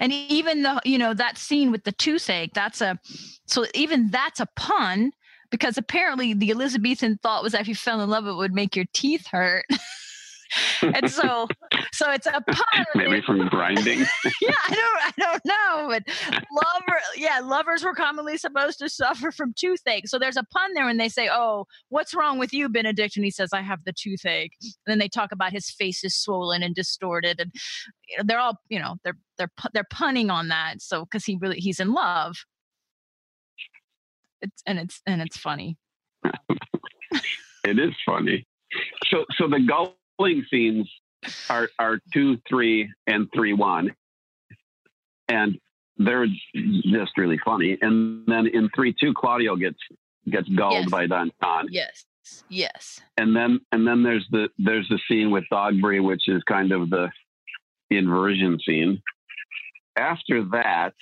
And 0.00 0.12
even 0.12 0.62
though 0.62 0.80
you 0.84 0.98
know 0.98 1.14
that 1.14 1.38
scene 1.38 1.70
with 1.70 1.84
the 1.84 1.92
toothache, 1.92 2.54
that's 2.54 2.80
a 2.80 2.98
so 3.46 3.66
even 3.74 4.10
that's 4.10 4.40
a 4.40 4.46
pun 4.56 5.12
because 5.50 5.78
apparently 5.78 6.34
the 6.34 6.50
Elizabethan 6.50 7.18
thought 7.22 7.42
was 7.42 7.52
that 7.52 7.60
if 7.60 7.68
you 7.68 7.74
fell 7.74 8.00
in 8.00 8.10
love, 8.10 8.26
it 8.26 8.34
would 8.34 8.52
make 8.52 8.74
your 8.74 8.86
teeth 8.92 9.26
hurt. 9.30 9.66
and 10.82 11.10
so, 11.10 11.48
so 11.92 12.10
it's 12.10 12.26
a 12.26 12.40
pun. 12.40 12.84
Maybe 12.94 13.20
from 13.22 13.46
grinding. 13.48 14.00
yeah, 14.40 14.54
I 14.68 14.74
don't, 14.74 14.98
I 15.00 15.12
don't 15.16 15.44
know, 15.44 15.88
but 15.88 16.02
lover, 16.52 17.00
yeah, 17.16 17.40
lovers 17.40 17.84
were 17.84 17.94
commonly 17.94 18.36
supposed 18.36 18.78
to 18.80 18.88
suffer 18.88 19.30
from 19.30 19.54
toothache. 19.56 20.08
So 20.08 20.18
there's 20.18 20.36
a 20.36 20.44
pun 20.44 20.74
there 20.74 20.86
when 20.86 20.96
they 20.96 21.08
say, 21.08 21.28
"Oh, 21.30 21.66
what's 21.88 22.14
wrong 22.14 22.38
with 22.38 22.52
you, 22.52 22.68
Benedick?" 22.68 23.16
And 23.16 23.24
he 23.24 23.30
says, 23.30 23.50
"I 23.52 23.62
have 23.62 23.84
the 23.84 23.92
toothache." 23.92 24.52
And 24.62 24.74
then 24.86 24.98
they 24.98 25.08
talk 25.08 25.32
about 25.32 25.52
his 25.52 25.70
face 25.70 26.04
is 26.04 26.14
swollen 26.14 26.62
and 26.62 26.74
distorted, 26.74 27.40
and 27.40 27.52
they're 28.28 28.40
all, 28.40 28.58
you 28.68 28.78
know, 28.78 28.96
they're 29.04 29.18
they're 29.38 29.52
they're 29.72 29.86
punning 29.90 30.30
on 30.30 30.48
that. 30.48 30.80
So 30.80 31.04
because 31.04 31.24
he 31.24 31.38
really 31.40 31.58
he's 31.58 31.80
in 31.80 31.92
love, 31.92 32.36
it's 34.42 34.62
and 34.66 34.78
it's 34.78 35.00
and 35.06 35.22
it's 35.22 35.36
funny. 35.36 35.76
It 37.64 37.78
is 37.78 37.94
funny. 38.04 38.46
So 39.06 39.24
so 39.36 39.48
the 39.48 39.60
gulling 40.18 40.44
scenes 40.50 40.90
are 41.48 41.68
are 41.78 41.98
two, 42.12 42.38
three, 42.48 42.90
and 43.06 43.28
three 43.34 43.52
one. 43.52 43.94
And 45.28 45.58
they're 45.96 46.26
just 46.56 47.16
really 47.16 47.38
funny. 47.44 47.78
And 47.80 48.26
then 48.26 48.46
in 48.46 48.68
three 48.74 48.94
two, 48.98 49.14
Claudio 49.14 49.56
gets 49.56 49.78
gets 50.30 50.48
gulled 50.48 50.74
Yes. 50.74 50.90
by 50.90 51.06
Don 51.06 51.30
John. 51.42 51.68
Yes, 51.70 52.04
yes, 52.48 53.00
And 53.16 53.34
then 53.36 53.60
and 53.72 53.86
then 53.86 54.02
there's 54.02 54.26
the 54.30 54.48
there's 54.58 54.88
the 54.88 54.98
scene 55.08 55.30
with 55.30 55.44
Dogberry, 55.52 56.02
which 56.02 56.28
is 56.28 56.42
kind 56.44 56.72
of 56.72 56.90
the 56.90 57.10
inversion 57.90 58.58
scene. 58.64 59.02
After 59.96 60.42
that, 60.46 60.94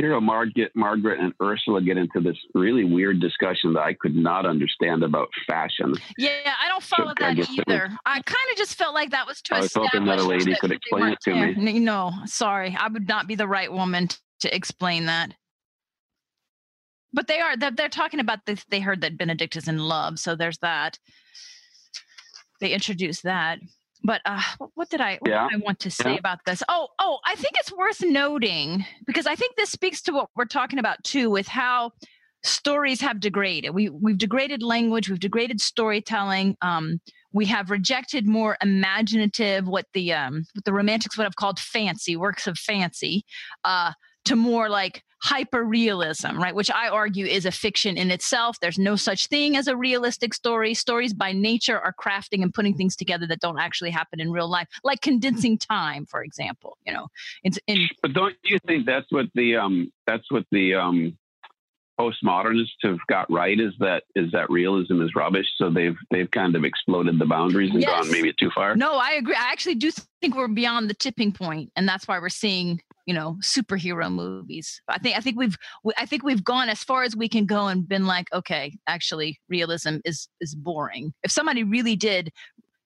Hero 0.00 0.20
Margaret, 0.20 0.72
Margaret 0.74 1.20
and 1.20 1.32
Ursula 1.42 1.82
get 1.82 1.96
into 1.96 2.20
this 2.20 2.36
really 2.54 2.84
weird 2.84 3.20
discussion 3.20 3.72
that 3.74 3.82
I 3.82 3.94
could 3.94 4.14
not 4.14 4.46
understand 4.46 5.02
about 5.02 5.28
fashion. 5.46 5.94
yeah. 6.18 6.54
I 6.62 6.68
don't 6.68 6.82
follow 6.82 7.10
I 7.18 7.34
that 7.34 7.38
it 7.38 7.50
either. 7.50 7.90
I 8.06 8.14
kind 8.14 8.46
of 8.50 8.56
just 8.56 8.74
felt 8.76 8.94
like 8.94 9.10
that 9.10 9.26
was 9.26 9.40
too. 9.42 9.54
I 9.54 9.60
was 9.60 9.74
hoping 9.74 10.06
that 10.06 10.18
a 10.18 10.22
lady 10.22 10.54
could 10.56 10.72
explain 10.72 11.12
it 11.12 11.18
to 11.24 11.32
there. 11.32 11.54
me. 11.54 11.78
No, 11.78 12.12
sorry, 12.24 12.76
I 12.78 12.88
would 12.88 13.08
not 13.08 13.26
be 13.26 13.34
the 13.34 13.48
right 13.48 13.70
woman 13.70 14.08
to 14.40 14.54
explain 14.54 15.06
that. 15.06 15.34
But 17.12 17.26
they 17.26 17.40
are. 17.40 17.56
They're, 17.56 17.70
they're 17.72 17.88
talking 17.88 18.20
about 18.20 18.46
this. 18.46 18.64
They 18.68 18.80
heard 18.80 19.00
that 19.02 19.18
Benedick 19.18 19.56
is 19.56 19.68
in 19.68 19.78
love, 19.78 20.18
so 20.18 20.34
there's 20.36 20.58
that. 20.58 20.98
They 22.60 22.72
introduced 22.72 23.24
that. 23.24 23.58
But 24.02 24.20
uh, 24.24 24.40
what- 24.74 24.88
did 24.90 25.00
I? 25.00 25.16
What 25.20 25.30
Yeah. 25.30 25.48
did 25.50 25.60
I 25.60 25.64
want 25.64 25.80
to 25.80 25.90
say 25.90 26.12
Yeah. 26.12 26.18
about 26.18 26.38
this? 26.46 26.62
Oh, 26.68 26.88
oh, 26.98 27.18
I 27.26 27.34
think 27.36 27.54
it's 27.58 27.72
worth 27.72 28.02
noting 28.02 28.84
because 29.06 29.26
I 29.26 29.34
think 29.34 29.56
this 29.56 29.70
speaks 29.70 30.00
to 30.02 30.12
what 30.12 30.28
we're 30.36 30.44
talking 30.46 30.78
about 30.78 31.02
too, 31.04 31.30
with 31.30 31.48
how 31.48 31.92
stories 32.42 33.00
have 33.02 33.20
degraded. 33.20 33.74
We 33.74 33.90
we've 33.90 34.16
degraded 34.18 34.62
language, 34.62 35.08
we've 35.10 35.20
degraded 35.20 35.60
storytelling. 35.60 36.56
Um, 36.62 37.00
we 37.32 37.44
have 37.46 37.70
rejected 37.70 38.26
more 38.26 38.56
imaginative, 38.62 39.68
what 39.68 39.86
the 39.94 40.12
um, 40.12 40.44
what 40.54 40.64
the 40.64 40.72
romantics 40.72 41.16
would 41.16 41.24
have 41.24 41.36
called 41.36 41.58
fancy 41.60 42.16
works 42.16 42.46
of 42.46 42.58
fancy, 42.58 43.24
uh, 43.64 43.92
to 44.24 44.36
more 44.36 44.68
like 44.68 45.02
hyper 45.22 45.62
realism, 45.64 46.38
right? 46.38 46.54
Which 46.54 46.70
I 46.70 46.88
argue 46.88 47.26
is 47.26 47.44
a 47.46 47.50
fiction 47.50 47.96
in 47.96 48.10
itself. 48.10 48.58
There's 48.60 48.78
no 48.78 48.96
such 48.96 49.26
thing 49.26 49.56
as 49.56 49.68
a 49.68 49.76
realistic 49.76 50.34
story. 50.34 50.74
Stories 50.74 51.12
by 51.12 51.32
nature 51.32 51.78
are 51.78 51.92
crafting 51.92 52.42
and 52.42 52.52
putting 52.52 52.74
things 52.74 52.96
together 52.96 53.26
that 53.26 53.40
don't 53.40 53.58
actually 53.58 53.90
happen 53.90 54.20
in 54.20 54.30
real 54.32 54.48
life, 54.48 54.68
like 54.82 55.00
condensing 55.00 55.58
time, 55.58 56.06
for 56.06 56.22
example. 56.22 56.78
You 56.86 56.92
know, 56.94 57.08
it's 57.44 57.58
in 57.66 57.88
But 58.02 58.14
don't 58.14 58.34
you 58.44 58.58
think 58.66 58.86
that's 58.86 59.10
what 59.10 59.26
the 59.34 59.56
um 59.56 59.92
that's 60.06 60.30
what 60.30 60.44
the 60.50 60.74
um 60.74 61.16
postmodernists 62.00 62.68
have 62.82 62.98
got 63.08 63.30
right 63.30 63.60
is 63.60 63.74
that 63.78 64.04
is 64.14 64.32
that 64.32 64.48
realism 64.48 65.02
is 65.02 65.14
rubbish. 65.14 65.46
So 65.58 65.70
they've 65.70 65.96
they've 66.10 66.30
kind 66.30 66.56
of 66.56 66.64
exploded 66.64 67.18
the 67.18 67.26
boundaries 67.26 67.70
and 67.72 67.82
Yes. 67.82 67.90
gone 67.90 68.10
maybe 68.10 68.32
too 68.38 68.50
far. 68.54 68.74
No, 68.74 68.96
I 68.96 69.12
agree. 69.12 69.34
I 69.34 69.52
actually 69.52 69.74
do 69.74 69.90
think 70.22 70.34
we're 70.34 70.48
beyond 70.48 70.88
the 70.88 70.94
tipping 70.94 71.32
point, 71.32 71.70
and 71.76 71.86
that's 71.86 72.08
why 72.08 72.18
we're 72.18 72.30
seeing, 72.30 72.80
you 73.06 73.14
know, 73.14 73.36
superhero 73.42 74.12
movies. 74.12 74.80
I 74.88 74.98
think 74.98 75.16
I 75.16 75.20
think 75.20 75.38
we've 75.38 75.56
we- 75.84 75.92
I 75.98 76.06
think 76.06 76.22
we've 76.22 76.44
gone 76.44 76.68
as 76.68 76.82
far 76.84 77.02
as 77.04 77.16
we 77.16 77.28
can 77.28 77.46
go 77.46 77.66
and 77.68 77.88
been 77.88 78.06
like, 78.06 78.26
okay, 78.32 78.76
actually, 78.86 79.40
realism 79.48 79.96
is 80.04 80.28
is 80.40 80.54
boring. 80.54 81.12
If 81.22 81.30
somebody 81.30 81.62
really 81.64 81.96
did. 81.96 82.30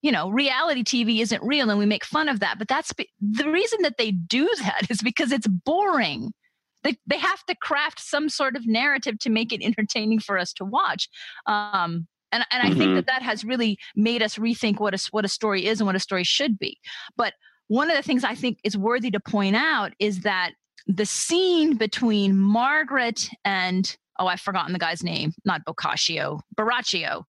You 0.03 0.12
know, 0.12 0.29
reality 0.29 0.83
TV 0.85 1.21
isn't 1.23 1.43
real, 1.43 1.71
and 1.71 1.79
we 1.79 1.87
make 1.87 2.05
fun 2.05 2.29
of 2.29 2.41
that. 2.41 2.59
But 2.59 2.69
that's 2.69 2.93
be- 2.93 3.09
the 3.23 3.49
reason 3.51 3.79
that 3.81 3.97
they 3.97 4.11
do 4.11 4.47
that 4.59 4.91
is 4.91 5.01
because 5.01 5.33
it's 5.33 5.47
boring. 5.47 6.35
They 6.83 6.99
they 7.07 7.17
have 7.17 7.43
to 7.47 7.55
craft 7.57 8.01
some 8.01 8.29
sort 8.29 8.55
of 8.55 8.67
narrative 8.67 9.19
to 9.21 9.31
make 9.31 9.51
it 9.51 9.62
entertaining 9.65 10.21
for 10.21 10.39
us 10.39 10.53
to 10.55 10.65
watch. 10.67 11.09
Um, 11.47 12.07
and 12.33 12.45
and 12.51 12.62
I 12.62 12.69
think 12.75 12.91
Mhm. 12.91 12.95
that 12.97 13.07
that 13.07 13.23
has 13.23 13.45
really 13.45 13.79
made 13.97 14.21
us 14.23 14.35
rethink 14.37 14.79
what 14.79 14.93
a 14.93 15.09
what 15.11 15.25
a 15.25 15.29
story 15.29 15.65
is 15.65 15.81
and 15.81 15.87
what 15.87 15.97
a 15.97 16.01
story 16.01 16.25
should 16.25 16.59
be. 16.59 16.79
But 17.17 17.33
one 17.69 17.91
of 17.91 17.97
the 17.97 18.03
things 18.03 18.25
I 18.25 18.35
think 18.35 18.59
is 18.65 18.77
worthy 18.77 19.11
to 19.11 19.21
point 19.21 19.57
out 19.57 19.93
is 19.99 20.21
that 20.21 20.53
the 20.87 21.07
scene 21.07 21.77
between 21.77 22.37
Margaret 22.39 23.29
and 23.45 23.97
oh 24.19 24.27
I've 24.27 24.41
forgotten 24.41 24.73
the 24.73 24.79
guy's 24.79 25.03
name, 25.03 25.33
not 25.45 25.65
Boccaccio, 25.65 26.41
Borachio. 26.57 27.25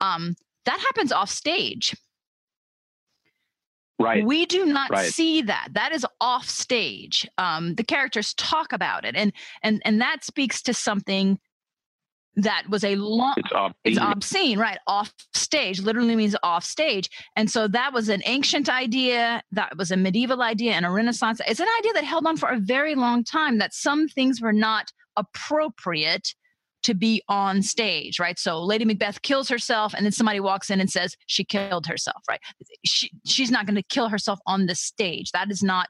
Um, 0.00 0.34
that 0.64 0.80
happens 0.80 1.12
off 1.12 1.30
stage. 1.30 1.94
Right. 3.98 4.24
We 4.24 4.46
do 4.46 4.64
not 4.64 4.90
Right. 4.90 5.12
see 5.12 5.42
that. 5.42 5.68
That 5.72 5.92
is 5.92 6.06
off 6.22 6.48
stage. 6.48 7.28
Um, 7.36 7.74
the 7.74 7.84
characters 7.84 8.32
talk 8.34 8.72
about 8.72 9.04
it, 9.04 9.14
and 9.14 9.32
and 9.62 9.82
and 9.84 10.00
that 10.00 10.24
speaks 10.24 10.62
to 10.62 10.72
something 10.74 11.38
that 12.36 12.64
was 12.68 12.84
a 12.84 12.96
long 12.96 13.34
It's 13.36 13.52
off. 13.52 13.72
it's 13.84 13.98
obscene, 13.98 14.58
right? 14.58 14.78
Off 14.86 15.12
stage 15.34 15.80
literally 15.80 16.16
means 16.16 16.36
off 16.42 16.64
stage. 16.64 17.10
And 17.36 17.50
so 17.50 17.68
that 17.68 17.92
was 17.92 18.08
an 18.08 18.22
ancient 18.24 18.68
idea, 18.68 19.42
that 19.52 19.76
was 19.76 19.90
a 19.90 19.96
medieval 19.96 20.42
idea, 20.42 20.72
and 20.72 20.86
a 20.86 20.90
Renaissance. 20.90 21.40
It's 21.46 21.60
an 21.60 21.68
idea 21.78 21.92
that 21.94 22.04
held 22.04 22.26
on 22.26 22.36
for 22.36 22.48
a 22.48 22.58
very 22.58 22.94
long 22.94 23.24
time 23.24 23.58
that 23.58 23.74
some 23.74 24.08
things 24.08 24.40
were 24.40 24.52
not 24.52 24.92
appropriate 25.16 26.34
to 26.82 26.94
be 26.94 27.22
on 27.28 27.62
stage, 27.62 28.18
right? 28.18 28.38
So 28.38 28.62
Lady 28.62 28.84
Macbeth 28.84 29.20
kills 29.22 29.48
herself, 29.48 29.92
and 29.92 30.04
then 30.04 30.12
somebody 30.12 30.40
walks 30.40 30.70
in 30.70 30.80
and 30.80 30.88
says 30.90 31.14
she 31.26 31.44
killed 31.44 31.86
herself, 31.86 32.22
right? 32.28 32.40
She 32.86 33.10
she's 33.26 33.50
not 33.50 33.66
going 33.66 33.76
to 33.76 33.82
kill 33.82 34.08
herself 34.08 34.38
on 34.46 34.66
the 34.66 34.74
stage. 34.74 35.30
That 35.32 35.50
is 35.50 35.62
not 35.62 35.88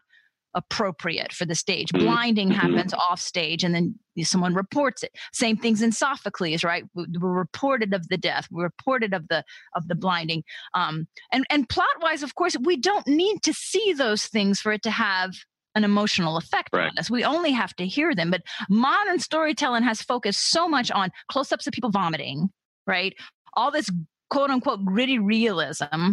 appropriate 0.54 1.32
for 1.32 1.44
the 1.44 1.54
stage. 1.54 1.92
Mm-hmm. 1.92 2.06
Blinding 2.06 2.48
mm-hmm. 2.50 2.58
happens 2.58 2.94
off 2.94 3.20
stage 3.20 3.64
and 3.64 3.74
then 3.74 3.94
someone 4.22 4.54
reports 4.54 5.02
it. 5.02 5.12
Same 5.32 5.56
things 5.56 5.80
in 5.82 5.92
Sophocles, 5.92 6.64
right? 6.64 6.84
We're 6.94 7.06
reported 7.20 7.94
of 7.94 8.08
the 8.08 8.18
death, 8.18 8.48
we're 8.50 8.64
reported 8.64 9.14
of 9.14 9.28
the 9.28 9.44
of 9.74 9.88
the 9.88 9.94
blinding. 9.94 10.44
Um, 10.74 11.06
and 11.32 11.44
and 11.50 11.68
plot 11.68 11.86
wise, 12.00 12.22
of 12.22 12.34
course, 12.34 12.56
we 12.62 12.76
don't 12.76 13.06
need 13.06 13.42
to 13.42 13.52
see 13.52 13.92
those 13.92 14.24
things 14.24 14.60
for 14.60 14.72
it 14.72 14.82
to 14.82 14.90
have 14.90 15.32
an 15.74 15.84
emotional 15.84 16.36
effect 16.36 16.70
right. 16.72 16.90
on 16.90 16.98
us. 16.98 17.10
We 17.10 17.24
only 17.24 17.52
have 17.52 17.74
to 17.76 17.86
hear 17.86 18.14
them. 18.14 18.30
But 18.30 18.42
modern 18.68 19.20
storytelling 19.20 19.84
has 19.84 20.02
focused 20.02 20.50
so 20.50 20.68
much 20.68 20.90
on 20.90 21.10
close 21.30 21.52
ups 21.52 21.66
of 21.66 21.72
people 21.72 21.90
vomiting, 21.90 22.50
right? 22.86 23.14
All 23.54 23.70
this 23.70 23.88
quote 24.30 24.50
unquote 24.50 24.84
gritty 24.84 25.18
realism, 25.18 26.12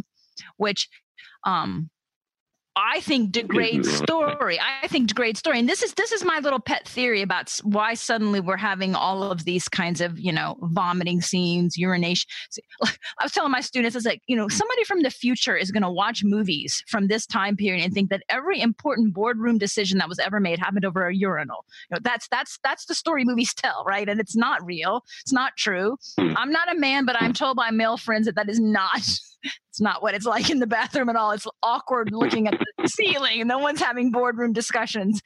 which 0.58 0.90
um, 1.44 1.90
I 2.78 3.00
think 3.02 3.32
degrades 3.32 3.92
story. 3.92 4.60
I 4.60 4.88
think 4.88 5.08
degrades 5.08 5.40
story. 5.40 5.58
And 5.58 5.68
this 5.68 5.82
is 5.82 5.96
this 5.96 6.12
is 6.12 6.24
my 6.24 6.40
little 6.40 6.60
pet 6.60 6.88
theory 6.88 7.24
about 7.24 7.58
why 7.64 7.96
suddenly 7.96 8.40
we're 8.40 8.56
having 8.56 8.94
all 8.94 9.24
of 9.24 9.46
these 9.46 9.68
kinds 9.68 10.00
of, 10.00 10.20
you 10.20 10.32
know, 10.32 10.58
vomiting 10.62 11.22
scenes, 11.22 11.76
urination. 11.76 12.30
I 12.84 13.24
was 13.24 13.32
telling 13.32 13.52
my 13.52 13.62
students, 13.62 13.96
it's 13.96 14.06
like, 14.06 14.22
you 14.28 14.36
know, 14.36 14.48
somebody 14.48 14.84
from 14.84 15.02
the 15.02 15.10
future 15.10 15.56
is 15.56 15.72
going 15.72 15.82
to 15.82 15.90
watch 15.90 16.24
movies 16.24 16.84
from 16.88 17.08
this 17.08 17.26
time 17.26 17.56
period 17.56 17.84
and 17.84 17.94
think 17.94 18.12
that 18.12 18.22
every 18.30 18.62
important 18.62 19.14
boardroom 19.14 19.58
decision 19.58 19.98
that 19.98 20.08
was 20.08 20.20
ever 20.20 20.40
made 20.40 20.60
happened 20.60 20.86
over 20.86 21.08
a 21.08 21.16
urinal. 21.16 21.66
You 21.90 21.96
know, 21.96 22.00
that's 22.04 22.28
that's 22.28 22.60
that's 22.64 22.86
the 22.86 22.94
story 22.94 23.26
movies 23.26 23.56
tell, 23.56 23.84
right? 23.88 24.08
And 24.08 24.20
it's 24.20 24.36
not 24.36 24.64
real. 24.64 25.04
It's 25.22 25.34
not 25.34 25.58
true. 25.58 25.98
Hmm. 26.20 26.34
I'm 26.38 26.52
not 26.52 26.72
a 26.72 26.78
man, 26.78 27.06
but 27.06 27.20
I'm 27.20 27.34
told 27.34 27.58
by 27.58 27.72
male 27.72 27.98
friends 27.98 28.28
that 28.28 28.36
that 28.36 28.50
is 28.50 28.60
not 28.60 29.02
it's 29.70 29.82
not 29.82 30.02
what 30.02 30.16
it's 30.16 30.26
like 30.26 30.50
in 30.50 30.60
the 30.60 30.68
bathroom 30.68 31.10
at 31.10 31.16
all. 31.16 31.32
It's 31.32 31.48
awkward 31.64 32.12
looking 32.12 32.48
at 32.48 32.60
the 32.60 32.88
ceiling. 32.88 33.42
and 33.42 33.48
No 33.48 33.60
one's 33.60 33.82
having 33.82 34.12
boardroom 34.12 34.54
discussions. 34.54 35.22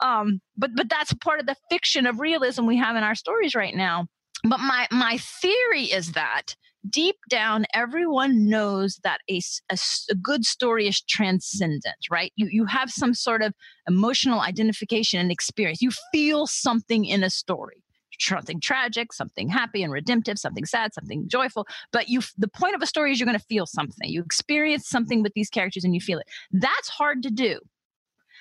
Um, 0.00 0.40
but 0.56 0.70
but 0.74 0.88
that's 0.88 1.12
part 1.14 1.40
of 1.40 1.46
the 1.46 1.56
fiction 1.70 2.06
of 2.06 2.20
realism 2.20 2.66
we 2.66 2.76
have 2.78 2.96
in 2.96 3.02
our 3.02 3.14
stories 3.14 3.54
right 3.54 3.74
now. 3.74 4.06
But 4.44 4.60
my 4.60 4.86
my 4.90 5.18
theory 5.18 5.84
is 5.84 6.12
that 6.12 6.54
deep 6.88 7.16
down, 7.28 7.64
everyone 7.74 8.48
knows 8.48 9.00
that 9.02 9.20
a, 9.28 9.40
a, 9.70 9.78
a, 10.10 10.14
good 10.14 10.44
story 10.44 10.86
is 10.86 11.00
transcendent, 11.02 11.96
right? 12.10 12.32
You, 12.36 12.48
you 12.50 12.64
have 12.66 12.90
some 12.90 13.12
sort 13.12 13.42
of 13.42 13.54
emotional 13.88 14.40
identification 14.40 15.18
and 15.18 15.32
experience. 15.32 15.82
You 15.82 15.90
feel 16.12 16.46
something 16.46 17.04
in 17.04 17.24
a 17.24 17.30
story 17.30 17.82
something 18.18 18.60
tragic, 18.60 19.12
something 19.12 19.48
happy 19.48 19.82
and 19.82 19.92
redemptive, 19.92 20.38
something 20.38 20.64
sad, 20.64 20.94
something 20.94 21.28
joyful. 21.28 21.66
But 21.92 22.08
you, 22.08 22.22
the 22.38 22.48
point 22.48 22.74
of 22.74 22.82
a 22.82 22.86
story 22.86 23.12
is 23.12 23.20
you're 23.20 23.26
going 23.26 23.38
to 23.38 23.44
feel 23.44 23.66
something. 23.66 24.08
You 24.08 24.22
experience 24.22 24.88
something 24.88 25.22
with 25.22 25.32
these 25.34 25.50
characters 25.50 25.84
and 25.84 25.94
you 25.94 26.00
feel 26.00 26.18
it. 26.18 26.26
That's 26.52 26.88
hard 26.88 27.22
to 27.24 27.30
do. 27.30 27.60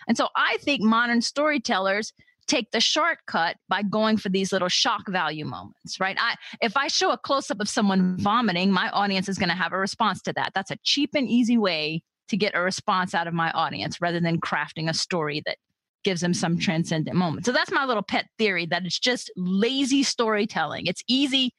And 0.08 0.18
so 0.18 0.30
I 0.36 0.58
think 0.62 0.82
modern 0.82 1.22
storytellers 1.22 2.14
take 2.48 2.72
the 2.72 2.80
shortcut 2.80 3.58
by 3.70 3.82
going 3.82 4.18
for 4.18 4.30
these 4.30 4.52
little 4.52 4.70
shock 4.70 5.08
value 5.10 5.46
moments, 5.46 6.00
right? 6.00 6.16
I 6.20 6.36
if 6.62 6.78
I 6.78 6.88
show 6.88 7.12
a 7.12 7.18
close 7.18 7.50
up 7.50 7.60
of 7.60 7.68
someone 7.68 8.18
vomiting, 8.20 8.72
my 8.72 8.90
audience 8.90 9.28
is 9.28 9.38
going 9.38 9.50
to 9.50 9.56
have 9.56 9.74
a 9.74 9.80
response 9.80 10.22
to 10.24 10.34
that. 10.34 10.52
That's 10.54 10.72
a 10.72 10.78
cheap 10.84 11.12
and 11.16 11.28
easy 11.28 11.58
way 11.58 12.04
to 12.28 12.38
get 12.38 12.56
a 12.56 12.62
response 12.62 13.14
out 13.14 13.28
of 13.28 13.34
my 13.34 13.52
audience 13.52 14.02
rather 14.02 14.20
than 14.20 14.40
crafting 14.40 14.90
a 14.90 14.94
story 14.94 15.42
that 15.46 15.58
gives 16.06 16.22
them 16.22 16.34
some 16.34 16.58
transcendent 16.58 17.18
moment. 17.18 17.45
So 17.45 17.51
that's 17.51 17.72
my 17.72 17.84
little 17.84 18.03
pet 18.03 18.28
theory 18.38 18.66
that 18.68 18.86
it's 18.86 18.99
just 18.99 19.30
lazy 19.36 20.03
storytelling. 20.03 20.86
It's 20.86 21.03
easy 21.10 21.51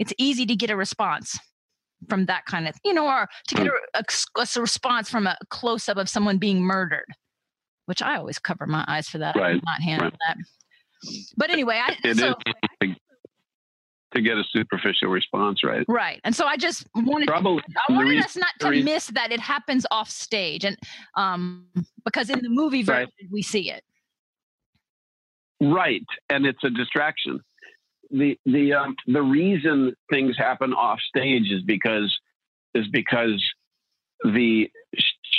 it's 0.00 0.12
easy 0.18 0.44
to 0.46 0.56
get 0.56 0.70
a 0.70 0.76
response 0.76 1.38
from 2.08 2.26
that 2.26 2.44
kind 2.46 2.66
of, 2.66 2.74
you 2.84 2.92
know, 2.92 3.06
or 3.06 3.28
to 3.48 3.54
get 3.54 3.66
a, 3.66 3.70
hmm. 3.70 4.00
a, 4.40 4.46
a 4.56 4.60
response 4.60 5.08
from 5.08 5.28
a 5.28 5.36
close 5.50 5.88
up 5.88 5.96
of 5.96 6.08
someone 6.08 6.38
being 6.38 6.60
murdered, 6.60 7.06
which 7.86 8.02
I 8.02 8.16
always 8.16 8.40
cover 8.40 8.66
my 8.66 8.84
eyes 8.88 9.08
for 9.08 9.18
that. 9.18 9.36
Right. 9.36 9.52
I'm 9.52 9.62
not 9.64 9.80
handling 9.80 10.10
right. 10.10 10.36
that. 10.36 10.36
But 11.36 11.50
anyway, 11.50 11.80
I, 11.80 11.96
it 12.02 12.16
so, 12.16 12.34
is 12.80 12.96
to 14.14 14.22
get 14.22 14.36
a 14.36 14.44
superficial 14.50 15.08
response, 15.08 15.62
right? 15.64 15.84
Right. 15.88 16.20
And 16.24 16.34
so 16.34 16.46
I 16.46 16.56
just 16.56 16.86
wanted 16.94 17.28
Probably 17.28 17.62
I 17.88 17.92
wanted 17.92 18.24
us 18.24 18.36
not 18.36 18.52
to 18.60 18.82
miss 18.82 19.06
that 19.08 19.32
it 19.32 19.40
happens 19.40 19.86
off 19.90 20.10
stage 20.10 20.64
and 20.64 20.78
um 21.16 21.66
because 22.04 22.30
in 22.30 22.40
the 22.42 22.48
movie 22.48 22.82
version 22.82 23.10
right. 23.20 23.30
we 23.30 23.42
see 23.42 23.70
it. 23.70 23.82
Right. 25.60 26.04
And 26.30 26.46
it's 26.46 26.62
a 26.64 26.70
distraction. 26.70 27.40
The 28.10 28.38
the 28.44 28.74
um, 28.74 28.96
the 29.06 29.22
reason 29.22 29.94
things 30.10 30.36
happen 30.36 30.72
off 30.72 31.00
stage 31.00 31.50
is 31.50 31.62
because 31.62 32.16
is 32.74 32.86
because 32.92 33.42
the 34.24 34.70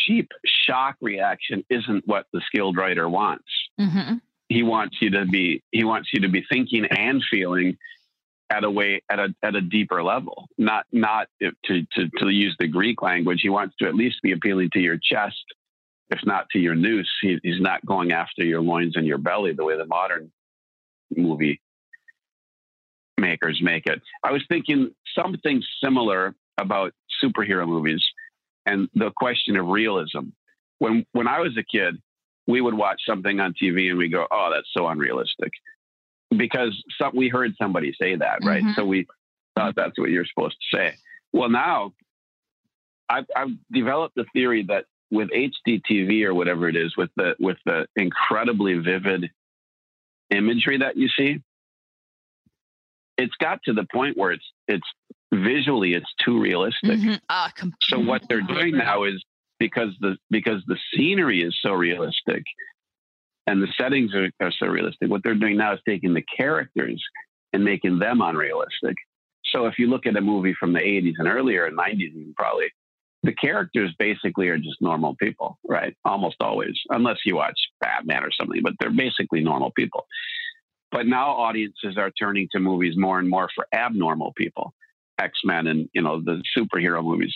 cheap 0.05 0.29
shock 0.45 0.95
reaction 1.01 1.63
isn't 1.69 2.07
what 2.07 2.25
the 2.33 2.41
skilled 2.47 2.77
writer 2.77 3.07
wants. 3.07 3.45
Mm-hmm. 3.79 4.15
He 4.49 4.63
wants 4.63 4.97
you 5.01 5.09
to 5.11 5.25
be 5.25 5.63
he 5.71 5.83
wants 5.83 6.09
you 6.13 6.21
to 6.21 6.27
be 6.27 6.45
thinking 6.49 6.85
and 6.85 7.23
feeling 7.29 7.77
at 8.49 8.63
a 8.63 8.69
way 8.69 9.01
at 9.09 9.19
a 9.19 9.33
at 9.43 9.55
a 9.55 9.61
deeper 9.61 10.03
level. 10.03 10.47
Not 10.57 10.85
not 10.91 11.27
to 11.41 11.51
to 11.65 12.09
to 12.19 12.29
use 12.29 12.55
the 12.59 12.67
Greek 12.67 13.01
language. 13.01 13.39
He 13.41 13.49
wants 13.49 13.75
to 13.79 13.87
at 13.87 13.95
least 13.95 14.21
be 14.21 14.31
appealing 14.31 14.69
to 14.73 14.79
your 14.79 14.97
chest, 14.97 15.43
if 16.09 16.19
not 16.25 16.49
to 16.51 16.59
your 16.59 16.75
nous. 16.75 17.09
He, 17.21 17.39
he's 17.43 17.61
not 17.61 17.85
going 17.85 18.11
after 18.11 18.43
your 18.43 18.61
loins 18.61 18.95
and 18.95 19.05
your 19.05 19.17
belly 19.17 19.53
the 19.53 19.65
way 19.65 19.77
the 19.77 19.85
modern 19.85 20.31
movie 21.15 21.61
makers 23.17 23.59
make 23.61 23.87
it. 23.87 24.01
I 24.23 24.31
was 24.31 24.43
thinking 24.47 24.91
something 25.17 25.63
similar 25.83 26.35
about 26.57 26.93
superhero 27.23 27.67
movies 27.67 28.03
and 28.65 28.89
the 28.93 29.11
question 29.15 29.57
of 29.57 29.67
realism. 29.67 30.29
When 30.79 31.05
when 31.13 31.27
I 31.27 31.39
was 31.39 31.57
a 31.57 31.63
kid, 31.63 31.95
we 32.47 32.61
would 32.61 32.73
watch 32.73 33.01
something 33.07 33.39
on 33.39 33.53
TV 33.53 33.89
and 33.89 33.97
we 33.97 34.09
go, 34.09 34.27
"Oh, 34.29 34.51
that's 34.53 34.69
so 34.73 34.87
unrealistic." 34.87 35.51
Because 36.35 36.81
some, 36.99 37.15
we 37.15 37.29
heard 37.29 37.53
somebody 37.61 37.93
say 37.99 38.15
that, 38.15 38.39
right? 38.43 38.63
Mm-hmm. 38.63 38.73
So 38.75 38.85
we 38.85 39.07
thought 39.55 39.75
that's 39.75 39.97
what 39.97 40.09
you're 40.09 40.25
supposed 40.25 40.57
to 40.71 40.77
say. 40.77 40.95
Well, 41.31 41.49
now 41.49 41.93
I've, 43.09 43.25
I've 43.35 43.49
developed 43.71 44.17
a 44.17 44.25
theory 44.33 44.63
that 44.67 44.85
with 45.11 45.29
HDTV 45.29 46.23
or 46.23 46.33
whatever 46.33 46.67
it 46.67 46.75
is, 46.75 46.95
with 46.97 47.09
the 47.15 47.35
with 47.39 47.57
the 47.65 47.87
incredibly 47.95 48.75
vivid 48.75 49.29
imagery 50.29 50.79
that 50.79 50.97
you 50.97 51.07
see, 51.09 51.41
it's 53.17 53.35
got 53.39 53.59
to 53.65 53.73
the 53.73 53.85
point 53.91 54.17
where 54.17 54.31
it's 54.31 54.45
it's 54.67 54.87
visually 55.33 55.93
it's 55.93 56.11
too 56.23 56.39
realistic. 56.39 56.99
Mm-hmm. 56.99 57.15
Uh, 57.29 57.49
so 57.81 57.99
what 57.99 58.23
they're 58.27 58.41
doing 58.41 58.77
now 58.77 59.03
is 59.03 59.23
because 59.59 59.95
the 59.99 60.17
because 60.29 60.63
the 60.67 60.77
scenery 60.93 61.41
is 61.41 61.55
so 61.61 61.71
realistic 61.73 62.43
and 63.47 63.61
the 63.61 63.67
settings 63.79 64.13
are, 64.13 64.29
are 64.41 64.51
so 64.51 64.67
realistic. 64.67 65.09
What 65.09 65.21
they're 65.23 65.35
doing 65.35 65.57
now 65.57 65.73
is 65.73 65.79
taking 65.87 66.13
the 66.13 66.23
characters 66.37 67.03
and 67.53 67.63
making 67.63 67.99
them 67.99 68.21
unrealistic. 68.21 68.95
So 69.45 69.65
if 69.67 69.75
you 69.77 69.87
look 69.87 70.05
at 70.05 70.17
a 70.17 70.21
movie 70.21 70.55
from 70.59 70.73
the 70.73 70.79
80s 70.79 71.13
and 71.19 71.27
earlier, 71.27 71.69
90s 71.69 71.99
even 71.99 72.33
probably, 72.35 72.67
the 73.23 73.33
characters 73.33 73.93
basically 73.97 74.49
are 74.49 74.57
just 74.57 74.81
normal 74.81 75.15
people, 75.15 75.57
right? 75.67 75.95
Almost 76.05 76.37
always, 76.41 76.75
unless 76.89 77.17
you 77.25 77.35
watch 77.35 77.59
Batman 77.81 78.23
or 78.23 78.29
something, 78.31 78.61
but 78.63 78.73
they're 78.79 78.91
basically 78.91 79.41
normal 79.41 79.71
people. 79.71 80.05
But 80.91 81.07
now 81.07 81.31
audiences 81.31 81.97
are 81.97 82.11
turning 82.11 82.47
to 82.51 82.59
movies 82.59 82.93
more 82.97 83.19
and 83.19 83.29
more 83.29 83.49
for 83.55 83.65
abnormal 83.73 84.33
people, 84.37 84.73
X 85.19 85.39
Men 85.43 85.67
and 85.67 85.89
you 85.93 86.01
know 86.01 86.21
the 86.21 86.41
superhero 86.57 87.03
movies. 87.03 87.33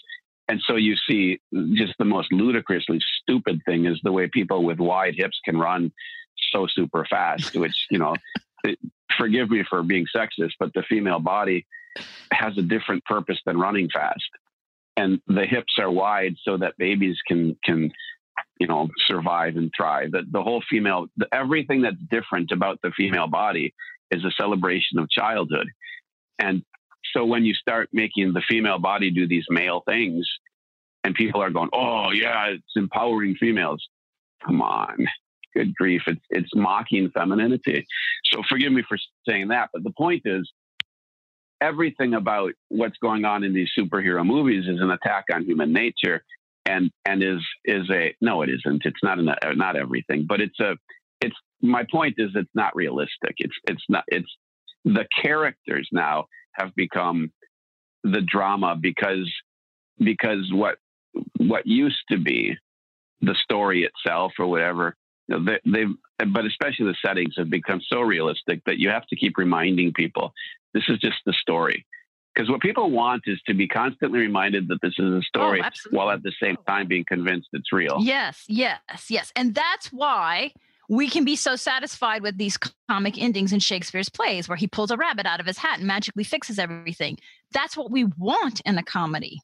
And 0.49 0.59
so 0.65 0.75
you 0.75 0.95
see 1.07 1.39
just 1.73 1.93
the 1.99 2.05
most 2.05 2.33
ludicrously 2.33 2.99
stupid 3.21 3.61
thing 3.65 3.85
is 3.85 3.99
the 4.03 4.11
way 4.11 4.27
people 4.27 4.63
with 4.63 4.79
wide 4.79 5.13
hips 5.15 5.39
can 5.45 5.57
run 5.57 5.91
so 6.51 6.65
super 6.67 7.05
fast, 7.05 7.55
which, 7.55 7.85
you 7.91 7.99
know, 7.99 8.15
it, 8.63 8.79
forgive 9.15 9.51
me 9.51 9.63
for 9.69 9.83
being 9.83 10.07
sexist, 10.13 10.53
but 10.59 10.73
the 10.73 10.83
female 10.89 11.19
body 11.19 11.67
has 12.33 12.57
a 12.57 12.63
different 12.63 13.05
purpose 13.05 13.37
than 13.45 13.59
running 13.59 13.89
fast. 13.93 14.29
And 14.97 15.21
the 15.27 15.45
hips 15.45 15.73
are 15.79 15.91
wide 15.91 16.35
so 16.43 16.57
that 16.57 16.77
babies 16.77 17.17
can, 17.27 17.55
can, 17.63 17.91
you 18.59 18.67
know, 18.67 18.89
survive 19.05 19.55
and 19.55 19.71
thrive. 19.77 20.11
That 20.11 20.31
the 20.31 20.41
whole 20.41 20.63
female, 20.67 21.07
the, 21.15 21.27
everything 21.31 21.83
that's 21.83 22.01
different 22.09 22.51
about 22.51 22.79
the 22.81 22.91
female 22.97 23.27
body 23.27 23.73
is 24.09 24.25
a 24.25 24.31
celebration 24.31 24.97
of 24.97 25.09
childhood. 25.11 25.67
And 26.39 26.63
so 27.13 27.25
when 27.25 27.45
you 27.45 27.53
start 27.53 27.89
making 27.91 28.33
the 28.33 28.41
female 28.47 28.79
body 28.79 29.11
do 29.11 29.27
these 29.27 29.45
male 29.49 29.81
things, 29.87 30.27
and 31.03 31.15
people 31.15 31.41
are 31.41 31.49
going, 31.49 31.69
"Oh 31.73 32.11
yeah, 32.11 32.47
it's 32.47 32.75
empowering 32.75 33.35
females." 33.35 33.87
Come 34.45 34.61
on, 34.61 35.07
good 35.55 35.73
grief! 35.75 36.03
It's 36.07 36.25
it's 36.29 36.55
mocking 36.55 37.09
femininity. 37.11 37.85
So 38.25 38.41
forgive 38.47 38.71
me 38.71 38.83
for 38.87 38.97
saying 39.27 39.49
that, 39.49 39.69
but 39.73 39.83
the 39.83 39.91
point 39.91 40.23
is, 40.25 40.49
everything 41.61 42.13
about 42.13 42.53
what's 42.69 42.97
going 42.97 43.25
on 43.25 43.43
in 43.43 43.53
these 43.53 43.69
superhero 43.77 44.25
movies 44.25 44.67
is 44.67 44.81
an 44.81 44.91
attack 44.91 45.25
on 45.33 45.43
human 45.43 45.73
nature, 45.73 46.23
and 46.65 46.91
and 47.05 47.23
is 47.23 47.41
is 47.65 47.89
a 47.89 48.15
no, 48.21 48.41
it 48.41 48.49
isn't. 48.49 48.83
It's 48.85 49.03
not 49.03 49.19
an, 49.19 49.33
not 49.55 49.75
everything, 49.75 50.25
but 50.27 50.41
it's 50.41 50.59
a 50.59 50.75
it's 51.21 51.35
my 51.61 51.85
point 51.91 52.15
is 52.17 52.31
it's 52.35 52.49
not 52.53 52.75
realistic. 52.75 53.35
It's 53.37 53.55
it's 53.67 53.83
not 53.89 54.03
it's 54.07 54.29
the 54.85 55.05
characters 55.21 55.87
now 55.91 56.25
have 56.53 56.73
become 56.75 57.31
the 58.03 58.21
drama 58.21 58.75
because 58.79 59.29
because 59.97 60.49
what 60.51 60.77
what 61.37 61.65
used 61.67 62.01
to 62.09 62.17
be 62.17 62.55
the 63.21 63.35
story 63.43 63.83
itself 63.83 64.31
or 64.39 64.47
whatever 64.47 64.95
You 65.27 65.39
know, 65.39 65.45
they, 65.45 65.59
they've, 65.69 66.31
but 66.33 66.45
especially 66.45 66.85
the 66.85 66.95
settings 67.05 67.33
have 67.37 67.49
become 67.49 67.81
so 67.91 67.99
realistic 68.01 68.61
that 68.65 68.77
you 68.77 68.89
have 68.89 69.05
to 69.07 69.15
keep 69.15 69.37
reminding 69.37 69.93
people 69.93 70.33
this 70.73 70.83
is 70.87 70.99
just 70.99 71.17
the 71.25 71.33
story. 71.33 71.85
Because 72.33 72.49
what 72.49 72.61
people 72.61 72.91
want 72.91 73.23
is 73.25 73.41
to 73.47 73.53
be 73.53 73.67
constantly 73.67 74.19
reminded 74.19 74.67
that 74.69 74.79
this 74.81 74.93
is 74.97 75.13
a 75.13 75.21
story 75.23 75.61
Oh, 75.63 75.69
while 75.89 76.09
at 76.11 76.23
the 76.23 76.31
same 76.41 76.57
oh. 76.59 76.63
time 76.71 76.87
being 76.87 77.03
convinced 77.05 77.49
it's 77.53 77.73
real. 77.73 77.97
Yes, 77.99 78.45
yes, 78.47 79.07
yes. 79.09 79.33
And 79.35 79.53
that's 79.55 79.91
why 79.91 80.53
we 80.89 81.07
can 81.07 81.23
be 81.23 81.35
so 81.35 81.55
satisfied 81.55 82.23
with 82.23 82.37
these 82.37 82.57
comic 82.89 83.17
endings 83.21 83.53
in 83.53 83.59
Shakespeare's 83.59 84.09
plays 84.09 84.49
where 84.49 84.55
he 84.57 84.67
pulls 84.67 84.89
a 84.91 84.97
rabbit 84.97 85.27
out 85.27 85.39
of 85.39 85.45
his 85.45 85.59
hat 85.59 85.77
and 85.77 85.87
magically 85.87 86.23
fixes 86.23 86.57
everything. 86.57 87.17
That's 87.51 87.77
what 87.77 87.91
we 87.91 88.05
want 88.17 88.59
in 88.65 88.77
a 88.77 88.83
comedy. 88.83 89.39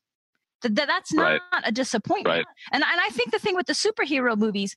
Th- 0.63 0.73
th- 0.73 0.87
that's 0.87 1.13
not 1.13 1.39
Right. 1.53 1.63
a 1.63 1.71
disappointment. 1.71 2.37
Right. 2.37 2.45
And, 2.71 2.83
and 2.83 2.99
I 2.99 3.09
think 3.09 3.31
the 3.31 3.37
thing 3.39 3.55
with 3.55 3.67
the 3.67 3.73
superhero 3.73 4.35
movies, 4.35 4.75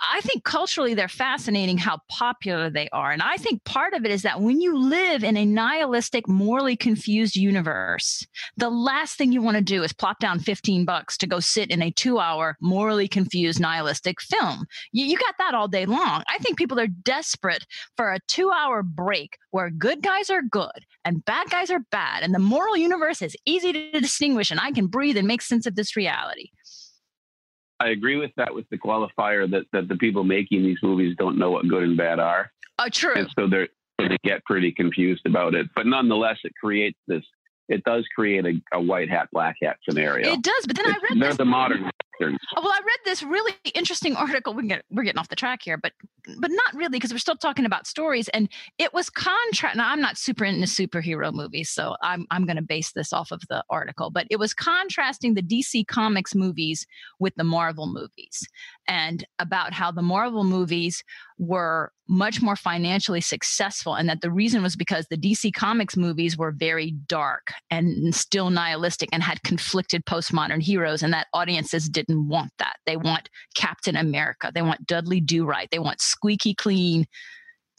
I 0.00 0.20
think 0.22 0.44
culturally 0.44 0.94
they're 0.94 1.08
fascinating 1.08 1.76
how 1.76 1.98
popular 2.08 2.70
they 2.70 2.88
are. 2.90 3.10
And 3.10 3.22
I 3.22 3.36
think 3.36 3.64
part 3.64 3.92
of 3.92 4.04
it 4.04 4.10
is 4.10 4.22
that 4.22 4.40
when 4.40 4.60
you 4.60 4.76
live 4.76 5.22
in 5.22 5.36
a 5.36 5.44
nihilistic, 5.44 6.26
morally 6.28 6.76
confused 6.76 7.36
universe, 7.36 8.26
the 8.56 8.70
last 8.70 9.16
thing 9.16 9.32
you 9.32 9.42
want 9.42 9.56
to 9.56 9.62
do 9.62 9.82
is 9.82 9.92
plop 9.92 10.18
down 10.18 10.38
15 10.38 10.84
bucks 10.84 11.18
to 11.18 11.26
go 11.26 11.40
sit 11.40 11.70
in 11.70 11.82
a 11.82 11.90
two 11.90 12.18
hour, 12.18 12.56
morally 12.60 13.08
confused, 13.08 13.60
nihilistic 13.60 14.20
film. 14.20 14.64
You, 14.92 15.04
you 15.04 15.18
got 15.18 15.34
that 15.38 15.54
all 15.54 15.68
day 15.68 15.86
long. 15.86 16.22
I 16.28 16.38
think 16.38 16.56
people 16.56 16.80
are 16.80 16.86
desperate 16.86 17.66
for 17.96 18.12
a 18.12 18.20
two 18.26 18.50
hour 18.50 18.82
break 18.82 19.36
where 19.50 19.70
good 19.70 20.02
guys 20.02 20.30
are 20.30 20.42
good 20.42 20.86
and 21.04 21.24
bad 21.24 21.50
guys 21.50 21.70
are 21.70 21.84
bad. 21.90 22.22
And 22.22 22.34
the 22.34 22.38
moral 22.38 22.76
universe 22.76 23.22
is 23.22 23.36
easy 23.44 23.72
to 23.72 24.00
distinguish, 24.00 24.50
and 24.50 24.60
I 24.60 24.70
can 24.72 24.86
breathe 24.86 25.16
and 25.16 25.26
make 25.26 25.42
sense 25.42 25.66
of 25.66 25.76
this 25.76 25.96
reality. 25.96 26.50
I 27.80 27.88
agree 27.88 28.16
with 28.16 28.30
that 28.36 28.54
with 28.54 28.68
the 28.70 28.78
qualifier 28.78 29.50
that, 29.50 29.64
that 29.72 29.88
the 29.88 29.96
people 29.96 30.22
making 30.22 30.62
these 30.62 30.78
movies 30.82 31.16
don't 31.18 31.38
know 31.38 31.50
what 31.50 31.66
good 31.66 31.82
and 31.82 31.96
bad 31.96 32.18
are. 32.18 32.52
Oh, 32.78 32.88
true. 32.88 33.14
And 33.14 33.28
so 33.38 33.48
they're 33.48 33.68
so 34.00 34.08
they 34.08 34.16
get 34.22 34.44
pretty 34.44 34.72
confused 34.72 35.26
about 35.26 35.54
it. 35.54 35.66
But 35.74 35.86
nonetheless, 35.86 36.38
it 36.44 36.52
creates 36.62 36.98
this 37.08 37.24
it 37.68 37.84
does 37.84 38.04
create 38.14 38.44
a, 38.44 38.76
a 38.76 38.80
white 38.80 39.08
hat, 39.08 39.28
black 39.32 39.56
hat 39.62 39.76
scenario. 39.88 40.32
It 40.32 40.42
does, 40.42 40.66
but 40.66 40.76
then 40.76 40.86
I 40.86 40.88
read 40.88 41.20
they're 41.20 41.28
this. 41.28 41.36
the 41.36 41.44
modern 41.44 41.90
Uh, 42.28 42.60
well, 42.62 42.72
I 42.72 42.78
read 42.78 42.98
this 43.04 43.22
really 43.22 43.52
interesting 43.74 44.16
article. 44.16 44.54
We 44.54 44.66
get, 44.68 44.84
we're 44.90 45.04
getting 45.04 45.18
off 45.18 45.28
the 45.28 45.36
track 45.36 45.60
here, 45.62 45.76
but 45.76 45.92
but 46.38 46.50
not 46.50 46.74
really 46.74 46.90
because 46.90 47.12
we're 47.12 47.18
still 47.18 47.36
talking 47.36 47.64
about 47.64 47.86
stories. 47.86 48.28
And 48.28 48.48
it 48.78 48.92
was 48.92 49.08
contrast. 49.08 49.76
Now, 49.76 49.90
I'm 49.90 50.00
not 50.00 50.18
super 50.18 50.44
into 50.44 50.66
superhero 50.66 51.32
movies, 51.32 51.70
so 51.70 51.96
I'm 52.02 52.26
I'm 52.30 52.46
going 52.46 52.56
to 52.56 52.62
base 52.62 52.92
this 52.92 53.12
off 53.12 53.30
of 53.30 53.42
the 53.48 53.64
article. 53.70 54.10
But 54.10 54.26
it 54.30 54.38
was 54.38 54.54
contrasting 54.54 55.34
the 55.34 55.42
DC 55.42 55.86
Comics 55.86 56.34
movies 56.34 56.86
with 57.18 57.34
the 57.36 57.44
Marvel 57.44 57.86
movies, 57.86 58.46
and 58.86 59.24
about 59.38 59.72
how 59.72 59.90
the 59.90 60.02
Marvel 60.02 60.44
movies 60.44 61.02
were 61.38 61.90
much 62.06 62.42
more 62.42 62.56
financially 62.56 63.20
successful, 63.20 63.94
and 63.94 64.08
that 64.08 64.20
the 64.20 64.30
reason 64.30 64.62
was 64.62 64.76
because 64.76 65.06
the 65.06 65.16
DC 65.16 65.52
Comics 65.54 65.96
movies 65.96 66.36
were 66.36 66.50
very 66.50 66.92
dark 67.06 67.52
and 67.70 68.14
still 68.14 68.50
nihilistic 68.50 69.08
and 69.12 69.22
had 69.22 69.42
conflicted 69.42 70.04
postmodern 70.04 70.60
heroes, 70.60 71.02
and 71.02 71.12
that 71.12 71.28
audiences 71.32 71.88
didn't 71.88 72.09
want 72.16 72.52
that. 72.58 72.76
They 72.86 72.96
want 72.96 73.28
Captain 73.54 73.96
America, 73.96 74.50
they 74.54 74.62
want 74.62 74.86
Dudley 74.86 75.20
Do 75.20 75.44
Right, 75.44 75.68
they 75.70 75.78
want 75.78 76.00
squeaky 76.00 76.54
clean. 76.54 77.06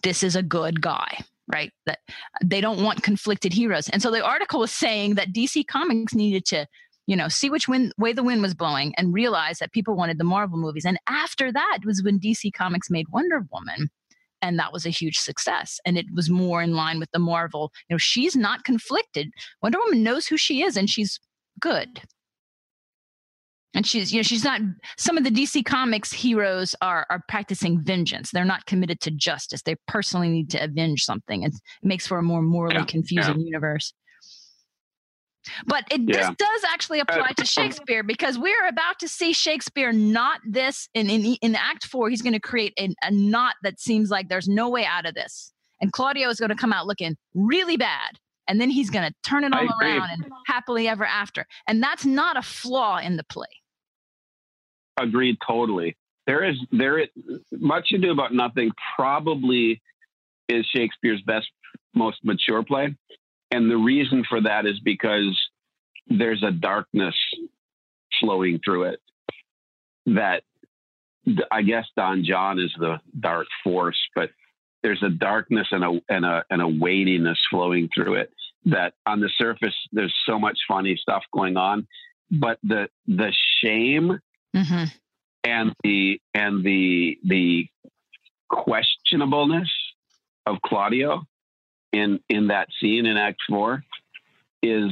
This 0.04 0.24
is 0.24 0.36
a 0.36 0.44
good 0.44 0.82
guy, 0.82 1.20
right? 1.52 1.72
That 1.86 2.00
they 2.44 2.62
don't 2.62 2.84
want 2.84 3.04
conflicted 3.04 3.54
heroes, 3.54 3.90
and 3.90 4.02
so 4.02 4.12
the 4.12 4.24
article 4.24 4.60
was 4.60 4.72
saying 4.72 5.16
that 5.16 5.34
DC 5.34 5.68
Comics 5.68 6.14
needed 6.14 6.46
to. 6.48 6.68
You 7.08 7.18
know, 7.18 7.28
see 7.28 7.50
which 7.50 7.68
wind, 7.68 7.94
way 7.98 8.14
the 8.14 8.24
wind 8.24 8.42
was 8.42 8.54
blowing 8.54 8.94
and 8.96 9.12
realize 9.12 9.58
that 9.58 9.74
people 9.74 9.98
wanted 9.98 10.18
the 10.18 10.24
Marvel 10.24 10.58
movies. 10.58 10.86
And 10.86 11.00
after 11.10 11.52
that 11.52 11.80
was 11.84 12.02
when 12.04 12.20
DC 12.20 12.54
Comics 12.54 12.92
made 12.92 13.08
Wonder 13.10 13.44
Woman 13.52 13.90
and 14.42 14.58
that 14.60 14.74
was 14.74 14.86
a 14.86 14.90
huge 14.90 15.18
success 15.18 15.80
and 15.86 15.98
it 15.98 16.06
was 16.14 16.30
more 16.30 16.62
in 16.62 16.74
line 16.74 17.00
with 17.00 17.10
the 17.12 17.20
marvel 17.20 17.72
you 17.88 17.94
know 17.94 17.98
she's 17.98 18.36
not 18.36 18.64
conflicted 18.64 19.30
wonder 19.62 19.78
woman 19.80 20.04
knows 20.04 20.28
who 20.28 20.38
she 20.38 20.64
is 20.64 20.76
and 20.76 20.90
she's 20.90 21.20
good 21.60 22.02
and 23.74 23.86
she's 23.88 24.11
you 24.11 24.19
know 24.19 24.24
she's 24.24 24.43
not 24.43 24.61
some 24.97 25.17
of 25.17 25.24
the 25.24 25.30
dc 25.32 25.63
comics 25.65 26.11
heroes 26.11 26.76
are 26.82 27.05
are 27.09 27.24
practicing 27.28 27.82
vengeance. 27.84 28.32
They're 28.32 28.45
not 28.45 28.65
committed 28.65 28.99
to 29.01 29.11
justice. 29.11 29.61
They 29.61 29.76
personally 29.88 30.30
need 30.30 30.49
to 30.51 30.63
avenge 30.63 31.03
something. 31.05 31.43
It 31.43 31.53
makes 31.82 32.05
for 32.07 32.17
a 32.17 32.24
more 32.24 32.41
morally 32.41 32.76
Yeah, 32.78 32.86
confusing 32.86 33.39
universe. 33.39 33.93
But 35.65 35.86
it 35.89 36.01
Yeah. 36.01 36.17
this 36.17 36.36
does 36.38 36.63
actually 36.72 36.99
uh, 36.99 37.05
apply 37.07 37.32
to 37.38 37.45
Shakespeare 37.45 38.03
because 38.03 38.38
we're 38.38 38.67
about 38.67 38.99
to 38.99 39.07
see 39.07 39.34
Shakespeare 39.34 39.91
not 39.91 40.39
this 40.47 40.88
in 40.93 41.09
in, 41.09 41.36
in 41.41 41.55
Act 41.55 41.88
Four. 41.88 42.09
He's 42.09 42.22
going 42.22 42.34
to 42.34 42.39
create 42.39 42.74
a, 42.80 42.93
a 43.03 43.11
knot 43.11 43.55
that 43.63 43.80
seems 43.80 44.09
like 44.09 44.30
there's 44.30 44.47
no 44.47 44.69
way 44.69 44.86
out 44.86 45.05
of 45.05 45.15
this, 45.15 45.51
and 45.80 45.91
Claudio 45.91 46.30
is 46.30 46.39
going 46.39 46.49
to 46.49 46.55
come 46.55 46.74
out 46.74 46.86
looking 46.88 47.17
really 47.34 47.78
bad, 47.78 48.19
and 48.47 48.61
then 48.61 48.69
he's 48.69 48.89
going 48.89 49.09
to 49.09 49.15
turn 49.24 49.43
it 49.43 49.53
all 49.53 49.67
around 49.82 50.09
and 50.11 50.26
happily 50.45 50.88
ever 50.88 51.05
after, 51.05 51.45
and 51.67 51.82
that's 51.82 52.05
not 52.05 52.38
a 52.38 52.41
flaw 52.43 52.97
in 52.99 53.17
the 53.17 53.24
play. 53.24 53.47
Agreed 54.98 55.38
totally. 55.46 55.96
There 56.28 56.44
is 56.44 56.56
there 56.72 57.00
is 57.00 57.08
much 57.52 57.92
ado 57.94 58.12
about 58.12 58.34
nothing 58.34 58.72
probably 58.96 59.82
is 60.48 60.66
Shakespeare's 60.76 61.22
best 61.22 61.48
most 61.96 62.20
mature 62.24 62.64
play. 62.64 62.96
And 63.52 63.70
the 63.70 63.78
reason 63.78 64.24
for 64.28 64.42
that 64.42 64.66
is 64.66 64.80
because 64.80 65.38
there's 66.08 66.44
a 66.44 66.52
darkness 66.52 67.16
flowing 68.20 68.60
through 68.64 68.84
it 68.84 69.00
that 70.06 70.44
I 71.52 71.62
guess 71.62 71.86
Don 71.96 72.24
John 72.24 72.60
is 72.60 72.74
the 72.80 73.00
dark 73.20 73.48
force, 73.64 74.00
but 74.16 74.32
there's 74.84 75.04
a 75.04 75.10
darkness 75.10 75.68
and 75.72 75.84
a 75.84 76.02
and 76.10 76.26
a 76.26 76.44
and 76.50 76.62
a 76.62 76.68
weightiness 76.68 77.39
flowing 77.50 77.89
through 77.94 78.16
it 78.16 78.32
that 78.66 78.94
on 79.06 79.20
the 79.20 79.30
surface 79.38 79.76
there's 79.92 80.16
so 80.26 80.39
much 80.39 80.58
funny 80.68 80.96
stuff 80.96 81.24
going 81.34 81.58
on, 81.58 81.88
but 82.32 82.58
the 82.64 82.88
the 83.08 83.34
shame 83.64 84.20
Mm-hmm. 84.56 84.84
and 85.43 85.74
the 85.84 86.20
and 86.34 86.64
the 86.64 87.18
the 87.24 87.68
questionableness 88.52 89.70
of 90.45 90.58
Claudio 90.66 91.24
in 91.93 92.20
in 92.30 92.47
that 92.47 92.68
scene 92.80 93.06
in 93.06 93.18
Act 93.18 93.39
Four 93.47 93.84
is 94.62 94.91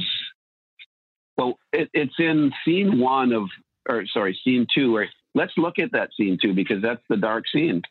well, 1.36 1.58
it, 1.72 1.88
it's 1.94 2.14
in 2.18 2.52
scene 2.64 2.98
one 2.98 3.32
of 3.32 3.48
or 3.88 4.04
sorry, 4.06 4.38
scene 4.44 4.66
two. 4.74 4.92
Where 4.92 5.08
let's 5.34 5.52
look 5.56 5.78
at 5.78 5.92
that 5.92 6.10
scene 6.16 6.38
two 6.40 6.54
because 6.54 6.82
that's 6.82 7.02
the 7.08 7.16
dark 7.16 7.44
scene, 7.52 7.82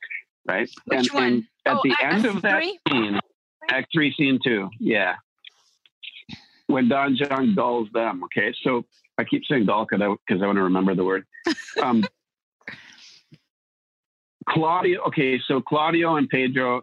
right? 0.47 0.69
Which 0.85 1.09
and, 1.09 1.13
one? 1.13 1.23
and 1.23 1.43
at 1.65 1.75
Oh, 1.77 1.81
the 1.83 1.95
Act 2.01 2.13
end 2.15 2.25
of 2.25 2.41
that 2.43 2.61
three? 2.63 2.79
scene, 2.89 3.19
Act 3.69 3.89
Three, 3.93 4.13
Scene 4.13 4.39
Two, 4.43 4.69
yeah. 4.79 5.15
When 6.67 6.87
Don 6.87 7.15
John 7.15 7.55
dulls 7.55 7.89
them, 7.93 8.23
okay. 8.25 8.53
So 8.63 8.85
I 9.19 9.25
keep 9.25 9.43
saying 9.45 9.65
dull 9.65 9.85
because 9.85 10.01
I 10.01 10.45
want 10.45 10.57
to 10.57 10.63
remember 10.63 10.95
the 10.95 11.03
word. 11.03 11.25
Um, 11.81 12.03
Claudio, 14.47 15.03
okay, 15.07 15.39
so 15.47 15.61
Claudio 15.61 16.15
and 16.15 16.27
Pedro 16.27 16.81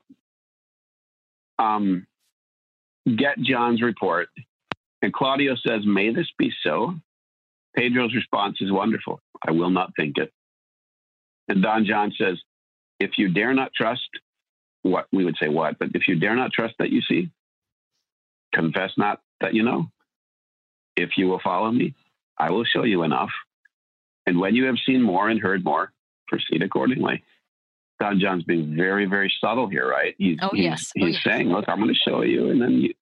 um, 1.58 2.06
get 3.04 3.38
John's 3.40 3.82
report, 3.82 4.28
and 5.02 5.12
Claudio 5.12 5.56
says, 5.56 5.80
May 5.84 6.12
this 6.14 6.28
be 6.38 6.52
so? 6.62 6.94
Pedro's 7.76 8.14
response 8.14 8.58
is 8.60 8.70
wonderful. 8.70 9.20
I 9.46 9.50
will 9.50 9.70
not 9.70 9.90
think 9.96 10.16
it. 10.18 10.32
And 11.48 11.62
Don 11.62 11.84
John 11.84 12.12
says, 12.16 12.38
If 13.00 13.12
you 13.18 13.28
dare 13.28 13.52
not 13.52 13.72
trust 13.74 14.08
what 14.82 15.06
we 15.12 15.24
would 15.24 15.36
say, 15.40 15.48
what, 15.48 15.78
but 15.78 15.88
if 15.94 16.06
you 16.08 16.18
dare 16.18 16.36
not 16.36 16.52
trust 16.52 16.74
that 16.78 16.90
you 16.90 17.02
see, 17.02 17.30
confess 18.54 18.92
not 18.96 19.20
that 19.40 19.54
you 19.54 19.62
know. 19.62 19.90
If 20.96 21.18
you 21.18 21.26
will 21.26 21.40
follow 21.42 21.70
me, 21.70 21.94
I 22.38 22.50
will 22.50 22.64
show 22.64 22.84
you 22.84 23.02
enough. 23.02 23.30
And 24.26 24.38
when 24.40 24.54
you 24.54 24.64
have 24.66 24.76
seen 24.84 25.02
more 25.02 25.28
and 25.28 25.40
heard 25.40 25.64
more, 25.64 25.92
proceed 26.28 26.62
accordingly. 26.62 27.22
Don 28.00 28.18
John's 28.20 28.44
being 28.44 28.76
very, 28.76 29.06
very 29.06 29.32
subtle 29.40 29.68
here, 29.68 29.88
right? 29.88 30.14
He's, 30.18 30.38
Oh, 30.42 30.50
he's, 30.52 30.64
yes. 30.64 30.92
Oh, 31.00 31.06
he's 31.06 31.14
yes. 31.14 31.24
saying, 31.24 31.48
look, 31.48 31.64
I'm 31.68 31.78
going 31.80 31.88
to 31.94 31.94
show 32.10 32.22
you, 32.22 32.50
and 32.50 32.60
then 32.60 32.72
you 32.72 32.94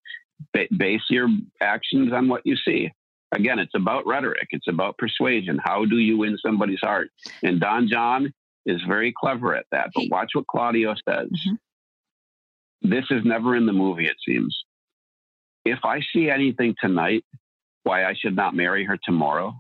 ba- 0.53 0.69
base 0.77 1.03
your 1.11 1.29
actions 1.61 2.13
on 2.13 2.29
what 2.29 2.43
you 2.45 2.55
see. 2.57 2.91
Again, 3.33 3.59
it's 3.59 3.75
about 3.75 4.07
rhetoric. 4.07 4.47
It's 4.51 4.69
about 4.69 4.97
persuasion. 4.99 5.59
How 5.65 5.85
do 5.85 5.97
you 5.99 6.19
win 6.19 6.39
somebody's 6.39 6.79
heart? 6.81 7.11
And 7.43 7.59
Don 7.61 7.89
John 7.89 8.33
is 8.67 8.81
very 8.87 9.13
clever 9.19 9.57
at 9.57 9.67
that. 9.73 9.91
But 9.95 10.05
watch 10.11 10.31
what 10.35 10.47
Claudio 10.47 10.95
says. 11.09 11.29
Mhm. 11.31 11.59
This 12.83 13.07
is 13.11 13.25
never 13.25 13.57
in 13.57 13.67
the 13.67 13.73
movie, 13.73 14.07
it 14.07 14.17
seems. 14.25 14.57
If 15.65 15.79
I 15.85 16.03
see 16.13 16.31
anything 16.31 16.77
tonight, 16.81 17.25
why 17.85 18.05
I 18.05 18.15
should 18.15 18.35
not 18.35 18.55
marry 18.55 18.85
her 18.85 18.99
tomorrow, 19.03 19.55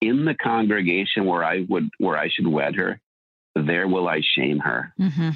in 0.00 0.24
the 0.24 0.34
congregation 0.34 1.24
where 1.24 1.42
I 1.42 1.64
would 1.68 1.88
where 1.98 2.16
I 2.16 2.28
should 2.28 2.46
wed 2.46 2.76
her, 2.76 3.00
there 3.54 3.88
will 3.88 4.08
I 4.08 4.20
shame 4.36 4.60
her. 4.60 4.92
Mm-hmm. 5.00 5.30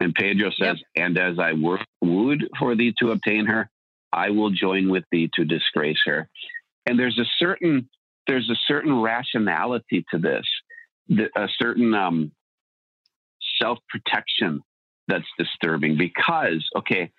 And 0.00 0.14
Pedro 0.14 0.50
says, 0.50 0.76
And 0.94 1.16
as 1.18 1.38
I 1.38 1.54
wo- 1.54 1.78
wooed 2.02 2.48
for 2.58 2.76
thee 2.76 2.94
to 2.98 3.12
obtain 3.12 3.46
her, 3.46 3.70
I 4.12 4.30
will 4.30 4.50
join 4.50 4.90
with 4.90 5.04
thee 5.10 5.30
to 5.34 5.44
disgrace 5.44 6.00
her. 6.04 6.28
And 6.84 6.98
there's 6.98 7.18
a 7.18 7.24
certain 7.38 7.88
there's 8.26 8.50
a 8.50 8.58
certain 8.66 9.00
rationality 9.00 10.04
to 10.10 10.18
this 10.18 10.46
a 11.36 11.48
certain 11.58 11.94
um, 11.94 12.32
self 13.60 13.78
protection 13.88 14.62
that's 15.08 15.26
disturbing 15.38 15.96
because, 15.96 16.68
okay, 16.76 17.12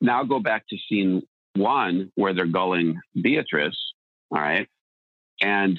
now 0.00 0.24
go 0.24 0.40
back 0.40 0.66
to 0.68 0.76
scene 0.88 1.22
one 1.56 2.10
where 2.14 2.34
they're 2.34 2.46
gulling 2.46 3.00
Beatrice. 3.20 3.78
All 4.30 4.40
right. 4.40 4.68
And 5.40 5.78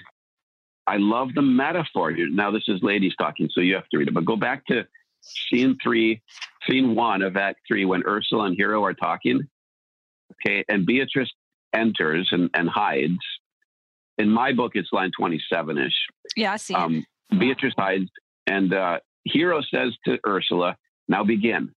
I 0.87 0.97
love 0.97 1.29
the 1.33 1.41
metaphor. 1.41 2.11
Here. 2.11 2.27
Now, 2.29 2.51
this 2.51 2.63
is 2.67 2.81
ladies 2.81 3.13
talking, 3.17 3.49
so 3.51 3.61
you 3.61 3.75
have 3.75 3.87
to 3.89 3.97
read 3.97 4.07
it, 4.07 4.13
but 4.13 4.25
go 4.25 4.35
back 4.35 4.65
to 4.67 4.83
scene 5.21 5.77
three, 5.81 6.21
scene 6.67 6.95
one 6.95 7.21
of 7.21 7.35
Act 7.37 7.59
three 7.67 7.85
when 7.85 8.03
Ursula 8.05 8.45
and 8.45 8.55
Hero 8.55 8.83
are 8.83 8.93
talking. 8.93 9.41
Okay. 10.45 10.63
And 10.69 10.85
Beatrice 10.85 11.31
enters 11.73 12.29
and, 12.31 12.49
and 12.53 12.69
hides. 12.69 13.17
In 14.17 14.29
my 14.29 14.53
book, 14.53 14.73
it's 14.75 14.89
line 14.93 15.11
27 15.17 15.77
ish. 15.77 15.93
Yeah, 16.37 16.53
I 16.53 16.57
see. 16.57 16.73
Um, 16.73 17.05
Beatrice 17.37 17.73
hides, 17.77 18.09
and 18.47 18.73
uh, 18.73 18.99
Hero 19.25 19.61
says 19.61 19.93
to 20.05 20.17
Ursula, 20.25 20.77
Now 21.09 21.23
begin. 21.23 21.73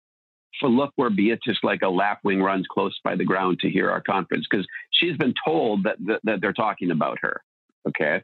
For 0.61 0.69
look 0.69 0.93
where 0.97 1.11
Beatrice, 1.11 1.59
like 1.63 1.83
a 1.83 1.89
lapwing, 1.89 2.43
runs 2.43 2.67
close 2.69 2.99
by 3.05 3.15
the 3.15 3.25
ground 3.25 3.61
to 3.61 3.71
hear 3.71 3.91
our 3.91 4.01
conference, 4.01 4.47
because 4.51 4.67
she's 4.91 5.17
been 5.17 5.35
told 5.45 5.85
that, 5.85 5.97
that, 6.07 6.21
that 6.25 6.41
they're 6.41 6.53
talking 6.53 6.91
about 6.91 7.19
her. 7.21 7.43
Okay. 7.87 8.23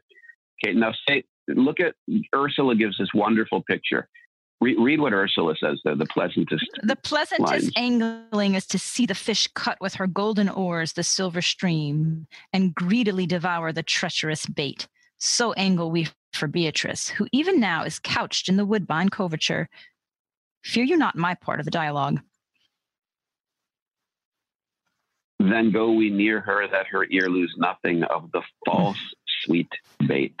Okay. 0.63 0.73
Now 0.73 0.91
say, 1.07 1.23
look 1.47 1.79
at 1.79 1.95
Ursula 2.33 2.75
gives 2.75 2.97
this 2.97 3.09
wonderful 3.13 3.61
picture. 3.61 4.09
Read, 4.61 4.77
read 4.79 4.99
what 4.99 5.13
Ursula 5.13 5.53
says 5.59 5.79
there. 5.83 5.95
The 5.95 6.05
pleasantest. 6.05 6.65
The 6.81 6.95
pleasantest 6.95 7.51
lines. 7.51 7.71
angling 7.75 8.55
is 8.55 8.65
to 8.67 8.79
see 8.79 9.05
the 9.05 9.13
fish 9.13 9.47
cut 9.53 9.77
with 9.81 9.95
her 9.95 10.07
golden 10.07 10.49
oars 10.49 10.93
the 10.93 11.03
silver 11.03 11.41
stream, 11.41 12.27
and 12.53 12.73
greedily 12.73 13.25
devour 13.25 13.71
the 13.71 13.83
treacherous 13.83 14.45
bait. 14.45 14.87
So 15.17 15.53
angle 15.53 15.91
we 15.91 16.07
for 16.33 16.47
Beatrice, 16.47 17.07
who 17.07 17.27
even 17.31 17.59
now 17.59 17.83
is 17.83 17.99
couched 17.99 18.49
in 18.49 18.57
the 18.57 18.65
woodbine 18.65 19.09
coverture. 19.09 19.69
Fear 20.65 20.85
you 20.85 20.97
not 20.97 21.15
my 21.15 21.35
part 21.35 21.59
of 21.59 21.65
the 21.65 21.71
dialogue. 21.71 22.19
Then 25.39 25.71
go 25.71 25.91
we 25.91 26.09
near 26.09 26.41
her 26.41 26.67
that 26.67 26.87
her 26.87 27.05
ear 27.11 27.29
lose 27.29 27.53
nothing 27.55 28.03
of 28.03 28.31
the 28.31 28.41
false 28.65 28.97
sweet 29.43 29.69
bait. 30.07 30.35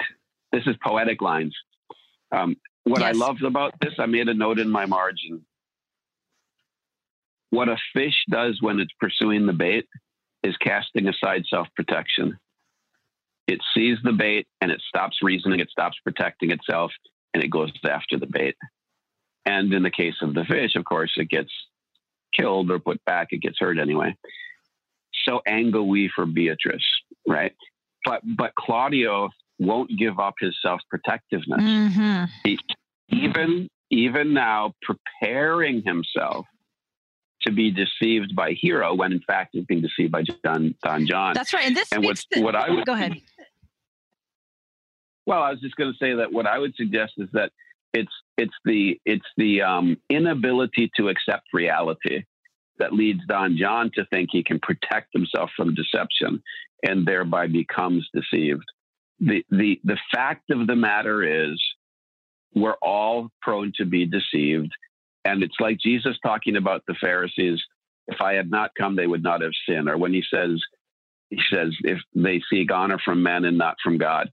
This 0.51 0.63
is 0.65 0.75
poetic 0.83 1.21
lines. 1.21 1.55
Um, 2.31 2.55
what 2.85 3.01
yes. 3.01 3.15
I 3.15 3.17
loved 3.17 3.43
about 3.43 3.73
this, 3.81 3.93
I 3.99 4.07
made 4.07 4.27
a 4.27 4.33
note 4.33 4.57
in 4.57 4.69
my 4.69 4.87
margin. 4.87 5.45
What 7.51 7.69
a 7.69 7.77
fish 7.93 8.15
does 8.27 8.57
when 8.61 8.79
it's 8.79 8.93
pursuing 8.99 9.45
the 9.45 9.53
bait 9.53 9.87
is 10.43 10.57
casting 10.57 11.07
aside 11.07 11.43
self 11.47 11.67
protection. 11.75 12.39
It 13.47 13.59
sees 13.75 13.99
the 14.03 14.11
bait 14.11 14.47
and 14.59 14.71
it 14.71 14.81
stops 14.87 15.17
reasoning, 15.21 15.59
it 15.59 15.69
stops 15.69 15.97
protecting 16.03 16.49
itself, 16.49 16.91
and 17.35 17.43
it 17.43 17.51
goes 17.51 17.71
after 17.83 18.17
the 18.17 18.25
bait. 18.25 18.55
And 19.45 19.73
in 19.73 19.83
the 19.83 19.91
case 19.91 20.15
of 20.21 20.33
the 20.33 20.43
fish, 20.43 20.75
of 20.75 20.85
course, 20.85 21.13
it 21.17 21.29
gets 21.29 21.51
killed 22.33 22.71
or 22.71 22.79
put 22.79 23.03
back, 23.05 23.27
it 23.31 23.41
gets 23.41 23.59
hurt 23.59 23.77
anyway. 23.77 24.15
So 25.25 25.41
angle 25.47 25.87
we 25.87 26.09
for 26.13 26.25
Beatrice, 26.25 26.83
right? 27.27 27.53
But 28.03 28.21
but 28.37 28.53
Claudio 28.55 29.29
won't 29.57 29.89
give 29.97 30.19
up 30.19 30.35
his 30.39 30.55
self 30.61 30.81
protectiveness. 30.89 31.61
Mm-hmm. 31.61 32.53
Even 33.09 33.69
even 33.91 34.33
now, 34.33 34.73
preparing 34.81 35.83
himself 35.83 36.45
to 37.41 37.51
be 37.51 37.71
deceived 37.71 38.35
by 38.35 38.53
Hero 38.53 38.95
when 38.95 39.11
in 39.11 39.21
fact 39.21 39.51
he's 39.53 39.65
being 39.65 39.81
deceived 39.81 40.11
by 40.11 40.23
Don, 40.43 40.75
Don 40.83 41.05
John. 41.07 41.33
That's 41.33 41.53
right. 41.53 41.67
And 41.67 41.75
this 41.75 41.91
and 41.91 42.03
what, 42.03 42.17
to, 42.33 42.41
what 42.41 42.55
I 42.55 42.69
would, 42.71 42.85
go 42.85 42.93
ahead. 42.93 43.21
Well, 45.25 45.41
I 45.41 45.51
was 45.51 45.59
just 45.59 45.75
going 45.75 45.91
to 45.91 45.97
say 45.97 46.15
that 46.15 46.31
what 46.31 46.47
I 46.47 46.57
would 46.57 46.75
suggest 46.75 47.13
is 47.17 47.29
that 47.33 47.51
it's 47.95 48.11
it's 48.37 48.53
the 48.65 48.99
it's 49.05 49.25
the 49.37 49.61
um, 49.61 49.97
inability 50.09 50.91
to 50.97 51.09
accept 51.09 51.47
reality 51.53 52.23
that 52.77 52.93
leads 52.93 53.21
Don 53.27 53.57
John 53.57 53.91
to 53.95 54.05
think 54.11 54.29
he 54.31 54.43
can 54.43 54.59
protect 54.59 55.13
himself 55.13 55.49
from 55.55 55.73
deception 55.73 56.43
and 56.83 57.05
thereby 57.05 57.47
becomes 57.47 58.07
deceived. 58.13 58.65
The 59.19 59.43
the 59.49 59.79
the 59.83 59.97
fact 60.13 60.49
of 60.51 60.67
the 60.67 60.75
matter 60.75 61.23
is 61.23 61.61
we're 62.53 62.77
all 62.81 63.29
prone 63.41 63.71
to 63.77 63.85
be 63.85 64.05
deceived. 64.05 64.71
And 65.25 65.41
it's 65.41 65.59
like 65.59 65.79
Jesus 65.79 66.17
talking 66.23 66.55
about 66.55 66.83
the 66.87 66.95
Pharisees 67.01 67.59
if 68.07 68.21
I 68.21 68.33
had 68.33 68.49
not 68.49 68.71
come, 68.77 68.95
they 68.95 69.07
would 69.07 69.23
not 69.23 69.41
have 69.41 69.51
sinned. 69.67 69.89
Or 69.89 69.97
when 69.97 70.13
he 70.13 70.23
says, 70.33 70.61
he 71.29 71.39
says, 71.51 71.75
if 71.83 71.99
they 72.13 72.41
seek 72.49 72.71
honor 72.71 72.99
from 73.03 73.23
men 73.23 73.45
and 73.45 73.57
not 73.57 73.77
from 73.83 73.97
God. 73.97 74.29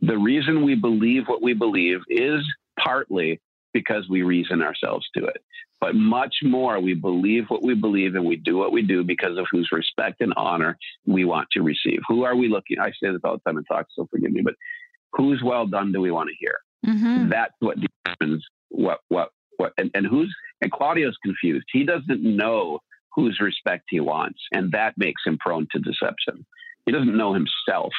The 0.00 0.18
reason 0.18 0.64
we 0.64 0.74
believe 0.74 1.24
what 1.26 1.42
we 1.42 1.54
believe 1.54 2.00
is 2.08 2.42
partly 2.78 3.40
because 3.72 4.08
we 4.08 4.22
reason 4.22 4.62
ourselves 4.62 5.06
to 5.16 5.24
it. 5.26 5.42
But 5.80 5.94
much 5.94 6.36
more, 6.42 6.80
we 6.80 6.94
believe 6.94 7.44
what 7.48 7.62
we 7.62 7.74
believe 7.74 8.14
and 8.14 8.24
we 8.24 8.36
do 8.36 8.56
what 8.56 8.72
we 8.72 8.82
do 8.82 9.04
because 9.04 9.36
of 9.36 9.46
whose 9.50 9.68
respect 9.70 10.20
and 10.20 10.32
honor 10.36 10.78
we 11.06 11.24
want 11.24 11.48
to 11.52 11.62
receive. 11.62 12.00
Who 12.08 12.24
are 12.24 12.34
we 12.34 12.48
looking? 12.48 12.78
I 12.80 12.88
say 12.90 13.10
this 13.12 13.20
all 13.22 13.34
the 13.34 13.42
time 13.46 13.58
in 13.58 13.64
talks, 13.64 13.92
so 13.94 14.08
forgive 14.10 14.32
me, 14.32 14.40
but 14.42 14.54
whose 15.12 15.42
well 15.44 15.66
done 15.66 15.92
do 15.92 16.00
we 16.00 16.10
want 16.10 16.30
to 16.30 16.36
hear? 16.38 16.58
Mm-hmm. 16.86 17.28
That's 17.28 17.52
what 17.60 17.76
determines 17.78 18.44
what, 18.70 19.00
what, 19.08 19.30
what, 19.58 19.72
and, 19.76 19.90
and 19.94 20.06
who's, 20.06 20.34
and 20.62 20.72
Claudio's 20.72 21.18
confused. 21.22 21.66
He 21.70 21.84
doesn't 21.84 22.22
know 22.22 22.80
whose 23.14 23.40
respect 23.40 23.84
he 23.88 24.00
wants. 24.00 24.38
And 24.52 24.72
that 24.72 24.94
makes 24.96 25.22
him 25.24 25.38
prone 25.38 25.66
to 25.72 25.78
deception. 25.78 26.46
He 26.84 26.92
doesn't 26.92 27.16
know 27.16 27.34
himself. 27.34 27.92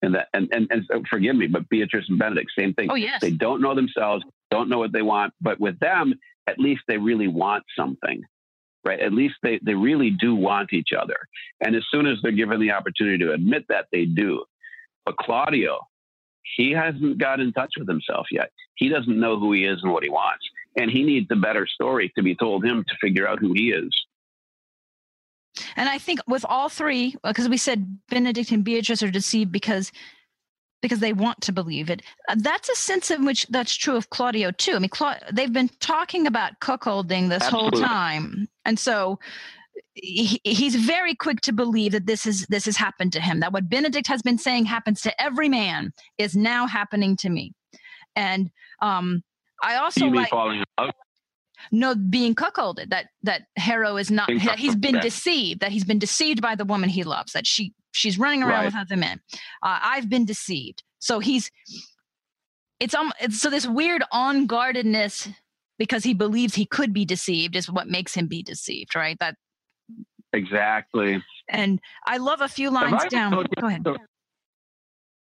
And 0.00 0.14
that, 0.14 0.28
and, 0.32 0.48
and, 0.52 0.68
and 0.70 1.06
forgive 1.08 1.34
me, 1.34 1.48
but 1.48 1.68
Beatrice 1.68 2.06
and 2.08 2.20
Benedick, 2.20 2.46
same 2.56 2.72
thing. 2.74 2.88
Oh, 2.90 2.94
yes. 2.94 3.20
They 3.20 3.30
don't 3.30 3.60
know 3.60 3.74
themselves, 3.74 4.24
don't 4.50 4.68
know 4.68 4.78
what 4.78 4.92
they 4.92 5.02
want. 5.02 5.34
But 5.40 5.58
with 5.58 5.78
them, 5.80 6.14
at 6.46 6.58
least 6.58 6.82
they 6.86 6.98
really 6.98 7.26
want 7.26 7.64
something, 7.76 8.22
right? 8.84 9.00
At 9.00 9.12
least 9.12 9.34
they, 9.42 9.58
they 9.62 9.74
really 9.74 10.10
do 10.10 10.34
want 10.34 10.72
each 10.72 10.90
other. 10.96 11.16
And 11.60 11.74
as 11.74 11.82
soon 11.90 12.06
as 12.06 12.18
they're 12.22 12.32
given 12.32 12.60
the 12.60 12.70
opportunity 12.70 13.18
to 13.18 13.32
admit 13.32 13.64
that, 13.68 13.86
they 13.90 14.04
do. 14.04 14.44
But 15.04 15.16
Claudio, 15.16 15.80
he 16.56 16.70
hasn't 16.70 17.18
got 17.18 17.40
in 17.40 17.52
touch 17.52 17.72
with 17.76 17.88
himself 17.88 18.26
yet. 18.30 18.50
He 18.76 18.88
doesn't 18.88 19.18
know 19.18 19.38
who 19.38 19.52
he 19.52 19.64
is 19.64 19.80
and 19.82 19.92
what 19.92 20.04
he 20.04 20.10
wants. 20.10 20.44
And 20.76 20.90
he 20.90 21.02
needs 21.02 21.26
a 21.32 21.36
better 21.36 21.66
story 21.66 22.12
to 22.16 22.22
be 22.22 22.36
told 22.36 22.64
him 22.64 22.84
to 22.86 22.94
figure 23.00 23.26
out 23.26 23.40
who 23.40 23.52
he 23.52 23.70
is. 23.70 23.90
And 25.76 25.88
I 25.88 25.98
think 25.98 26.20
with 26.26 26.44
all 26.48 26.68
three, 26.68 27.16
because 27.24 27.46
uh, 27.46 27.50
we 27.50 27.56
said 27.56 27.98
Benedick 28.10 28.52
and 28.52 28.64
Beatrice 28.64 29.02
are 29.02 29.10
deceived 29.10 29.52
because 29.52 29.92
because 30.80 31.00
they 31.00 31.12
want 31.12 31.40
to 31.40 31.52
believe 31.52 31.90
it. 31.90 32.02
Uh, 32.28 32.36
that's 32.38 32.68
a 32.68 32.76
sense 32.76 33.10
in 33.10 33.24
which 33.24 33.46
that's 33.48 33.74
true 33.74 33.96
of 33.96 34.10
Claudio 34.10 34.52
too. 34.52 34.74
I 34.74 34.78
mean, 34.78 34.90
Cla- 34.90 35.20
they've 35.32 35.52
been 35.52 35.70
talking 35.80 36.26
about 36.26 36.60
cuckolding 36.60 37.28
this 37.28 37.42
Absolutely. 37.42 37.80
whole 37.80 37.88
time, 37.88 38.48
and 38.64 38.78
so 38.78 39.18
he, 39.94 40.40
he's 40.44 40.76
very 40.76 41.14
quick 41.14 41.40
to 41.42 41.52
believe 41.52 41.92
that 41.92 42.06
this 42.06 42.26
is 42.26 42.46
this 42.46 42.64
has 42.66 42.76
happened 42.76 43.12
to 43.14 43.20
him. 43.20 43.40
That 43.40 43.52
what 43.52 43.68
Benedick 43.68 44.06
has 44.06 44.22
been 44.22 44.38
saying 44.38 44.66
happens 44.66 45.00
to 45.02 45.22
every 45.22 45.48
man 45.48 45.92
is 46.16 46.36
now 46.36 46.66
happening 46.66 47.16
to 47.18 47.28
me. 47.28 47.52
And 48.14 48.50
um, 48.80 49.22
I 49.62 49.76
also 49.76 50.06
like 50.06 50.30
falling 50.30 50.58
in 50.58 50.64
love 50.78 50.90
no 51.72 51.94
being 51.94 52.34
cuckolded 52.34 52.90
that 52.90 53.06
that 53.22 53.42
Hero 53.56 53.96
is 53.96 54.10
not 54.10 54.28
that 54.44 54.58
he's 54.58 54.76
been 54.76 55.00
deceived 55.00 55.60
that 55.60 55.72
he's 55.72 55.84
been 55.84 55.98
deceived 55.98 56.40
by 56.40 56.54
the 56.54 56.64
woman 56.64 56.88
he 56.88 57.04
loves 57.04 57.32
that 57.32 57.46
she 57.46 57.74
she's 57.92 58.18
running 58.18 58.42
around 58.42 58.64
right. 58.64 58.64
with 58.66 58.76
other 58.76 58.96
men. 58.96 59.20
Uh, 59.62 59.78
I've 59.82 60.08
been 60.08 60.24
deceived. 60.24 60.82
So 60.98 61.18
he's 61.18 61.50
it's 62.80 62.94
um 62.94 63.12
it's, 63.20 63.40
so 63.40 63.50
this 63.50 63.66
weird 63.66 64.04
on 64.12 64.46
guardedness 64.46 65.28
because 65.78 66.04
he 66.04 66.14
believes 66.14 66.54
he 66.54 66.66
could 66.66 66.92
be 66.92 67.04
deceived 67.04 67.56
is 67.56 67.70
what 67.70 67.88
makes 67.88 68.14
him 68.14 68.26
be 68.26 68.42
deceived 68.42 68.94
right? 68.94 69.16
That 69.20 69.36
exactly. 70.32 71.22
And 71.48 71.80
I 72.06 72.18
love 72.18 72.40
a 72.40 72.48
few 72.48 72.70
lines 72.70 73.04
down 73.10 73.46
go 73.60 73.66
ahead 73.66 73.84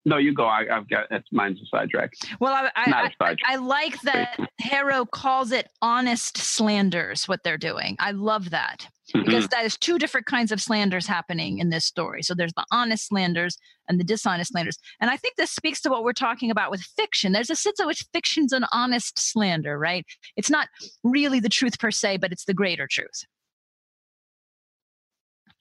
no, 0.06 0.18
you 0.18 0.34
go. 0.34 0.46
I, 0.46 0.66
have 0.70 0.88
got 0.88 1.08
it's 1.10 1.28
mine's 1.32 1.60
a 1.62 1.66
sidetrack. 1.66 2.14
Well, 2.40 2.54
I 2.54 2.70
I, 2.76 3.12
I, 3.20 3.36
I, 3.44 3.56
like 3.56 4.00
that 4.02 4.38
Hero 4.60 5.04
calls 5.06 5.52
it 5.52 5.70
honest 5.82 6.38
slanders. 6.38 7.28
What 7.28 7.44
they're 7.44 7.58
doing, 7.58 7.96
I 8.00 8.12
love 8.12 8.52
that 8.52 8.88
mm-hmm. 9.14 9.26
because 9.26 9.48
there's 9.48 9.76
two 9.76 9.98
different 9.98 10.28
kinds 10.28 10.52
of 10.52 10.62
slanders 10.62 11.08
happening 11.08 11.58
in 11.58 11.72
this 11.72 11.86
story. 11.86 12.22
So 12.22 12.36
there's 12.36 12.54
the 12.54 12.66
honest 12.72 13.08
slanders 13.08 13.58
and 13.90 14.00
the 14.00 14.04
dishonest 14.04 14.52
slanders, 14.52 14.78
and 15.02 15.10
I 15.10 15.18
think 15.18 15.38
this 15.38 15.52
speaks 15.52 15.82
to 15.82 15.90
what 15.90 16.04
we're 16.04 16.14
talking 16.14 16.52
about 16.52 16.70
with 16.70 16.82
fiction. 16.82 17.32
There's 17.32 17.50
a 17.50 17.56
sense 17.56 17.80
in 17.80 17.88
which 17.88 18.06
fiction's 18.14 18.54
an 18.54 18.66
honest 18.72 19.18
slander, 19.18 19.80
right? 19.80 20.06
It's 20.38 20.52
not 20.52 20.68
really 21.04 21.40
the 21.40 21.50
truth 21.50 21.80
per 21.80 21.90
se, 21.90 22.18
but 22.18 22.32
it's 22.32 22.46
the 22.46 22.54
greater 22.54 22.88
truth. 22.88 23.26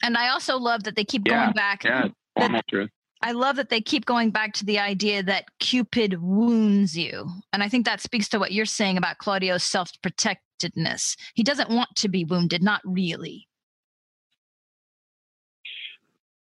And 0.02 0.18
I 0.18 0.28
also 0.28 0.58
love 0.58 0.82
that 0.84 0.96
they 0.96 1.04
keep 1.04 1.22
yeah, 1.26 1.44
going 1.44 1.54
back. 1.54 1.84
Yeah, 1.84 2.08
that, 2.36 2.68
truth 2.68 2.90
I 3.22 3.32
love 3.32 3.56
that 3.56 3.70
they 3.70 3.80
keep 3.80 4.04
going 4.04 4.30
back 4.30 4.52
to 4.54 4.64
the 4.64 4.78
idea 4.78 5.22
that 5.22 5.46
Cupid 5.58 6.20
wounds 6.20 6.96
you. 6.96 7.26
And 7.52 7.62
I 7.62 7.68
think 7.68 7.86
that 7.86 8.00
speaks 8.00 8.28
to 8.30 8.38
what 8.38 8.52
you're 8.52 8.66
saying 8.66 8.98
about 8.98 9.18
Claudio's 9.18 9.64
self 9.64 9.90
protectedness. 10.02 11.16
He 11.34 11.42
doesn't 11.42 11.70
want 11.70 11.94
to 11.96 12.08
be 12.08 12.24
wounded, 12.24 12.62
not 12.62 12.82
really. 12.84 13.48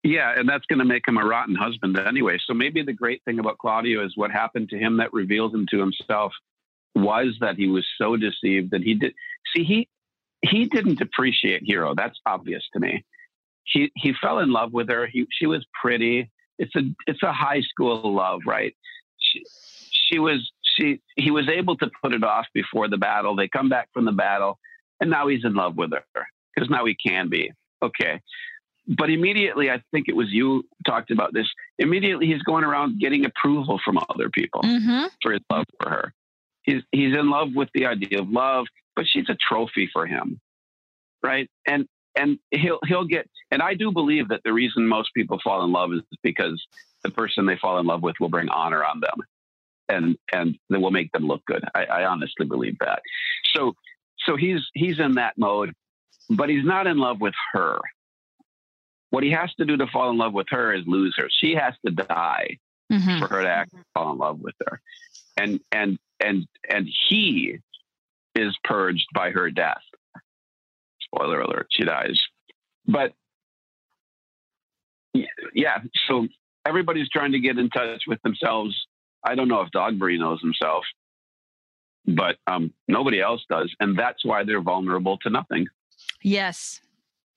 Yeah, 0.03 0.35
and 0.37 0.49
that's 0.49 0.67
going 0.67 0.81
to 0.81 0.85
make 0.85 1.07
him 1.07 1.17
a 1.17 1.25
rotten 1.25 1.55
husband 1.55 1.97
anyway. 1.97 2.37
So 2.45 2.55
maybe 2.55 2.83
the 2.83 2.93
great 2.93 3.23
thing 3.25 3.39
about 3.39 3.59
Claudio 3.59 4.05
is 4.05 4.17
what 4.17 4.33
happened 4.33 4.69
to 4.71 4.79
him 4.79 4.97
that 4.97 5.13
reveals 5.13 5.55
him 5.55 5.67
to 5.71 5.79
himself 5.79 6.33
was 6.95 7.37
that 7.41 7.57
he 7.57 7.69
was 7.69 7.87
so 7.97 8.17
deceived 8.17 8.73
that 8.73 8.83
he 8.83 8.95
did 8.95 9.15
see 9.55 9.65
he 9.65 9.89
he 10.43 10.67
didn't 10.67 11.01
appreciate 11.01 11.63
Hero. 11.65 11.95
That's 11.95 12.19
obvious 12.27 12.65
to 12.75 12.81
me. 12.81 13.05
He 13.65 13.93
he 13.95 14.13
fell 14.21 14.41
in 14.41 14.53
love 14.53 14.73
with 14.73 14.89
her. 14.91 15.07
He 15.07 15.27
she 15.31 15.47
was 15.47 15.65
pretty. 15.81 16.31
It's 16.59 16.75
a 16.77 16.81
it's 17.07 17.23
a 17.23 17.33
high 17.33 17.61
school 17.63 18.15
love, 18.15 18.41
right? 18.47 18.75
She 19.19 19.45
she 19.91 20.19
was 20.19 20.51
she 20.63 21.01
he 21.17 21.31
was 21.31 21.49
able 21.49 21.77
to 21.79 21.91
put 22.03 22.13
it 22.15 22.25
off 22.25 22.47
before 22.55 22.89
the 22.89 22.99
battle. 22.99 23.35
They 23.37 23.49
come 23.49 23.69
back 23.69 23.89
from 23.93 24.05
the 24.05 24.13
battle, 24.13 24.59
and 25.01 25.11
now 25.11 25.29
he's 25.29 25.45
in 25.45 25.55
love 25.55 25.77
with 25.77 25.91
her 25.93 26.27
because 26.55 26.71
now 26.71 26.85
he 26.85 26.95
can 26.95 27.29
be 27.29 27.53
okay. 27.83 28.21
But 28.89 29.11
immediately, 29.11 29.71
I 29.71 29.81
think 29.93 30.09
it 30.09 30.17
was 30.17 30.27
you 30.31 30.65
talked 30.85 31.11
about 31.13 31.33
this. 31.33 31.47
Immediately, 31.79 32.27
he's 32.27 32.43
going 32.43 32.65
around 32.65 32.99
getting 33.01 33.25
approval 33.25 33.81
from 33.85 33.99
other 34.11 34.29
people 34.31 34.63
Mm-hmm. 34.63 35.07
for 35.23 35.33
his 35.33 35.41
love 35.51 35.65
for 35.81 35.89
her. 35.89 36.13
He's 36.63 36.83
he's 36.93 37.17
in 37.17 37.31
love 37.31 37.51
with 37.55 37.69
the 37.75 37.87
idea 37.87 38.21
of 38.21 38.29
love, 38.29 38.67
but 38.97 39.07
she's 39.07 39.29
a 39.29 39.37
trophy 39.37 39.89
for 39.93 40.07
him, 40.07 40.41
right? 41.23 41.49
And 41.67 41.87
and 42.17 42.39
he'll 42.51 42.79
he'll 42.87 43.05
get. 43.05 43.29
And 43.51 43.63
I 43.63 43.75
do 43.75 43.93
believe 43.93 44.29
that 44.29 44.43
the 44.45 44.53
reason 44.53 44.87
most 44.87 45.11
people 45.15 45.39
fall 45.43 45.65
in 45.65 45.73
love 45.73 45.93
is 45.93 46.01
because 46.23 46.63
the 47.03 47.11
person 47.11 47.47
they 47.47 47.57
fall 47.57 47.79
in 47.79 47.87
love 47.87 48.03
with 48.03 48.17
will 48.21 48.29
bring 48.29 48.49
honor 48.49 48.85
on 48.85 49.01
them, 49.01 49.27
and 49.89 50.17
and 50.33 50.59
that 50.71 50.81
will 50.81 50.91
make 50.91 51.13
them 51.13 51.27
look 51.27 51.45
good. 51.47 51.65
I, 51.75 51.85
I 51.85 52.05
honestly 52.05 52.47
believe 52.47 52.77
that. 52.81 53.03
So 53.55 53.75
so 54.27 54.37
he's 54.37 54.61
he's 54.75 54.99
in 54.99 55.15
that 55.15 55.35
mode, 55.37 55.75
but 56.31 56.49
he's 56.49 56.65
not 56.65 56.87
in 56.87 56.99
love 56.99 57.21
with 57.21 57.35
her. 57.53 57.79
What 59.11 59.25
he 59.25 59.31
has 59.33 59.53
to 59.55 59.65
do 59.67 59.77
to 59.77 59.87
fall 59.87 60.11
in 60.11 60.17
love 60.17 60.33
with 60.33 60.47
her 60.51 60.73
is 60.73 60.85
lose 60.87 61.15
her. 61.19 61.29
She 61.31 61.55
has 61.55 61.75
to 61.87 61.93
die 61.93 62.59
Mm-hmm. 62.93 63.21
for 63.21 63.29
her 63.29 63.43
to 63.43 63.49
actually 63.49 63.81
fall 63.95 64.13
in 64.13 64.19
love 64.19 64.39
with 64.41 64.55
her. 64.67 64.79
And 65.39 65.61
and 65.71 65.99
and 66.21 66.47
and 66.69 66.87
he 67.09 67.57
is 68.35 68.55
purged 68.65 69.07
by 69.15 69.31
her 69.31 69.51
death. 69.51 69.81
Spoiler 71.15 71.41
alert, 71.41 71.69
she 71.71 71.85
dies. 71.85 72.21
But 72.87 73.13
yeah, 75.55 75.79
so 76.09 76.27
everybody's 76.67 77.09
trying 77.09 77.33
to 77.33 77.41
get 77.41 77.59
in 77.59 77.69
touch 77.71 78.03
with 78.07 78.21
themselves. 78.23 78.75
I 79.25 79.35
don't 79.35 79.49
know 79.49 79.61
if 79.61 79.71
Dogberry 79.71 80.19
knows 80.19 80.41
himself, 80.41 80.85
but 82.07 82.37
um, 82.47 82.73
nobody 82.89 83.21
else 83.21 83.43
does. 83.49 83.75
And 83.79 83.99
that's 83.99 84.25
why 84.25 84.45
they're 84.45 84.63
vulnerable 84.63 85.19
to 85.19 85.31
nothing. 85.31 85.67
Yes. 86.23 86.81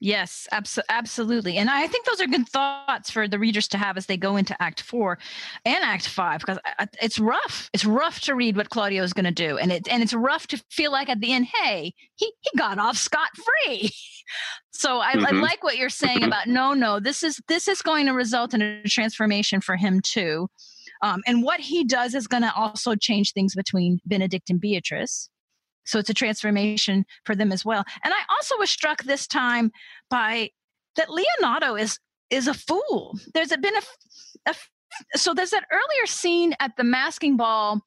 Yes, 0.05 0.47
abso- 0.53 0.83
absolutely. 0.87 1.57
And 1.57 1.67
I 1.67 1.87
think 1.87 2.05
those 2.05 2.21
are 2.21 2.27
good 2.27 2.47
thoughts 2.47 3.09
for 3.09 3.27
the 3.27 3.39
readers 3.39 3.67
to 3.69 3.79
have 3.79 3.97
as 3.97 4.05
they 4.05 4.17
go 4.17 4.37
into 4.37 4.55
Act 4.61 4.81
Four 4.83 5.17
and 5.65 5.83
Act 5.83 6.07
Five, 6.07 6.41
because 6.41 6.59
it's 7.01 7.17
rough. 7.17 7.71
It's 7.73 7.85
rough 7.85 8.19
to 8.21 8.35
read 8.35 8.55
what 8.55 8.69
Claudio 8.69 9.01
is 9.01 9.13
going 9.13 9.25
to 9.25 9.31
do, 9.31 9.57
and 9.57 9.71
it 9.71 9.87
and 9.89 10.03
it's 10.03 10.13
rough 10.13 10.45
to 10.47 10.63
feel 10.69 10.91
like 10.91 11.09
at 11.09 11.21
the 11.21 11.33
end, 11.33 11.47
hey, 11.47 11.91
he 12.17 12.31
he 12.41 12.51
got 12.55 12.77
off 12.77 12.97
scot 12.97 13.29
free. 13.35 13.89
so 14.71 14.99
I, 14.99 15.13
I 15.13 15.15
Mhm. 15.15 15.41
like 15.41 15.63
what 15.63 15.75
you're 15.75 15.89
saying 15.89 16.23
about 16.23 16.45
no, 16.45 16.75
no, 16.75 16.99
this 16.99 17.23
is 17.23 17.41
this 17.47 17.67
is 17.67 17.81
going 17.81 18.05
to 18.05 18.11
result 18.13 18.53
in 18.53 18.61
a 18.61 18.83
transformation 18.83 19.59
for 19.59 19.75
him 19.75 20.01
too. 20.01 20.47
Um, 21.01 21.23
and 21.25 21.41
what 21.41 21.59
he 21.59 21.83
does 21.83 22.13
is 22.13 22.27
going 22.27 22.43
to 22.43 22.53
also 22.55 22.93
change 22.93 23.33
things 23.33 23.55
between 23.55 23.99
Benedick 24.07 24.43
and 24.49 24.61
Beatrice. 24.61 25.31
So 25.85 25.99
it's 25.99 26.09
a 26.09 26.13
transformation 26.13 27.05
for 27.25 27.35
them 27.35 27.51
as 27.51 27.63
well. 27.63 27.83
And 28.03 28.13
I 28.13 28.19
also 28.29 28.57
was 28.57 28.69
struck 28.69 29.03
this 29.03 29.27
time 29.27 29.71
by 30.09 30.49
that 30.95 31.09
Leonato 31.09 31.79
is 31.79 31.99
is 32.31 32.47
a 32.47 32.53
fool. 32.53 33.17
There's 33.33 33.51
a, 33.51 33.57
been 33.57 33.75
a, 33.75 34.49
a 34.49 34.55
so 35.15 35.33
there's 35.33 35.51
that 35.51 35.65
earlier 35.71 36.05
scene 36.05 36.53
at 36.59 36.71
the 36.77 36.83
masking 36.83 37.37
ball 37.37 37.81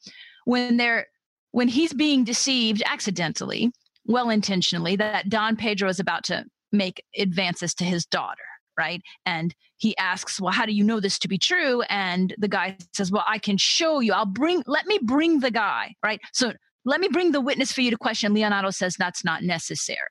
when 0.44 0.76
they're 0.76 1.06
when 1.52 1.68
he's 1.68 1.94
being 1.94 2.24
deceived 2.24 2.82
accidentally, 2.84 3.72
well 4.06 4.30
intentionally, 4.30 4.96
that 4.96 5.28
Don 5.28 5.56
Pedro 5.56 5.88
is 5.88 5.98
about 5.98 6.24
to 6.24 6.44
make 6.72 7.02
advances 7.16 7.74
to 7.74 7.84
his 7.84 8.04
daughter, 8.04 8.42
right? 8.78 9.00
And 9.24 9.54
he 9.78 9.96
asks, 9.96 10.40
"Well, 10.40 10.52
how 10.52 10.66
do 10.66 10.72
you 10.72 10.84
know 10.84 11.00
this 11.00 11.18
to 11.20 11.28
be 11.28 11.38
true?" 11.38 11.82
And 11.88 12.34
the 12.38 12.48
guy 12.48 12.76
says, 12.94 13.10
"Well, 13.10 13.24
I 13.26 13.38
can 13.38 13.56
show 13.56 14.00
you. 14.00 14.12
I'll 14.12 14.26
bring. 14.26 14.62
Let 14.66 14.86
me 14.86 14.98
bring 15.02 15.40
the 15.40 15.50
guy, 15.50 15.94
right? 16.02 16.20
So 16.32 16.52
let 16.84 17.00
me 17.00 17.08
bring 17.08 17.32
the 17.32 17.40
witness 17.40 17.72
for 17.72 17.80
you 17.80 17.90
to 17.90 17.96
question. 17.96 18.34
Leonato 18.34 18.72
says 18.74 18.96
that's 18.98 19.24
not 19.24 19.42
necessary. 19.42 20.08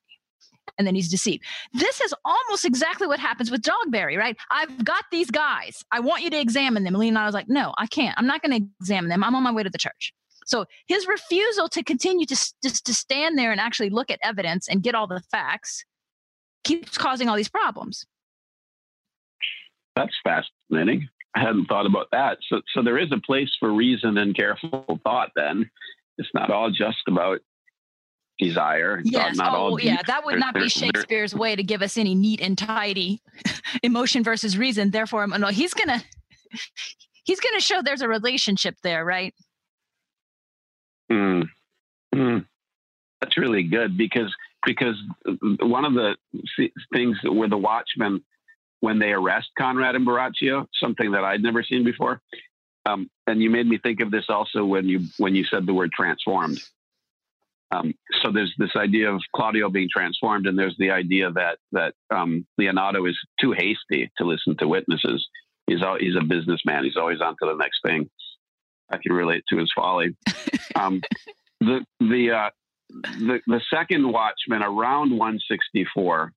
And 0.78 0.86
then 0.86 0.96
he's 0.96 1.10
deceived. 1.10 1.44
This 1.74 2.02
is 2.02 2.14
almost 2.24 2.66
exactly 2.66 3.08
what 3.08 3.20
happens 3.20 3.50
with 3.50 3.62
Dogberry, 3.62 4.18
right? 4.18 4.38
I've 4.52 4.84
got 4.84 5.06
these 5.12 5.32
guys. 5.32 5.84
I 5.92 6.02
want 6.02 6.24
you 6.24 6.30
to 6.30 6.40
examine 6.40 6.84
them. 6.84 6.94
And 6.94 7.02
Leonato's 7.02 7.34
like, 7.34 7.50
no, 7.50 7.74
I 7.78 7.88
can't. 7.88 8.14
I'm 8.18 8.28
not 8.28 8.44
going 8.44 8.62
to 8.62 8.68
examine 8.80 9.10
them. 9.10 9.24
I'm 9.24 9.34
on 9.34 9.44
my 9.44 9.52
way 9.52 9.64
to 9.64 9.70
the 9.70 9.78
church. 9.78 10.14
So 10.46 10.66
his 10.88 11.08
refusal 11.08 11.68
to 11.70 11.84
continue 11.84 12.26
to 12.26 12.36
just 12.64 12.86
to 12.86 12.94
stand 12.94 13.38
there 13.38 13.52
and 13.52 13.60
actually 13.60 13.90
look 13.90 14.10
at 14.10 14.20
evidence 14.24 14.68
and 14.68 14.82
get 14.82 14.96
all 14.96 15.08
the 15.08 15.22
facts 15.32 15.84
keeps 16.64 16.98
causing 16.98 17.28
all 17.28 17.36
these 17.36 17.50
problems. 17.50 18.06
That's 19.96 20.16
fascinating. 20.24 21.10
I 21.36 21.42
hadn't 21.42 21.66
thought 21.66 21.86
about 21.86 22.08
that. 22.12 22.38
So, 22.48 22.62
so 22.74 22.82
there 22.82 22.98
is 22.98 23.12
a 23.12 23.20
place 23.20 23.50
for 23.60 23.74
reason 23.74 24.18
and 24.18 24.36
careful 24.36 25.00
thought. 25.04 25.32
Then 25.36 25.70
it's 26.18 26.30
not 26.34 26.50
all 26.52 26.70
just 26.70 26.98
about 27.08 27.40
desire. 28.40 29.00
It's 29.00 29.12
Yes. 29.12 29.36
not 29.36 29.54
oh, 29.54 29.58
all 29.58 29.82
yeah. 29.82 30.02
That 30.06 30.26
would 30.26 30.40
not 30.40 30.54
be 30.54 30.70
Shakespeare's 30.70 31.34
way 31.34 31.56
to 31.56 31.64
give 31.64 31.82
us 31.82 31.98
any 31.98 32.16
neat 32.16 32.42
and 32.42 32.58
tidy 32.58 33.22
emotion 33.84 34.24
versus 34.24 34.58
reason. 34.58 34.92
Therefore, 34.92 35.26
no, 35.28 35.48
he's 35.48 35.74
gonna 35.74 36.04
he's 37.24 37.40
gonna 37.40 37.60
show 37.62 37.82
there's 37.82 38.02
a 38.02 38.08
relationship 38.08 38.76
there, 38.84 39.04
right? 39.04 39.34
Mm. 41.12 41.48
Mm. 42.14 42.46
That's 43.22 43.38
really 43.38 43.64
good 43.64 43.98
because 43.98 44.34
because 44.66 44.96
one 45.60 45.86
of 45.86 45.94
the 45.94 46.16
th- 46.58 46.72
things 46.94 47.18
where 47.24 47.50
the 47.50 47.58
Watchmen, 47.58 48.24
when 48.82 49.00
they 49.00 49.12
arrest 49.12 49.48
Conrad 49.58 49.96
and 49.96 50.06
Borachio, 50.06 50.68
something 50.82 51.12
that 51.12 51.24
I'd 51.24 51.42
never 51.42 51.64
seen 51.64 51.84
before, 51.84 52.22
um, 52.88 53.10
and 53.28 53.42
you 53.42 53.50
made 53.50 53.68
me 53.68 53.78
think 53.78 54.00
of 54.00 54.12
this 54.12 54.26
also 54.30 54.64
when 54.64 54.88
you 54.88 55.02
when 55.18 55.36
you 55.36 55.44
said 55.44 55.66
the 55.66 55.74
word 55.74 55.92
transformed. 55.92 56.60
Um, 57.70 57.94
so 58.22 58.32
there's 58.32 58.54
this 58.58 58.76
idea 58.78 59.12
of 59.12 59.22
Claudio 59.36 59.70
being 59.70 59.90
transformed, 59.92 60.48
and 60.48 60.58
there's 60.58 60.78
the 60.80 60.92
idea 60.92 61.32
that 61.32 61.58
that 61.74 61.94
um, 62.10 62.46
Leonato 62.60 63.10
is 63.10 63.18
too 63.42 63.52
hasty 63.52 64.10
to 64.18 64.24
listen 64.24 64.56
to 64.58 64.68
witnesses. 64.68 65.28
He's 65.68 65.82
al- 65.82 66.00
he's 66.00 66.16
a 66.16 66.24
businessman. 66.24 66.86
He's 66.86 66.96
always 66.96 67.20
on 67.20 67.36
to 67.42 67.50
the 67.50 67.56
next 67.56 67.80
thing. 67.86 68.10
I 68.90 68.98
can 68.98 69.12
relate 69.12 69.44
to 69.50 69.58
his 69.58 69.72
folly. 69.76 70.16
Um, 70.76 71.02
the 71.60 71.84
the 72.00 72.32
uh, 72.32 72.50
the 72.90 73.40
the 73.48 73.62
second 73.74 74.12
Watchman 74.12 74.62
around 74.62 75.10
164. 75.10 76.32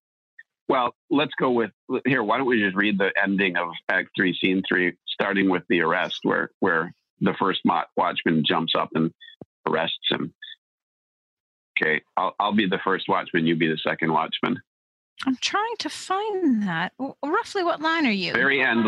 Well, 0.70 0.94
let's 1.10 1.32
go 1.36 1.50
with 1.50 1.72
here. 2.06 2.22
Why 2.22 2.38
don't 2.38 2.46
we 2.46 2.60
just 2.62 2.76
read 2.76 2.96
the 2.96 3.10
ending 3.20 3.56
of 3.56 3.70
Act 3.88 4.10
Three, 4.16 4.32
Scene 4.40 4.62
Three, 4.68 4.92
starting 5.08 5.50
with 5.50 5.64
the 5.68 5.80
arrest, 5.80 6.20
where 6.22 6.50
where 6.60 6.94
the 7.20 7.34
first 7.40 7.62
Watchman 7.96 8.44
jumps 8.46 8.74
up 8.78 8.90
and 8.94 9.12
arrests 9.66 9.98
him. 10.08 10.32
Okay, 11.76 12.02
I'll 12.16 12.36
I'll 12.38 12.54
be 12.54 12.68
the 12.68 12.78
first 12.84 13.08
Watchman. 13.08 13.48
You 13.48 13.56
be 13.56 13.66
the 13.66 13.78
second 13.78 14.12
Watchman. 14.12 14.60
I'm 15.26 15.34
trying 15.40 15.74
to 15.80 15.90
find 15.90 16.62
that. 16.62 16.92
W- 16.98 17.16
Roughly, 17.24 17.64
what 17.64 17.80
line 17.80 18.06
are 18.06 18.12
you? 18.12 18.32
Very 18.32 18.62
end. 18.62 18.86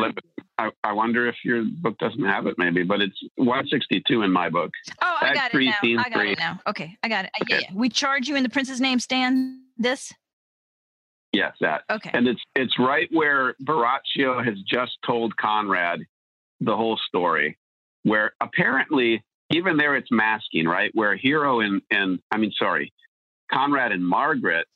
I, 0.58 0.70
I 0.84 0.92
wonder 0.92 1.26
if 1.28 1.34
your 1.44 1.64
book 1.64 1.98
doesn't 1.98 2.24
have 2.24 2.46
it, 2.46 2.54
maybe, 2.58 2.84
but 2.84 3.00
it's 3.00 3.18
162 3.36 4.22
in 4.22 4.30
my 4.30 4.48
book. 4.48 4.70
oh, 5.02 5.18
I 5.20 5.26
Act 5.28 5.34
got 5.34 5.50
three, 5.50 5.68
it 5.68 5.74
now. 5.82 6.00
I 6.00 6.08
got 6.08 6.18
three. 6.20 6.32
it 6.32 6.38
now. 6.38 6.60
Okay, 6.68 6.96
I 7.02 7.08
got 7.08 7.24
it. 7.24 7.32
Uh, 7.40 7.44
Yeah, 7.48 7.58
yeah. 7.62 7.70
We 7.74 7.88
charge 7.88 8.28
you 8.28 8.36
in 8.36 8.44
the 8.44 8.48
prince's 8.48 8.80
name. 8.80 9.00
Stand 9.00 9.58
this. 9.76 10.12
Yes, 11.32 11.54
that. 11.60 11.82
Okay. 11.90 12.10
And 12.12 12.26
it's 12.28 12.40
it's 12.54 12.78
right 12.78 13.08
where 13.10 13.54
Borachio 13.64 14.44
has 14.44 14.58
just 14.68 14.92
told 15.06 15.36
Conrad 15.36 16.00
the 16.60 16.76
whole 16.76 16.98
story, 17.08 17.58
where 18.02 18.32
apparently 18.40 19.24
even 19.50 19.76
there 19.76 19.96
it's 19.96 20.10
masking, 20.10 20.66
right? 20.66 20.90
Where 20.94 21.16
Hero 21.16 21.60
and 21.60 21.80
and 21.90 22.18
I 22.30 22.36
mean 22.38 22.52
sorry, 22.58 22.92
Conrad 23.50 23.92
and 23.92 24.06
Margaret 24.06 24.66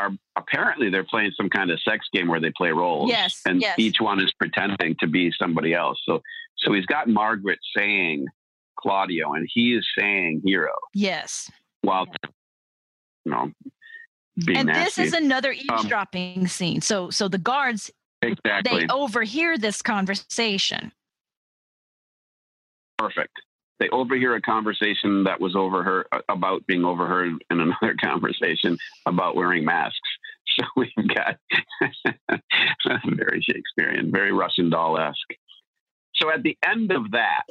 are 0.00 0.10
apparently 0.36 0.90
they're 0.90 1.04
playing 1.04 1.32
some 1.36 1.50
kind 1.50 1.70
of 1.70 1.80
sex 1.82 2.06
game 2.12 2.28
where 2.28 2.40
they 2.40 2.52
play 2.56 2.70
roles. 2.70 3.10
Yes, 3.10 3.42
And 3.44 3.60
yes. 3.60 3.78
each 3.78 4.00
one 4.00 4.20
is 4.22 4.32
pretending 4.38 4.94
to 5.00 5.08
be 5.08 5.32
somebody 5.38 5.74
else. 5.74 5.98
So 6.06 6.22
so 6.58 6.72
he's 6.72 6.86
got 6.86 7.08
Margaret 7.08 7.58
saying 7.76 8.26
Claudio 8.78 9.32
and 9.34 9.46
he 9.52 9.74
is 9.74 9.86
saying 9.98 10.42
Hero 10.44 10.72
Yes. 10.94 11.50
while 11.82 12.06
you 13.24 13.32
know 13.32 13.50
and 14.46 14.68
nasty. 14.68 14.84
this 14.84 14.98
is 14.98 15.12
another 15.14 15.50
um, 15.50 15.56
eavesdropping 15.56 16.46
scene. 16.46 16.80
So, 16.80 17.10
so 17.10 17.28
the 17.28 17.38
guards 17.38 17.90
exactly 18.22 18.80
they 18.80 18.86
overhear 18.88 19.58
this 19.58 19.82
conversation. 19.82 20.92
perfect. 22.98 23.32
They 23.78 23.88
overhear 23.90 24.34
a 24.34 24.40
conversation 24.40 25.24
that 25.24 25.40
was 25.40 25.54
overheard 25.54 26.06
about 26.28 26.66
being 26.66 26.84
overheard 26.84 27.32
in 27.50 27.60
another 27.60 27.94
conversation 28.02 28.76
about 29.06 29.36
wearing 29.36 29.64
masks. 29.64 29.98
So 30.58 30.64
we've 30.76 31.08
got 31.14 31.36
very 33.04 33.40
Shakespearean, 33.42 34.10
very 34.10 34.32
Russian 34.32 34.70
doll 34.70 34.98
esque. 34.98 35.34
So 36.14 36.32
at 36.32 36.42
the 36.42 36.56
end 36.66 36.90
of 36.90 37.10
that, 37.12 37.42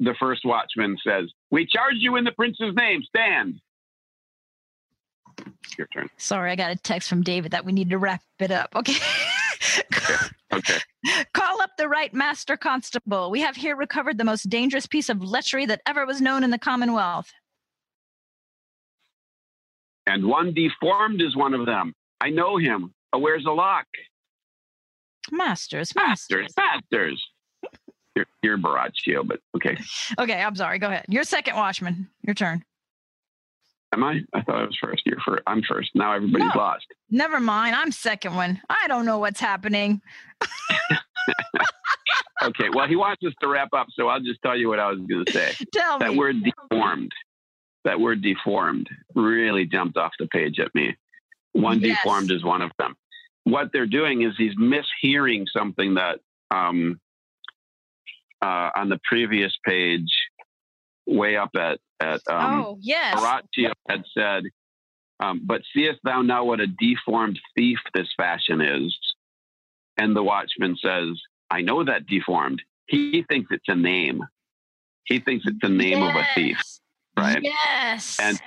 the 0.00 0.14
first 0.18 0.44
watchman 0.44 0.98
says, 1.06 1.30
"We 1.50 1.66
charge 1.66 1.94
you 1.98 2.16
in 2.16 2.24
the 2.24 2.32
prince's 2.32 2.74
name. 2.74 3.02
Stand." 3.04 3.60
Your 5.78 5.86
turn. 5.88 6.08
Sorry, 6.16 6.50
I 6.50 6.56
got 6.56 6.70
a 6.70 6.76
text 6.76 7.08
from 7.08 7.22
David 7.22 7.52
that 7.52 7.64
we 7.64 7.72
need 7.72 7.90
to 7.90 7.98
wrap 7.98 8.22
it 8.38 8.50
up. 8.50 8.70
Okay. 8.74 8.94
Okay. 10.52 10.78
Call 11.32 11.62
up 11.62 11.70
the 11.78 11.88
right 11.88 12.12
master 12.12 12.56
constable. 12.56 13.30
We 13.30 13.40
have 13.40 13.56
here 13.56 13.76
recovered 13.76 14.18
the 14.18 14.24
most 14.24 14.48
dangerous 14.48 14.86
piece 14.86 15.08
of 15.08 15.18
lechery 15.18 15.66
that 15.68 15.82
ever 15.86 16.06
was 16.06 16.20
known 16.20 16.44
in 16.44 16.50
the 16.50 16.58
Commonwealth. 16.58 17.30
And 20.06 20.26
one 20.26 20.52
deformed 20.54 21.22
is 21.22 21.36
one 21.36 21.54
of 21.54 21.66
them. 21.66 21.94
I 22.20 22.30
know 22.30 22.56
him. 22.56 22.92
Oh, 23.12 23.18
where's 23.18 23.44
the 23.44 23.52
lock? 23.52 23.86
Masters, 25.30 25.94
masters. 25.94 26.52
Masters. 26.56 27.24
You're, 28.16 28.26
you're 28.42 28.58
Borachio, 28.58 29.26
but 29.26 29.40
okay. 29.56 29.78
Okay, 30.18 30.42
I'm 30.42 30.56
sorry. 30.56 30.78
Go 30.78 30.88
ahead. 30.88 31.04
You're 31.08 31.24
second 31.24 31.54
watchman. 31.54 32.08
Your 32.22 32.34
turn. 32.34 32.64
Am 33.92 34.04
I? 34.04 34.20
I 34.32 34.42
thought 34.42 34.56
I 34.56 34.62
was 34.64 34.78
first. 34.80 35.02
You're 35.04 35.18
first. 35.26 35.42
I'm 35.46 35.62
first. 35.62 35.90
Now 35.94 36.12
everybody's 36.12 36.50
No. 36.54 36.60
lost. 36.60 36.86
Never 37.10 37.40
mind. 37.40 37.74
I'm 37.74 37.90
second 37.90 38.34
one. 38.36 38.60
I 38.70 38.86
don't 38.86 39.04
know 39.04 39.18
what's 39.18 39.40
happening. 39.40 40.00
Okay. 42.42 42.70
Well, 42.74 42.88
he 42.88 42.96
wants 42.96 43.22
us 43.26 43.34
to 43.42 43.48
wrap 43.48 43.68
up, 43.76 43.88
so 43.90 44.08
I'll 44.08 44.20
just 44.20 44.40
tell 44.40 44.56
you 44.56 44.68
what 44.68 44.78
I 44.80 44.90
was 44.90 44.98
going 45.00 45.26
to 45.26 45.30
say. 45.32 45.52
Tell 45.74 45.98
That 45.98 46.12
me. 46.12 46.18
word 46.18 46.36
deformed. 46.42 47.12
That 47.84 48.00
word 48.00 48.22
deformed 48.22 48.88
really 49.14 49.66
jumped 49.66 49.98
off 49.98 50.12
the 50.18 50.26
page 50.26 50.58
at 50.58 50.74
me. 50.74 50.96
One 51.52 51.80
Yes. 51.80 51.98
deformed 51.98 52.30
is 52.32 52.42
one 52.42 52.62
of 52.62 52.70
them. 52.78 52.94
What 53.44 53.72
they're 53.74 53.86
doing 53.86 54.22
is 54.22 54.32
he's 54.38 54.54
mishearing 54.56 55.44
something 55.54 55.94
that 55.94 56.20
um, 56.50 56.98
uh, 58.40 58.70
on 58.74 58.88
the 58.88 58.98
previous 59.04 59.52
page, 59.66 60.10
way 61.06 61.36
up 61.36 61.50
at 61.56 61.78
at 62.00 62.20
um, 62.30 62.62
oh, 62.62 62.78
yes. 62.80 63.14
Borachio 63.18 63.72
had 63.88 64.04
said, 64.16 64.44
um, 65.20 65.42
But 65.44 65.62
seest 65.74 65.98
thou 66.02 66.22
now 66.22 66.44
what 66.44 66.60
a 66.60 66.66
deformed 66.66 67.38
thief 67.54 67.78
this 67.94 68.08
fashion 68.16 68.60
is? 68.60 68.96
And 69.98 70.16
the 70.16 70.22
watchman 70.22 70.76
says, 70.82 71.20
I 71.50 71.60
know 71.60 71.84
that 71.84 72.06
deformed. 72.06 72.62
He 72.86 73.22
thinks 73.28 73.48
it's 73.50 73.68
a 73.68 73.74
name. 73.74 74.22
He 75.04 75.18
thinks 75.18 75.44
it's 75.46 75.58
the 75.60 75.68
name 75.68 76.02
of 76.02 76.14
a 76.14 76.24
thief, 76.34 76.58
right? 77.16 77.40
Yes. 77.42 78.18
And- 78.20 78.40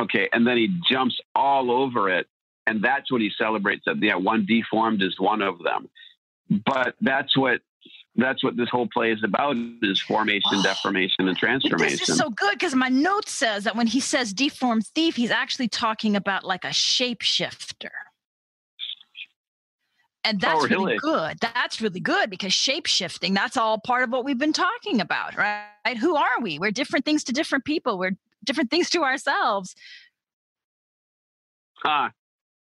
Okay. 0.00 0.30
And 0.32 0.46
then 0.46 0.56
he 0.56 0.68
jumps 0.90 1.18
all 1.34 1.70
over 1.70 2.08
it. 2.08 2.26
And 2.66 2.82
that's 2.82 3.12
what 3.12 3.20
he 3.20 3.30
celebrates 3.36 3.82
that, 3.84 4.02
yeah, 4.02 4.14
one 4.14 4.46
deformed 4.46 5.02
is 5.02 5.14
one 5.20 5.42
of 5.42 5.58
them. 5.62 5.88
But 6.64 6.94
that's 7.02 7.36
what. 7.36 7.60
That's 8.16 8.42
what 8.42 8.56
this 8.56 8.68
whole 8.68 8.88
play 8.92 9.12
is 9.12 9.22
about: 9.22 9.56
is 9.82 10.00
formation, 10.00 10.50
Oh. 10.52 10.62
deformation, 10.62 11.28
and 11.28 11.36
transformation. 11.36 11.98
This 11.98 12.08
is 12.08 12.18
so 12.18 12.30
good 12.30 12.52
because 12.58 12.74
my 12.74 12.88
note 12.88 13.28
says 13.28 13.64
that 13.64 13.76
when 13.76 13.86
he 13.86 14.00
says 14.00 14.32
deformed 14.32 14.86
thief, 14.88 15.16
he's 15.16 15.30
actually 15.30 15.68
talking 15.68 16.16
about 16.16 16.44
like 16.44 16.64
a 16.64 16.68
shapeshifter. 16.68 17.90
And 20.24 20.36
oh, 20.44 20.46
that's 20.48 20.64
Oh, 20.64 20.68
really 20.68 20.84
really? 20.84 20.98
good. 20.98 21.38
That's 21.40 21.80
really 21.80 22.00
good 22.00 22.28
because 22.30 22.52
shapeshifting, 22.52 23.34
that's 23.34 23.56
all 23.56 23.78
part 23.78 24.02
of 24.02 24.10
what 24.10 24.24
we've 24.24 24.36
been 24.36 24.52
talking 24.52 25.00
about, 25.00 25.36
right? 25.36 25.96
Who 25.98 26.14
are 26.16 26.40
we? 26.42 26.58
We're 26.58 26.72
different 26.72 27.04
things 27.06 27.24
to 27.24 27.32
different 27.32 27.64
people. 27.64 27.96
We're 27.96 28.16
different 28.44 28.70
things 28.70 28.90
to 28.90 29.02
ourselves. 29.02 29.74
Huh. 31.76 32.10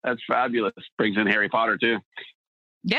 That's 0.03 0.20
fabulous. 0.26 0.72
Brings 0.97 1.16
in 1.18 1.26
Harry 1.26 1.49
Potter 1.49 1.76
too. 1.76 1.99
Yeah. 2.82 2.99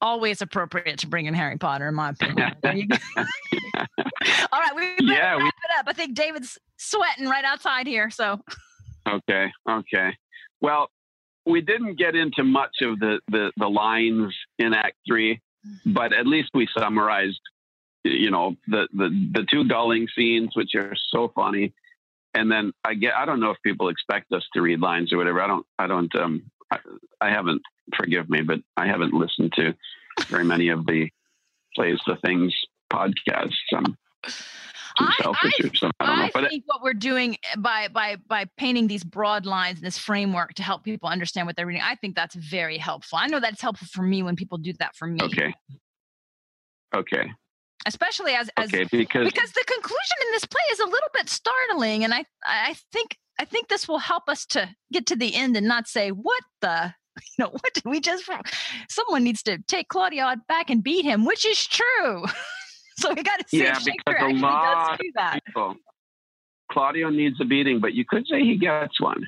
Always 0.00 0.42
appropriate 0.42 0.98
to 1.00 1.06
bring 1.08 1.26
in 1.26 1.34
Harry 1.34 1.56
Potter, 1.58 1.88
in 1.88 1.94
my 1.94 2.10
opinion. 2.10 2.54
There 2.62 2.76
you 2.76 2.86
go. 2.86 2.96
all 3.16 4.60
right, 4.60 4.74
we 4.74 4.82
better 4.94 5.12
Yeah, 5.12 5.36
we- 5.36 5.42
wrap 5.44 5.54
it 5.64 5.78
up. 5.78 5.84
I 5.88 5.92
think 5.92 6.14
David's 6.14 6.58
sweating 6.76 7.26
right 7.26 7.44
outside 7.44 7.86
here. 7.86 8.10
So 8.10 8.40
Okay. 9.08 9.50
Okay. 9.68 10.16
Well, 10.60 10.90
we 11.46 11.60
didn't 11.60 11.98
get 11.98 12.14
into 12.14 12.44
much 12.44 12.76
of 12.82 12.98
the, 12.98 13.20
the, 13.30 13.52
the 13.56 13.68
lines 13.68 14.34
in 14.58 14.74
Act 14.74 14.96
Three, 15.06 15.40
but 15.86 16.12
at 16.12 16.26
least 16.26 16.50
we 16.52 16.68
summarized, 16.76 17.40
you 18.04 18.30
know, 18.30 18.54
the, 18.66 18.86
the, 18.92 19.08
the 19.32 19.46
two 19.50 19.64
gulling 19.66 20.08
scenes, 20.14 20.50
which 20.54 20.74
are 20.74 20.94
so 21.10 21.32
funny. 21.34 21.72
And 22.34 22.52
then 22.52 22.72
I 22.84 22.94
get, 22.94 23.14
I 23.14 23.24
don't 23.24 23.40
know 23.40 23.50
if 23.50 23.56
people 23.64 23.88
expect 23.88 24.30
us 24.32 24.44
to 24.54 24.60
read 24.60 24.80
lines 24.80 25.12
or 25.12 25.16
whatever. 25.16 25.40
I 25.40 25.46
don't, 25.46 25.66
I 25.78 25.86
don't, 25.86 26.14
um, 26.16 26.42
I, 26.70 26.78
I 27.20 27.30
haven't, 27.30 27.62
forgive 27.96 28.28
me, 28.28 28.42
but 28.42 28.60
I 28.76 28.86
haven't 28.86 29.14
listened 29.14 29.52
to 29.54 29.74
very 30.28 30.44
many 30.44 30.68
of 30.68 30.86
the 30.86 31.10
Plays 31.74 31.98
the 32.06 32.16
Things 32.24 32.54
podcasts. 32.92 33.52
I'm 33.72 33.96
I- 34.98 35.14
selfish 35.22 35.60
or 35.60 35.74
something. 35.76 35.92
I. 36.00 36.24
I 36.26 36.30
But 36.34 36.50
think 36.50 36.64
what 36.66 36.82
we're 36.82 36.94
doing 36.94 37.36
by 37.58 37.88
by 37.88 38.16
by 38.26 38.46
painting 38.56 38.88
these 38.88 39.04
broad 39.04 39.46
lines 39.46 39.78
and 39.78 39.86
this 39.86 39.98
framework 39.98 40.54
to 40.54 40.62
help 40.62 40.82
people 40.82 41.08
understand 41.08 41.46
what 41.46 41.54
they're 41.56 41.66
reading, 41.66 41.82
I 41.84 41.94
think 41.94 42.16
that's 42.16 42.34
very 42.34 42.78
helpful. 42.78 43.18
I 43.18 43.26
know 43.28 43.38
that's 43.40 43.60
helpful 43.62 43.86
for 43.92 44.02
me 44.02 44.22
when 44.22 44.34
people 44.34 44.58
do 44.58 44.72
that 44.80 44.96
for 44.96 45.06
me, 45.06 45.20
okay. 45.22 45.54
Okay. 46.94 47.30
especially 47.86 48.32
as 48.32 48.50
as 48.56 48.72
Okay. 48.72 48.84
Because 48.90 49.26
because 49.32 49.52
the 49.52 49.64
conclusion 49.66 50.16
in 50.26 50.32
this 50.32 50.44
play 50.46 50.62
is 50.72 50.80
a 50.80 50.86
little 50.86 51.10
bit 51.14 51.28
startling, 51.28 52.02
and 52.04 52.12
I 52.14 52.24
I 52.44 52.74
think 52.92 53.16
I 53.38 53.44
think 53.44 53.68
this 53.68 53.86
will 53.86 53.98
help 53.98 54.28
us 54.28 54.46
to 54.46 54.68
get 54.92 55.06
to 55.06 55.16
the 55.16 55.34
end 55.34 55.56
and 55.56 55.68
not 55.68 55.86
say 55.86 56.10
what 56.10 56.42
the 56.60 56.94
you 57.38 57.44
know 57.44 57.50
what 57.50 57.74
did 57.74 57.84
we 57.84 58.00
just 58.00 58.28
someone 58.88 59.24
needs 59.24 59.42
to 59.44 59.58
take 59.68 59.88
Claudio 59.88 60.34
back 60.48 60.70
and 60.70 60.82
beat 60.82 61.04
him, 61.04 61.24
which 61.24 61.44
is 61.46 61.66
true. 61.66 62.24
so 62.98 63.12
we 63.14 63.22
got 63.22 63.38
to 63.40 63.48
see 63.48 63.58
Yeah, 63.58 63.76
if 63.76 63.84
because 63.84 63.84
Shakespeare 63.84 64.16
a 64.16 64.24
actually 64.24 64.40
lot 64.40 64.88
does 64.90 64.98
do 65.00 65.12
that. 65.14 65.40
people. 65.46 65.76
Claudio 66.70 67.08
needs 67.10 67.40
a 67.40 67.44
beating, 67.44 67.80
but 67.80 67.94
you 67.94 68.04
could 68.04 68.26
say 68.26 68.40
he 68.40 68.56
gets 68.58 69.00
one. 69.00 69.26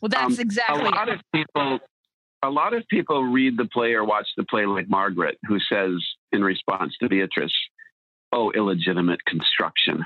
Well, 0.00 0.08
that's 0.08 0.34
Um, 0.38 0.40
exactly 0.40 0.82
a 0.86 0.90
lot 0.90 1.08
it. 1.08 1.14
of 1.14 1.20
people, 1.34 1.78
a 2.42 2.50
lot 2.50 2.74
of 2.74 2.86
people 2.88 3.24
read 3.24 3.56
the 3.56 3.64
play 3.66 3.92
or 3.94 4.04
watch 4.04 4.28
the 4.36 4.44
play 4.44 4.66
like 4.66 4.88
Margaret, 4.88 5.36
who 5.46 5.58
says 5.60 5.92
in 6.32 6.42
response 6.44 6.96
to 7.00 7.08
Beatrice, 7.08 7.52
"Oh, 8.32 8.52
illegitimate 8.52 9.24
construction," 9.24 10.04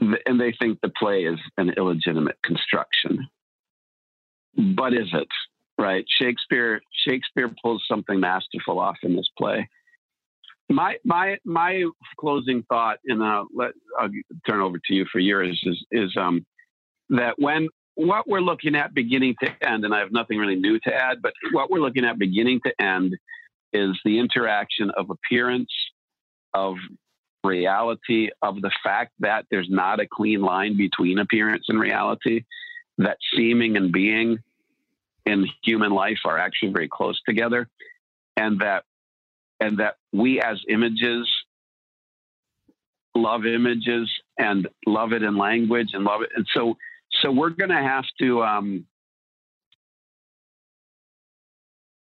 and 0.00 0.40
they 0.40 0.52
think 0.52 0.80
the 0.80 0.88
play 0.90 1.24
is 1.24 1.38
an 1.58 1.70
illegitimate 1.76 2.38
construction. 2.42 3.28
But 4.56 4.94
is 4.94 5.08
it 5.12 5.28
right? 5.82 6.04
Shakespeare 6.08 6.80
Shakespeare 7.06 7.52
pulls 7.62 7.84
something 7.90 8.20
masterful 8.20 8.78
off 8.78 8.96
in 9.02 9.16
this 9.16 9.28
play. 9.36 9.68
My 10.70 10.96
my 11.04 11.38
my 11.44 11.84
closing 12.18 12.62
thought, 12.68 12.98
and 13.04 13.22
I'll 13.22 13.48
let 13.52 13.72
I'll 13.98 14.08
turn 14.48 14.60
over 14.60 14.78
to 14.78 14.94
you 14.94 15.04
for 15.10 15.18
yours, 15.18 15.60
is 15.64 15.84
is 15.90 16.16
um, 16.16 16.46
that 17.10 17.34
when 17.38 17.68
what 17.96 18.28
we're 18.28 18.40
looking 18.40 18.76
at 18.76 18.94
beginning 18.94 19.34
to 19.42 19.50
end, 19.68 19.84
and 19.84 19.92
I 19.92 19.98
have 19.98 20.12
nothing 20.12 20.38
really 20.38 20.54
new 20.54 20.78
to 20.80 20.94
add, 20.94 21.18
but 21.20 21.32
what 21.50 21.68
we're 21.68 21.80
looking 21.80 22.04
at 22.04 22.18
beginning 22.18 22.60
to 22.64 22.72
end 22.82 23.16
is 23.72 23.98
the 24.04 24.18
interaction 24.18 24.90
of 24.96 25.10
appearance, 25.10 25.72
of 26.54 26.76
reality, 27.44 28.28
of 28.40 28.62
the 28.62 28.70
fact 28.84 29.12
that 29.18 29.46
there's 29.50 29.68
not 29.68 30.00
a 30.00 30.06
clean 30.10 30.40
line 30.42 30.76
between 30.76 31.18
appearance 31.18 31.64
and 31.68 31.80
reality, 31.80 32.44
that 32.98 33.18
seeming 33.34 33.76
and 33.76 33.92
being 33.92 34.38
in 35.26 35.46
human 35.62 35.92
life 35.92 36.18
are 36.24 36.38
actually 36.38 36.72
very 36.72 36.88
close 36.88 37.20
together, 37.26 37.68
and 38.36 38.60
that 38.60 38.84
and 39.60 39.78
that 39.78 39.96
we 40.12 40.40
as 40.40 40.60
images 40.68 41.28
love 43.14 43.44
images 43.44 44.10
and 44.38 44.68
love 44.86 45.12
it 45.12 45.22
in 45.22 45.36
language 45.36 45.90
and 45.92 46.02
love 46.02 46.22
it 46.22 46.30
and 46.34 46.46
so 46.54 46.74
so 47.20 47.30
we're 47.30 47.50
going 47.50 47.70
to 47.70 47.76
have 47.76 48.04
to 48.18 48.42
um, 48.42 48.86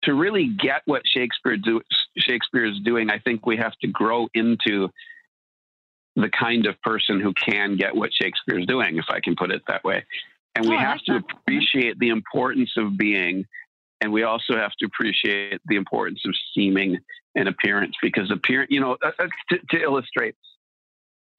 to 0.05 0.14
really 0.14 0.48
get 0.48 0.82
what 0.86 1.02
Shakespeare 1.05 1.56
do 1.56 1.80
Shakespeare 2.16 2.64
is 2.64 2.78
doing. 2.80 3.10
I 3.10 3.18
think 3.18 3.47
we 3.47 3.56
have 3.56 3.76
to 3.82 3.89
grow 3.89 4.28
into 4.35 4.89
the 6.16 6.30
kind 6.30 6.66
of 6.66 6.80
person 6.82 7.20
who 7.20 7.32
can 7.35 7.76
get 7.76 7.94
what 7.94 8.12
Shakespeare 8.12 8.59
is 8.59 8.66
doing, 8.66 8.97
if 8.97 9.05
I 9.09 9.20
can 9.20 9.36
put 9.36 9.51
it 9.51 9.62
that 9.68 9.85
way. 9.85 10.05
And 10.59 10.68
we 10.68 10.74
Oh, 10.74 10.78
I 10.78 10.82
have 10.82 10.98
to 11.05 11.12
that. 11.12 11.24
appreciate 11.36 11.98
the 12.01 12.09
importance 12.09 12.72
of 12.76 12.98
being, 12.98 13.44
and 14.01 14.12
we 14.12 14.24
also 14.24 14.56
have 14.56 14.72
to 14.80 14.86
appreciate 14.86 15.60
the 15.66 15.76
importance 15.76 16.20
of 16.26 16.35
seeming 16.52 16.98
and 17.36 17.48
appearance 17.48 17.94
because 18.02 18.30
appearance, 18.32 18.68
you 18.72 18.80
know, 18.80 18.97
uh, 19.05 19.12
uh, 19.20 19.28
to, 19.51 19.59
to 19.70 19.80
illustrate, 19.80 20.35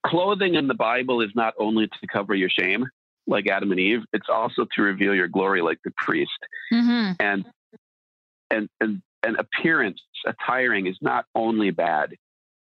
clothing 0.06 0.56
in 0.56 0.68
the 0.68 0.74
Bible 0.74 1.20
is 1.22 1.32
not 1.36 1.54
only 1.60 1.88
to 1.88 2.08
cover 2.08 2.34
your 2.34 2.50
shame, 2.50 2.88
like 3.28 3.48
Adam 3.50 3.72
and 3.72 3.80
Eve, 3.80 4.04
it's 4.14 4.30
also 4.30 4.66
to 4.76 4.82
reveal 4.82 5.14
your 5.14 5.28
glory, 5.28 5.62
like 5.62 5.80
the 5.84 5.92
priest. 5.98 6.32
Mhm. 6.72 7.18
And 7.20 7.46
and 8.50 8.70
and, 8.80 9.02
and 9.24 9.36
appearance, 9.38 10.00
attiring 10.26 10.88
is 10.88 10.98
not 11.02 11.26
only 11.36 11.72
bad; 11.72 12.16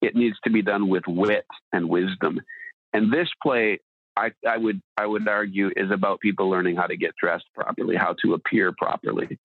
it 0.01 0.13
needs 0.13 0.37
to 0.43 0.49
be 0.49 0.61
done 0.61 0.89
with 0.89 1.03
wit 1.07 1.45
and 1.71 1.87
wisdom. 1.87 2.41
And 2.91 3.11
this 3.13 3.29
play, 3.41 3.79
I, 4.15 4.31
I 4.47 4.57
would 4.57 4.81
I 4.97 5.05
would 5.05 5.27
argue, 5.27 5.71
is 5.75 5.91
about 5.91 6.19
people 6.19 6.49
learning 6.49 6.75
how 6.75 6.87
to 6.87 6.97
get 6.97 7.15
dressed 7.15 7.45
properly, 7.55 7.95
how 7.95 8.15
to 8.21 8.33
appear 8.33 8.71
properly. 8.71 9.39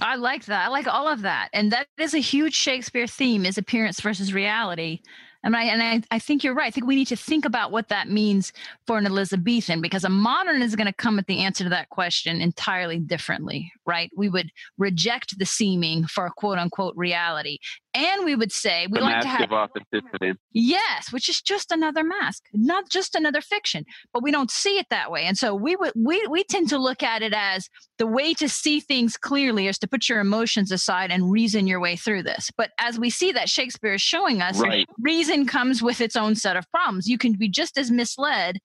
I 0.00 0.16
like 0.16 0.46
that. 0.46 0.66
I 0.66 0.68
like 0.68 0.86
all 0.86 1.06
of 1.06 1.22
that. 1.22 1.50
And 1.52 1.70
that 1.72 1.86
is 1.98 2.14
a 2.14 2.18
huge 2.18 2.54
Shakespeare 2.54 3.06
theme 3.06 3.44
is 3.44 3.58
appearance 3.58 4.00
versus 4.00 4.32
reality. 4.32 5.00
And 5.44 5.56
I 5.56 5.64
and 5.64 5.82
I, 5.82 6.02
I 6.14 6.18
think 6.18 6.44
you're 6.44 6.54
right. 6.54 6.68
I 6.68 6.70
think 6.70 6.86
we 6.86 6.94
need 6.94 7.08
to 7.08 7.16
think 7.16 7.44
about 7.44 7.72
what 7.72 7.88
that 7.88 8.08
means 8.08 8.52
for 8.86 8.96
an 8.96 9.06
Elizabethan 9.06 9.80
because 9.80 10.04
a 10.04 10.08
modern 10.08 10.62
is 10.62 10.76
going 10.76 10.86
to 10.86 10.92
come 10.92 11.18
at 11.18 11.26
the 11.26 11.40
answer 11.40 11.64
to 11.64 11.70
that 11.70 11.88
question 11.88 12.40
entirely 12.40 13.00
differently, 13.00 13.72
right? 13.84 14.10
We 14.16 14.28
would 14.28 14.50
reject 14.78 15.38
the 15.38 15.46
seeming 15.46 16.06
for 16.06 16.30
quote 16.30 16.58
unquote 16.58 16.94
reality. 16.96 17.58
And 17.94 18.24
we 18.24 18.34
would 18.34 18.52
say 18.52 18.86
we 18.90 18.98
the 18.98 19.04
like 19.04 19.20
to 19.20 19.28
have 19.28 19.52
authenticity. 19.52 20.32
Yes, 20.52 21.12
which 21.12 21.28
is 21.28 21.42
just 21.42 21.70
another 21.70 22.02
mask, 22.02 22.44
not 22.54 22.88
just 22.88 23.14
another 23.14 23.42
fiction, 23.42 23.84
but 24.12 24.22
we 24.22 24.30
don't 24.30 24.50
see 24.50 24.78
it 24.78 24.86
that 24.88 25.10
way. 25.10 25.24
And 25.24 25.36
so 25.36 25.54
we 25.54 25.76
would 25.76 25.92
we 25.94 26.26
we 26.28 26.42
tend 26.44 26.70
to 26.70 26.78
look 26.78 27.02
at 27.02 27.20
it 27.20 27.34
as 27.34 27.68
the 27.98 28.06
way 28.06 28.32
to 28.34 28.48
see 28.48 28.80
things 28.80 29.18
clearly 29.18 29.66
is 29.68 29.78
to 29.80 29.88
put 29.88 30.08
your 30.08 30.20
emotions 30.20 30.72
aside 30.72 31.10
and 31.10 31.30
reason 31.30 31.66
your 31.66 31.80
way 31.80 31.96
through 31.96 32.22
this. 32.22 32.50
But 32.56 32.70
as 32.78 32.98
we 32.98 33.10
see 33.10 33.30
that 33.32 33.50
Shakespeare 33.50 33.94
is 33.94 34.02
showing 34.02 34.40
us, 34.40 34.58
right. 34.58 34.86
reason 34.98 35.46
comes 35.46 35.82
with 35.82 36.00
its 36.00 36.16
own 36.16 36.34
set 36.34 36.56
of 36.56 36.70
problems. 36.70 37.08
You 37.08 37.18
can 37.18 37.34
be 37.34 37.48
just 37.48 37.76
as 37.76 37.90
misled 37.90 38.58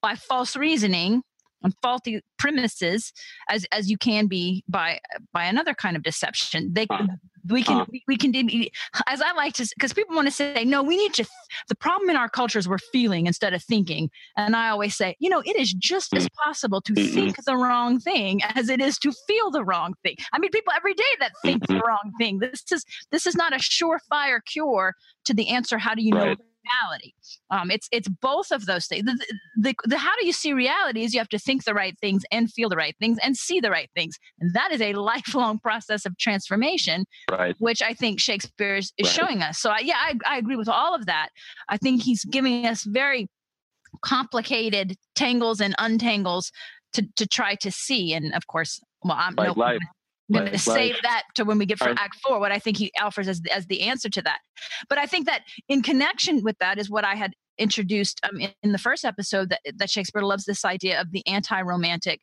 by 0.00 0.14
false 0.14 0.56
reasoning 0.56 1.22
on 1.62 1.72
faulty 1.82 2.22
premises 2.38 3.12
as 3.48 3.66
as 3.72 3.90
you 3.90 3.98
can 3.98 4.26
be 4.26 4.64
by 4.68 4.98
by 5.32 5.44
another 5.44 5.74
kind 5.74 5.96
of 5.96 6.02
deception 6.02 6.70
they 6.72 6.86
we 7.48 7.62
can 7.62 7.80
uh, 7.80 7.84
we, 7.90 8.02
we, 8.06 8.16
can 8.16 8.32
as 9.06 9.20
i 9.20 9.32
like 9.32 9.54
to 9.54 9.66
because 9.74 9.92
people 9.92 10.14
want 10.14 10.26
to 10.26 10.32
say 10.32 10.64
no 10.64 10.82
we 10.82 10.96
need 10.96 11.12
to 11.14 11.24
the 11.68 11.74
problem 11.74 12.10
in 12.10 12.16
our 12.16 12.28
culture 12.28 12.58
is 12.58 12.68
we're 12.68 12.78
feeling 12.78 13.26
instead 13.26 13.54
of 13.54 13.62
thinking. 13.62 14.10
And 14.36 14.56
i 14.56 14.68
always 14.68 14.96
say 14.96 15.16
you 15.18 15.28
know 15.28 15.40
it 15.44 15.56
is 15.56 15.72
just 15.72 16.14
as 16.14 16.28
possible 16.30 16.80
to 16.82 16.94
think 16.94 17.36
the 17.44 17.56
wrong 17.56 17.98
thing 17.98 18.40
as 18.42 18.68
it 18.68 18.80
is 18.80 18.98
to 18.98 19.12
feel 19.26 19.50
the 19.50 19.64
wrong 19.64 19.94
thing. 20.02 20.16
I 20.32 20.38
mean 20.38 20.50
people 20.50 20.72
every 20.76 20.94
day 20.94 21.02
that 21.20 21.32
think 21.42 21.66
the 21.66 21.80
wrong 21.86 22.12
thing 22.18 22.38
this 22.38 22.64
is 22.72 22.84
this 23.10 23.26
is 23.26 23.34
not 23.34 23.52
a 23.52 23.56
surefire 23.56 24.40
cure 24.44 24.94
to 25.24 25.34
the 25.34 25.48
answer 25.48 25.78
how 25.78 25.94
do 25.94 26.02
you 26.02 26.12
know 26.12 26.34
reality. 26.64 27.12
Um, 27.50 27.70
it's 27.70 27.88
it's 27.92 28.08
both 28.08 28.50
of 28.50 28.66
those 28.66 28.86
things. 28.86 29.04
The, 29.04 29.26
the, 29.56 29.74
the, 29.84 29.98
how 29.98 30.14
do 30.16 30.26
you 30.26 30.32
see 30.32 30.52
reality 30.52 31.04
is 31.04 31.14
you 31.14 31.20
have 31.20 31.28
to 31.30 31.38
think 31.38 31.64
the 31.64 31.74
right 31.74 31.98
things 32.00 32.22
and 32.30 32.50
feel 32.50 32.68
the 32.68 32.76
right 32.76 32.96
things 32.98 33.18
and 33.22 33.36
see 33.36 33.60
the 33.60 33.70
right 33.70 33.90
things, 33.94 34.18
and 34.40 34.54
that 34.54 34.72
is 34.72 34.80
a 34.80 34.92
lifelong 35.10 35.58
process 35.58 36.04
of 36.06 36.16
transformation, 36.18 37.04
right. 37.30 37.54
which 37.58 37.82
I 37.82 37.94
think 37.94 38.20
Shakespeare 38.20 38.76
is, 38.76 38.92
is 38.98 39.06
right. 39.06 39.14
showing 39.14 39.42
us. 39.42 39.58
So 39.58 39.70
I, 39.70 39.78
yeah, 39.80 39.98
I, 39.98 40.14
I 40.26 40.38
agree 40.38 40.56
with 40.56 40.68
all 40.68 40.94
of 40.94 41.06
that. 41.06 41.28
I 41.68 41.76
think 41.76 42.02
he's 42.02 42.24
giving 42.24 42.66
us 42.66 42.84
very 42.84 43.28
complicated 44.02 44.96
tangles 45.14 45.60
and 45.60 45.74
untangles 45.78 46.50
to 46.94 47.06
to 47.16 47.26
try 47.26 47.54
to 47.56 47.70
see, 47.70 48.12
and 48.12 48.34
of 48.34 48.46
course, 48.46 48.80
well, 49.04 49.16
I'm 49.18 49.34
like 49.36 49.56
no, 49.56 49.60
life. 49.60 49.78
I'm 50.38 50.44
going 50.44 50.52
to 50.52 50.58
save 50.58 50.96
that 51.02 51.24
to 51.36 51.44
when 51.44 51.58
we 51.58 51.66
get 51.66 51.78
for 51.78 51.86
right. 51.86 51.98
Act 51.98 52.16
Four. 52.24 52.40
What 52.40 52.52
I 52.52 52.58
think 52.58 52.76
he 52.76 52.92
offers 53.00 53.28
as 53.28 53.40
as 53.52 53.66
the 53.66 53.82
answer 53.82 54.08
to 54.10 54.22
that. 54.22 54.38
But 54.88 54.98
I 54.98 55.06
think 55.06 55.26
that 55.26 55.42
in 55.68 55.82
connection 55.82 56.42
with 56.42 56.56
that 56.58 56.78
is 56.78 56.90
what 56.90 57.04
I 57.04 57.14
had 57.14 57.32
introduced 57.58 58.20
um, 58.24 58.40
in, 58.40 58.50
in, 58.62 58.72
the 58.72 58.78
first 58.78 59.04
episode 59.04 59.50
that 59.50 59.60
that 59.76 59.90
Shakespeare 59.90 60.22
loves 60.22 60.44
this 60.44 60.64
idea 60.64 61.00
of 61.00 61.12
the 61.12 61.26
anti-romantic 61.26 62.20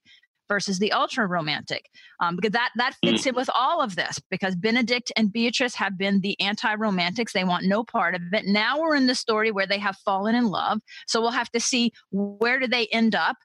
versus 0.47 0.79
the 0.79 0.91
ultra 0.91 1.27
romantic 1.27 1.89
um, 2.21 2.35
because 2.35 2.51
that 2.51 2.71
that 2.77 2.95
fits 3.03 3.23
mm. 3.23 3.27
in 3.27 3.35
with 3.35 3.49
all 3.53 3.81
of 3.81 3.95
this 3.95 4.19
because 4.29 4.55
benedick 4.55 5.09
and 5.15 5.31
beatrice 5.31 5.75
have 5.75 5.97
been 5.97 6.21
the 6.21 6.39
anti-romantics 6.39 7.33
they 7.33 7.43
want 7.43 7.65
no 7.65 7.83
part 7.83 8.15
of 8.15 8.21
it 8.31 8.45
now 8.45 8.79
we're 8.79 8.95
in 8.95 9.07
the 9.07 9.15
story 9.15 9.51
where 9.51 9.67
they 9.67 9.79
have 9.79 9.95
fallen 10.05 10.35
in 10.35 10.45
love 10.45 10.79
so 11.05 11.21
we'll 11.21 11.31
have 11.31 11.51
to 11.51 11.59
see 11.59 11.91
where 12.11 12.59
do 12.59 12.67
they 12.67 12.87
end 12.87 13.15
up 13.15 13.37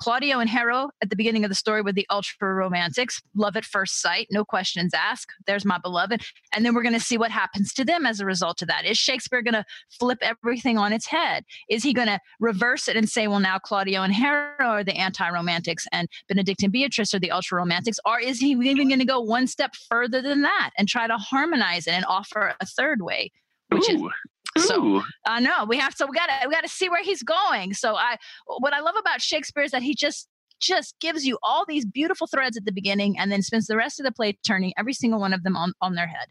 Claudio 0.00 0.38
and 0.38 0.48
Hero 0.48 0.90
at 1.02 1.10
the 1.10 1.16
beginning 1.16 1.44
of 1.44 1.48
the 1.48 1.54
story 1.54 1.82
with 1.82 1.94
the 1.94 2.06
ultra 2.10 2.54
romantics, 2.54 3.20
love 3.34 3.56
at 3.56 3.64
first 3.64 4.00
sight, 4.00 4.28
no 4.30 4.44
questions 4.44 4.94
asked. 4.94 5.32
There's 5.46 5.64
my 5.64 5.78
beloved. 5.78 6.22
And 6.52 6.64
then 6.64 6.74
we're 6.74 6.82
going 6.82 6.94
to 6.94 7.00
see 7.00 7.18
what 7.18 7.30
happens 7.30 7.72
to 7.74 7.84
them 7.84 8.06
as 8.06 8.20
a 8.20 8.24
result 8.24 8.62
of 8.62 8.68
that. 8.68 8.84
Is 8.84 8.96
Shakespeare 8.96 9.42
going 9.42 9.54
to 9.54 9.64
flip 9.90 10.18
everything 10.22 10.78
on 10.78 10.92
its 10.92 11.06
head? 11.06 11.44
Is 11.68 11.82
he 11.82 11.92
going 11.92 12.08
to 12.08 12.20
reverse 12.38 12.88
it 12.88 12.96
and 12.96 13.08
say, 13.08 13.26
well, 13.26 13.40
now 13.40 13.58
Claudio 13.58 14.02
and 14.02 14.14
Hero 14.14 14.54
are 14.60 14.84
the 14.84 14.96
anti 14.96 15.28
romantics 15.28 15.86
and 15.92 16.08
Benedick 16.30 16.62
and 16.62 16.72
Beatrice 16.72 17.12
are 17.14 17.18
the 17.18 17.32
ultra 17.32 17.58
romantics? 17.58 17.98
Or 18.04 18.20
is 18.20 18.38
he 18.38 18.50
even 18.50 18.88
going 18.88 19.00
to 19.00 19.04
go 19.04 19.20
one 19.20 19.46
step 19.46 19.74
further 19.88 20.22
than 20.22 20.42
that 20.42 20.70
and 20.78 20.88
try 20.88 21.06
to 21.06 21.16
harmonize 21.16 21.86
it 21.86 21.92
and 21.92 22.04
offer 22.06 22.54
a 22.60 22.66
third 22.66 23.02
way? 23.02 23.32
Which 23.70 23.90
Ooh. 23.90 24.06
is 24.06 24.12
so 24.58 25.02
I 25.26 25.40
know 25.40 25.64
we 25.66 25.76
have 25.78 25.94
to 25.96 26.06
we 26.06 26.16
gotta 26.16 26.32
we 26.46 26.52
gotta 26.52 26.68
see 26.68 26.88
where 26.88 27.02
he's 27.02 27.22
going. 27.22 27.74
So 27.74 27.96
I 27.96 28.16
what 28.46 28.72
I 28.72 28.80
love 28.80 28.94
about 28.98 29.20
Shakespeare 29.20 29.62
is 29.62 29.70
that 29.72 29.82
he 29.82 29.94
just 29.94 30.28
just 30.60 30.98
gives 31.00 31.24
you 31.24 31.38
all 31.42 31.64
these 31.66 31.86
beautiful 31.86 32.26
threads 32.26 32.56
at 32.56 32.64
the 32.64 32.72
beginning 32.72 33.18
and 33.18 33.30
then 33.30 33.42
spends 33.42 33.66
the 33.66 33.76
rest 33.76 34.00
of 34.00 34.04
the 34.04 34.12
play 34.12 34.36
turning 34.46 34.72
every 34.76 34.92
single 34.92 35.20
one 35.20 35.32
of 35.32 35.44
them 35.44 35.56
on, 35.56 35.72
on 35.80 35.94
their 35.94 36.08
head. 36.08 36.26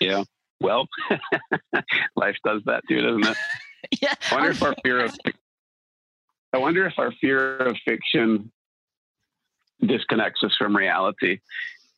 yeah. 0.00 0.22
Well, 0.60 0.86
life 2.16 2.36
does 2.44 2.62
that 2.66 2.82
too, 2.88 3.02
doesn't 3.02 3.26
it? 3.26 3.36
yeah. 4.00 4.14
I 4.30 4.34
wonder 4.34 4.50
if 4.50 4.62
our 4.62 4.74
fear 4.82 5.04
of 5.04 5.14
I 6.52 6.58
wonder 6.58 6.86
if 6.86 6.94
our 6.98 7.12
fear 7.20 7.56
of 7.58 7.76
fiction 7.84 8.50
disconnects 9.84 10.42
us 10.42 10.54
from 10.56 10.74
reality 10.74 11.40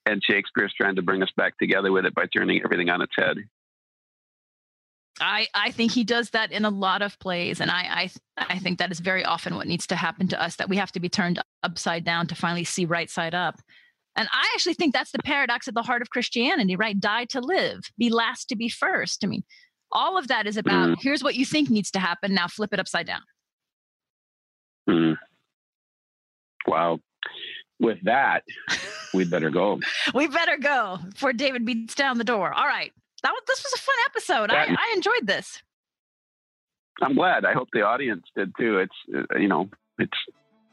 and 0.09 0.23
Shakespeare's 0.25 0.75
trying 0.75 0.97
to 0.97 1.03
bring 1.03 1.23
us 1.23 1.31
back 1.37 1.57
together 1.59 1.93
with 1.93 2.07
it 2.07 2.15
by 2.15 2.27
turning 2.27 2.63
everything 2.65 2.89
on 2.89 3.03
its 3.03 3.13
head. 3.17 3.37
I, 5.21 5.47
I 5.55 5.71
think 5.71 5.93
he 5.93 6.05
does 6.05 6.31
that 6.31 6.53
in 6.53 6.65
a 6.65 6.71
lot 6.71 7.03
of 7.03 7.19
plays, 7.19 7.61
and 7.61 7.71
I, 7.71 8.11
I 8.37 8.45
I 8.51 8.59
think 8.59 8.79
that 8.79 8.93
is 8.93 9.01
very 9.01 9.25
often 9.25 9.57
what 9.57 9.67
needs 9.67 9.87
to 9.89 9.97
happen 9.97 10.29
to 10.29 10.41
us. 10.41 10.57
That 10.57 10.69
we 10.69 10.77
have 10.77 10.93
to 10.93 11.01
be 11.01 11.09
turned 11.09 11.41
upside 11.63 12.05
down 12.05 12.27
to 12.29 12.35
finally 12.35 12.65
see 12.65 12.85
right 12.85 13.11
side 13.11 13.35
up. 13.35 13.57
And 14.17 14.29
I 14.33 14.51
actually 14.55 14.75
think 14.75 14.93
that's 14.93 15.13
the 15.13 15.21
paradox 15.25 15.69
at 15.69 15.75
the 15.75 15.83
heart 15.83 16.03
of 16.03 16.11
Christianity, 16.11 16.75
right? 16.75 16.99
Die 16.99 17.25
to 17.27 17.41
live, 17.41 17.83
be 17.97 18.11
last 18.11 18.49
to 18.49 18.57
be 18.57 18.69
first. 18.69 19.25
I 19.25 19.29
mean, 19.29 19.45
all 19.93 20.19
of 20.19 20.29
that 20.29 20.47
is 20.47 20.57
about 20.57 20.89
mm. 20.89 20.97
here's 21.01 21.23
what 21.23 21.37
you 21.37 21.45
think 21.45 21.71
needs 21.71 21.91
to 21.93 22.01
happen. 22.01 22.35
Now 22.35 22.49
flip 22.49 22.73
it 22.73 22.81
upside 22.81 23.07
down. 23.07 23.21
Mm. 24.89 25.17
Wow. 26.67 26.99
With 27.81 27.99
that, 28.03 28.43
we 29.15 29.25
better 29.25 29.51
go. 29.51 29.79
we 30.15 30.27
better 30.27 30.57
go 30.59 30.99
before 31.11 31.33
David 31.33 31.65
beats 31.65 31.95
down 31.95 32.19
the 32.19 32.25
door. 32.25 32.53
All 32.53 32.67
right. 32.67 32.93
That 33.23 33.33
was, 33.33 33.43
this 33.47 33.65
was 33.65 33.73
a 33.75 33.79
fun 33.79 33.97
episode. 34.07 34.51
I, 34.51 34.67
I 34.67 34.95
enjoyed 34.95 35.27
this. 35.27 35.63
I'm 37.01 37.15
glad. 37.15 37.45
I 37.45 37.53
hope 37.53 37.69
the 37.73 37.83
audience 37.83 38.25
did 38.37 38.53
too. 38.59 38.79
It's 38.79 39.27
uh, 39.33 39.39
you 39.39 39.49
know, 39.49 39.69
it's 39.99 40.19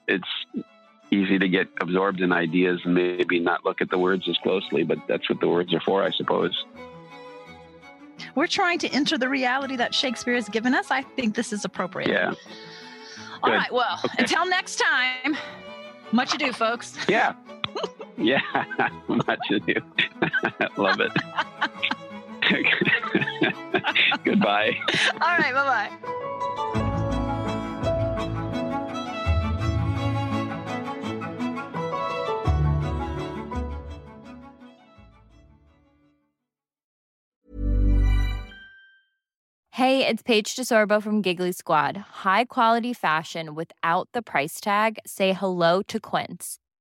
it's 0.07 0.63
easy 1.11 1.37
to 1.39 1.47
get 1.47 1.67
absorbed 1.81 2.21
in 2.21 2.31
ideas 2.31 2.79
and 2.83 2.93
maybe 2.93 3.39
not 3.39 3.63
look 3.63 3.81
at 3.81 3.89
the 3.89 3.97
words 3.97 4.27
as 4.27 4.37
closely, 4.43 4.83
but 4.83 4.97
that's 5.07 5.29
what 5.29 5.39
the 5.39 5.47
words 5.47 5.73
are 5.73 5.81
for, 5.81 6.03
I 6.03 6.11
suppose. 6.11 6.65
We're 8.33 8.47
trying 8.47 8.79
to 8.79 8.89
enter 8.89 9.17
the 9.17 9.29
reality 9.29 9.75
that 9.75 9.93
Shakespeare 9.93 10.35
has 10.35 10.49
given 10.49 10.73
us. 10.73 10.89
I 10.89 11.01
think 11.01 11.35
this 11.35 11.53
is 11.53 11.63
appropriate. 11.65 12.09
Yeah. 12.09 12.33
All 13.43 13.49
Good. 13.49 13.57
right. 13.57 13.71
Well, 13.71 13.99
okay. 14.03 14.15
until 14.19 14.47
next 14.47 14.77
time, 14.77 15.37
much 16.11 16.33
ado, 16.33 16.51
folks. 16.51 16.97
Yeah. 17.07 17.33
yeah. 18.17 18.39
Much 19.07 19.51
ado. 19.51 19.73
Love 20.77 20.99
it. 21.01 21.11
Goodbye. 24.23 24.77
All 25.21 25.37
right. 25.37 25.53
Bye 25.53 25.89
bye. 25.89 26.15
Hey, 39.75 40.07
it's 40.07 40.23
Paige 40.23 40.55
DeSorbo 40.55 41.03
from 41.03 41.21
Giggly 41.21 41.51
Squad. 41.51 41.97
High 42.23 42.45
quality 42.45 42.93
fashion 42.93 43.55
without 43.55 44.07
the 44.13 44.21
price 44.21 44.61
tag? 44.61 44.99
Say 45.05 45.33
hello 45.33 45.81
to 45.81 45.99
Quince. 45.99 46.59